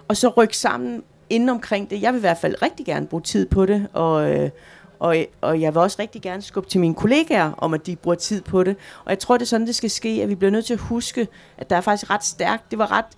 og 0.09 0.17
så 0.17 0.29
rykke 0.29 0.57
sammen 0.57 1.03
inden 1.31 1.49
omkring 1.49 1.91
det. 1.91 2.03
Jeg 2.03 2.13
vil 2.13 2.19
i 2.19 2.21
hvert 2.21 2.39
fald 2.39 2.63
rigtig 2.63 2.87
gerne 2.87 3.07
bruge 3.07 3.23
tid 3.23 3.47
på 3.47 3.67
det, 3.67 3.87
og, 3.93 4.33
øh, 4.33 4.51
og, 4.99 5.17
og 5.41 5.61
jeg 5.61 5.75
vil 5.75 5.81
også 5.83 5.97
rigtig 6.01 6.23
gerne 6.23 6.43
skubbe 6.43 6.71
til 6.71 6.81
mine 6.81 6.95
kollegaer 6.95 7.53
om, 7.59 7.75
at 7.75 7.87
de 7.87 7.97
bruger 7.97 8.17
tid 8.17 8.43
på 8.43 8.65
det. 8.65 8.77
Og 9.05 9.11
jeg 9.11 9.19
tror, 9.19 9.37
det 9.37 9.43
er 9.43 9.49
sådan, 9.49 9.67
det 9.67 9.75
skal 9.75 9.91
ske, 9.91 10.21
at 10.23 10.29
vi 10.29 10.35
bliver 10.35 10.51
nødt 10.51 10.65
til 10.65 10.75
at 10.75 10.81
huske, 10.81 11.29
at 11.59 11.71
der 11.71 11.77
er 11.77 11.81
faktisk 11.81 12.11
ret 12.11 12.25
stærkt. 12.25 12.71
Det 12.71 12.79
var 12.79 12.93
ret 12.93 13.17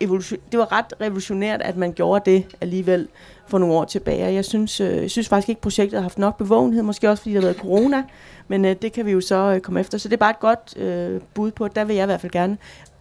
evolution, 0.00 0.40
det 0.52 0.58
var 0.58 0.72
ret 0.72 0.94
revolutionært, 1.00 1.62
at 1.62 1.76
man 1.76 1.92
gjorde 1.92 2.30
det 2.30 2.56
alligevel 2.60 3.08
for 3.46 3.58
nogle 3.58 3.74
år 3.74 3.84
tilbage. 3.84 4.32
Jeg 4.32 4.44
synes, 4.44 4.80
øh, 4.80 5.02
jeg 5.02 5.10
synes 5.10 5.28
faktisk 5.28 5.48
ikke, 5.48 5.58
at 5.58 5.62
projektet 5.62 5.96
har 5.96 6.02
haft 6.02 6.18
nok 6.18 6.36
bevågenhed, 6.36 6.82
måske 6.82 7.10
også 7.10 7.22
fordi 7.22 7.34
der 7.34 7.40
har 7.40 7.46
været 7.46 7.56
corona, 7.56 8.04
men 8.48 8.64
øh, 8.64 8.76
det 8.82 8.92
kan 8.92 9.06
vi 9.06 9.12
jo 9.12 9.20
så 9.20 9.52
øh, 9.54 9.60
komme 9.60 9.80
efter. 9.80 9.98
Så 9.98 10.08
det 10.08 10.14
er 10.14 10.18
bare 10.18 10.30
et 10.30 10.40
godt 10.40 10.76
øh, 10.76 11.20
bud 11.34 11.50
på, 11.50 11.68
der 11.68 11.84
vil 11.84 11.96
jeg 11.96 12.04
i 12.04 12.06
hvert 12.06 12.20
fald 12.20 12.32
gerne 12.32 12.58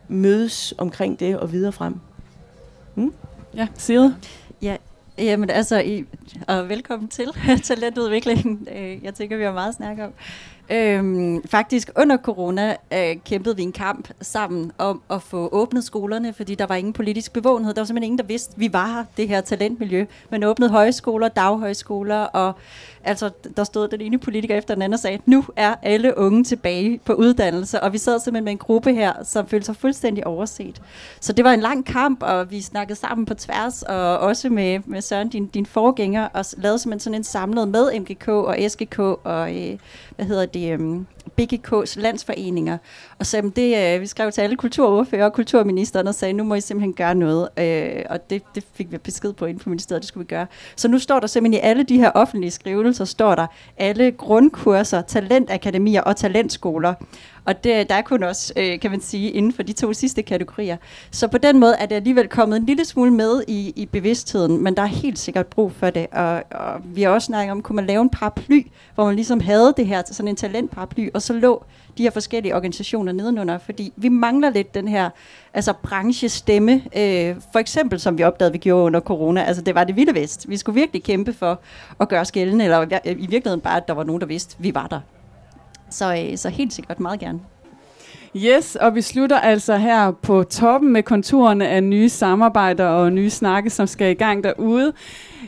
mødes 0.08 0.74
omkring 0.78 1.20
det 1.20 1.38
og 1.38 1.52
videre 1.52 1.72
frem. 1.72 1.96
Mm? 2.96 3.14
Ja, 3.56 3.68
Sire? 3.78 4.16
Ja, 4.62 4.78
Jamen 5.18 5.50
altså, 5.50 5.80
i, 5.80 6.06
og 6.48 6.70
velkommen 6.70 7.08
til 7.08 7.28
talentudviklingen. 7.64 8.68
Øh, 8.76 9.04
jeg 9.04 9.14
tænker, 9.14 9.38
vi 9.38 9.44
har 9.44 9.52
meget 9.52 9.70
at 9.70 9.76
snakke 9.76 10.04
om. 10.06 10.12
Øhm, 10.72 11.48
faktisk 11.48 11.90
under 11.96 12.18
corona 12.18 12.76
øh, 12.94 13.16
kæmpede 13.26 13.56
vi 13.56 13.64
en 13.64 13.72
kamp 13.72 14.10
sammen 14.22 14.72
om 14.78 15.02
at 15.10 15.22
få 15.22 15.50
åbnet 15.52 15.84
skolerne, 15.84 16.34
fordi 16.34 16.56
der 16.56 16.66
var 16.66 16.76
ingen 16.76 16.94
politisk 16.94 17.34
bevågenhed. 17.34 17.74
Der 17.74 17.82
var 17.82 17.86
simpelthen 17.86 18.04
ingen, 18.04 18.18
der 18.18 18.26
vidste, 18.26 18.54
at 18.54 18.60
vi 18.60 18.74
var 18.74 19.06
det 19.18 19.28
her 19.28 19.42
talentmiljø. 19.42 20.06
Man 20.30 20.44
åbnede 20.44 20.72
højskoler, 20.72 21.28
daghøjskoler, 21.28 22.20
og 22.20 22.54
altså, 23.04 23.30
der 23.58 23.64
stod 23.64 23.88
den 23.88 24.02
ene 24.02 24.18
politiker 24.20 24.56
efter 24.56 24.74
den 24.74 24.82
anden 24.82 24.94
og 24.94 25.00
sagde, 25.00 25.20
nu 25.26 25.46
er 25.56 25.76
alle 25.82 26.18
unge 26.18 26.44
tilbage 26.44 27.00
på 27.06 27.14
uddannelse, 27.14 27.84
og 27.84 27.94
vi 27.94 27.98
sad 27.98 28.20
simpelthen 28.20 28.44
med 28.44 28.52
en 28.52 28.58
gruppe 28.58 28.94
her, 28.94 29.14
som 29.24 29.48
følte 29.48 29.66
sig 29.66 29.76
fuldstændig 29.76 30.28
overset. 30.28 30.82
Så 31.20 31.34
det 31.34 31.46
var 31.46 31.52
en 31.52 31.60
lang 31.60 31.86
kamp, 31.86 32.24
og 32.24 32.52
vi 32.52 32.62
snakkede 32.62 33.00
sammen 33.00 33.26
på 33.26 33.34
tværs, 33.34 33.84
og 33.84 34.20
også 34.20 34.50
med, 34.50 34.80
med 34.86 35.02
Søren, 35.02 35.30
din, 35.30 35.48
din 35.48 35.66
forgænger, 35.66 36.28
og 36.34 36.46
lavede 36.58 36.80
simpelthen 36.80 37.00
sådan 37.00 37.20
en 37.20 37.24
samlet 37.24 37.68
med 37.68 38.00
MGK 38.00 38.28
og 38.28 38.58
SGK 38.68 39.00
og, 39.00 39.56
øh, 39.56 39.78
hvad 40.16 40.26
hedder 40.26 40.46
det, 40.54 40.74
øhm, 40.74 41.08
BGK's 41.42 42.02
landsforeninger, 42.02 42.78
og 43.20 43.26
så 43.26 43.52
det, 43.56 43.96
øh, 43.96 44.02
vi 44.02 44.06
skrev 44.06 44.32
til 44.32 44.42
alle 44.42 44.56
kulturordfører 44.56 45.26
og 45.26 45.34
kulturministeren 45.34 46.08
og 46.08 46.16
sagde, 46.16 46.34
nu 46.34 46.44
må 46.44 46.56
I 46.56 46.62
simpelthen 46.62 46.94
gøre 46.94 47.16
noget, 47.16 47.50
Øh, 47.58 48.02
og 48.10 48.30
det, 48.30 48.44
det 48.56 48.64
fik 48.74 48.92
vi 48.92 48.98
besked 48.98 49.34
på 49.34 49.46
inden 49.46 49.60
for 49.60 49.70
ministeriet, 49.70 50.02
det 50.02 50.08
skulle 50.08 50.26
vi 50.26 50.28
gøre. 50.28 50.48
Så 50.76 50.88
nu 50.88 51.00
står 51.00 51.20
der 51.20 51.28
simpelthen 51.28 51.64
i 51.64 51.68
alle 51.68 51.84
de 51.84 51.98
her 51.98 52.12
offentlige 52.12 52.52
skrivelser, 52.52 53.06
står 53.06 53.36
der 53.36 53.48
alle 53.78 54.12
grundkurser, 54.12 55.02
talentakademier 55.02 56.02
og 56.02 56.16
talentskoler, 56.16 56.94
og 57.46 57.64
det, 57.64 57.90
der 57.90 57.96
er 57.96 58.02
kun 58.02 58.24
også, 58.24 58.54
øh, 58.58 58.80
kan 58.80 58.92
man 58.92 59.02
sige, 59.02 59.32
inden 59.32 59.54
for 59.54 59.64
de 59.64 59.74
to 59.74 59.94
sidste 59.94 60.22
kategorier. 60.22 60.78
Så 61.12 61.28
på 61.28 61.38
den 61.38 61.60
måde 61.60 61.76
er 61.80 61.86
det 61.86 61.96
alligevel 61.96 62.28
kommet 62.28 62.58
en 62.58 62.66
lille 62.66 62.86
smule 62.86 63.12
med 63.12 63.44
i, 63.48 63.74
i 63.76 63.86
bevidstheden, 63.86 64.64
men 64.64 64.76
der 64.76 64.82
er 64.82 64.88
helt 64.88 65.20
sikkert 65.20 65.48
brug 65.48 65.72
for 65.72 65.90
det. 65.90 66.08
Og, 66.12 66.44
og 66.52 66.82
vi 66.84 67.02
har 67.02 67.10
også 67.10 67.26
snakket 67.26 67.52
om, 67.52 67.62
kunne 67.62 67.76
man 67.76 67.86
lave 67.86 68.02
en 68.02 68.10
paraply, 68.10 68.68
hvor 68.96 69.06
man 69.06 69.16
ligesom 69.16 69.40
havde 69.40 69.74
det 69.78 69.88
her, 69.88 70.02
sådan 70.06 70.28
en 70.28 70.36
talentparaply, 70.36 71.10
og 71.14 71.22
så 71.22 71.34
lå 71.34 71.64
de 71.98 72.04
her 72.04 72.12
forskellige 72.12 72.56
organisationer 72.56 73.12
nedenunder, 73.12 73.58
fordi 73.58 73.94
vi 73.96 74.10
mangler 74.10 74.50
lidt 74.50 74.74
den 74.74 74.88
her 74.88 75.10
altså 75.54 75.74
branchestemme, 75.84 76.72
øh, 76.74 77.36
for 77.52 77.60
eksempel 77.60 78.00
som 78.00 78.18
vi 78.18 78.24
opdagede, 78.24 78.52
vi 78.52 78.58
gjorde 78.58 78.86
under 78.86 79.00
corona, 79.00 79.44
altså 79.44 79.62
det 79.62 79.76
var 79.76 79.84
det 79.84 79.96
vilde 79.96 80.16
vest. 80.16 80.50
Vi 80.50 80.58
skulle 80.58 80.80
virkelig 80.80 81.04
kæmpe 81.04 81.34
for 81.34 81.60
at 82.00 82.10
gøre 82.10 82.26
skælden, 82.26 82.62
eller 82.62 82.82
i 83.06 83.14
virkeligheden 83.14 83.62
bare, 83.62 83.78
at 83.78 83.88
der 83.88 83.94
var 83.94 84.04
nogen, 84.04 84.22
der 84.22 84.28
vidste, 84.28 84.56
vi 84.60 84.76
var 84.76 84.88
der. 84.88 85.00
Så, 85.90 86.28
øh, 86.32 86.38
så 86.38 86.50
helt 86.50 86.74
sikkert 86.74 87.00
meget 87.00 87.20
gerne. 87.20 87.40
Yes, 88.36 88.76
og 88.76 88.96
vi 88.96 89.02
slutter 89.02 89.40
altså 89.40 89.78
her 89.78 90.12
på 90.12 90.44
toppen 90.44 90.94
med 90.94 91.04
konturerne 91.04 91.68
af 91.68 91.84
nye 91.84 92.10
samarbejder 92.10 92.86
og 92.86 93.12
nye 93.12 93.30
snakke, 93.30 93.70
som 93.70 93.88
skal 93.88 94.12
i 94.12 94.14
gang 94.14 94.44
derude. 94.44 94.94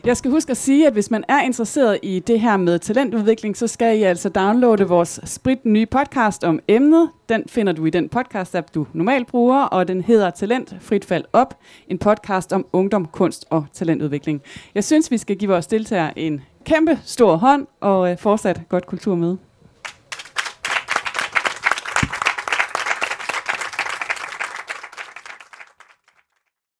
Jeg 0.05 0.17
skal 0.17 0.31
huske 0.31 0.51
at 0.51 0.57
sige, 0.57 0.87
at 0.87 0.93
hvis 0.93 1.11
man 1.11 1.23
er 1.27 1.41
interesseret 1.41 1.99
i 2.03 2.19
det 2.19 2.39
her 2.39 2.57
med 2.57 2.79
talentudvikling, 2.79 3.57
så 3.57 3.67
skal 3.67 3.99
I 3.99 4.03
altså 4.03 4.29
downloade 4.29 4.87
vores 4.87 5.19
sprit 5.23 5.65
nye 5.65 5.85
podcast 5.85 6.43
om 6.43 6.59
emnet. 6.67 7.09
Den 7.29 7.43
finder 7.47 7.73
du 7.73 7.85
i 7.85 7.89
den 7.89 8.09
podcast-app, 8.15 8.67
du 8.75 8.87
normalt 8.93 9.27
bruger, 9.27 9.63
og 9.63 9.87
den 9.87 10.01
hedder 10.01 10.29
Talent 10.29 10.75
Frit 10.81 11.05
Fald 11.05 11.23
Op, 11.33 11.57
en 11.87 11.97
podcast 11.97 12.53
om 12.53 12.65
ungdom, 12.73 13.05
kunst 13.05 13.45
og 13.49 13.65
talentudvikling. 13.73 14.41
Jeg 14.75 14.83
synes, 14.83 15.11
vi 15.11 15.17
skal 15.17 15.35
give 15.35 15.51
vores 15.51 15.67
deltagere 15.67 16.19
en 16.19 16.41
kæmpe 16.65 16.99
stor 17.03 17.35
hånd 17.35 17.67
og 17.81 18.11
øh, 18.11 18.17
fortsat 18.17 18.61
godt 18.69 18.85
kultur 18.85 19.15
med. 19.15 19.37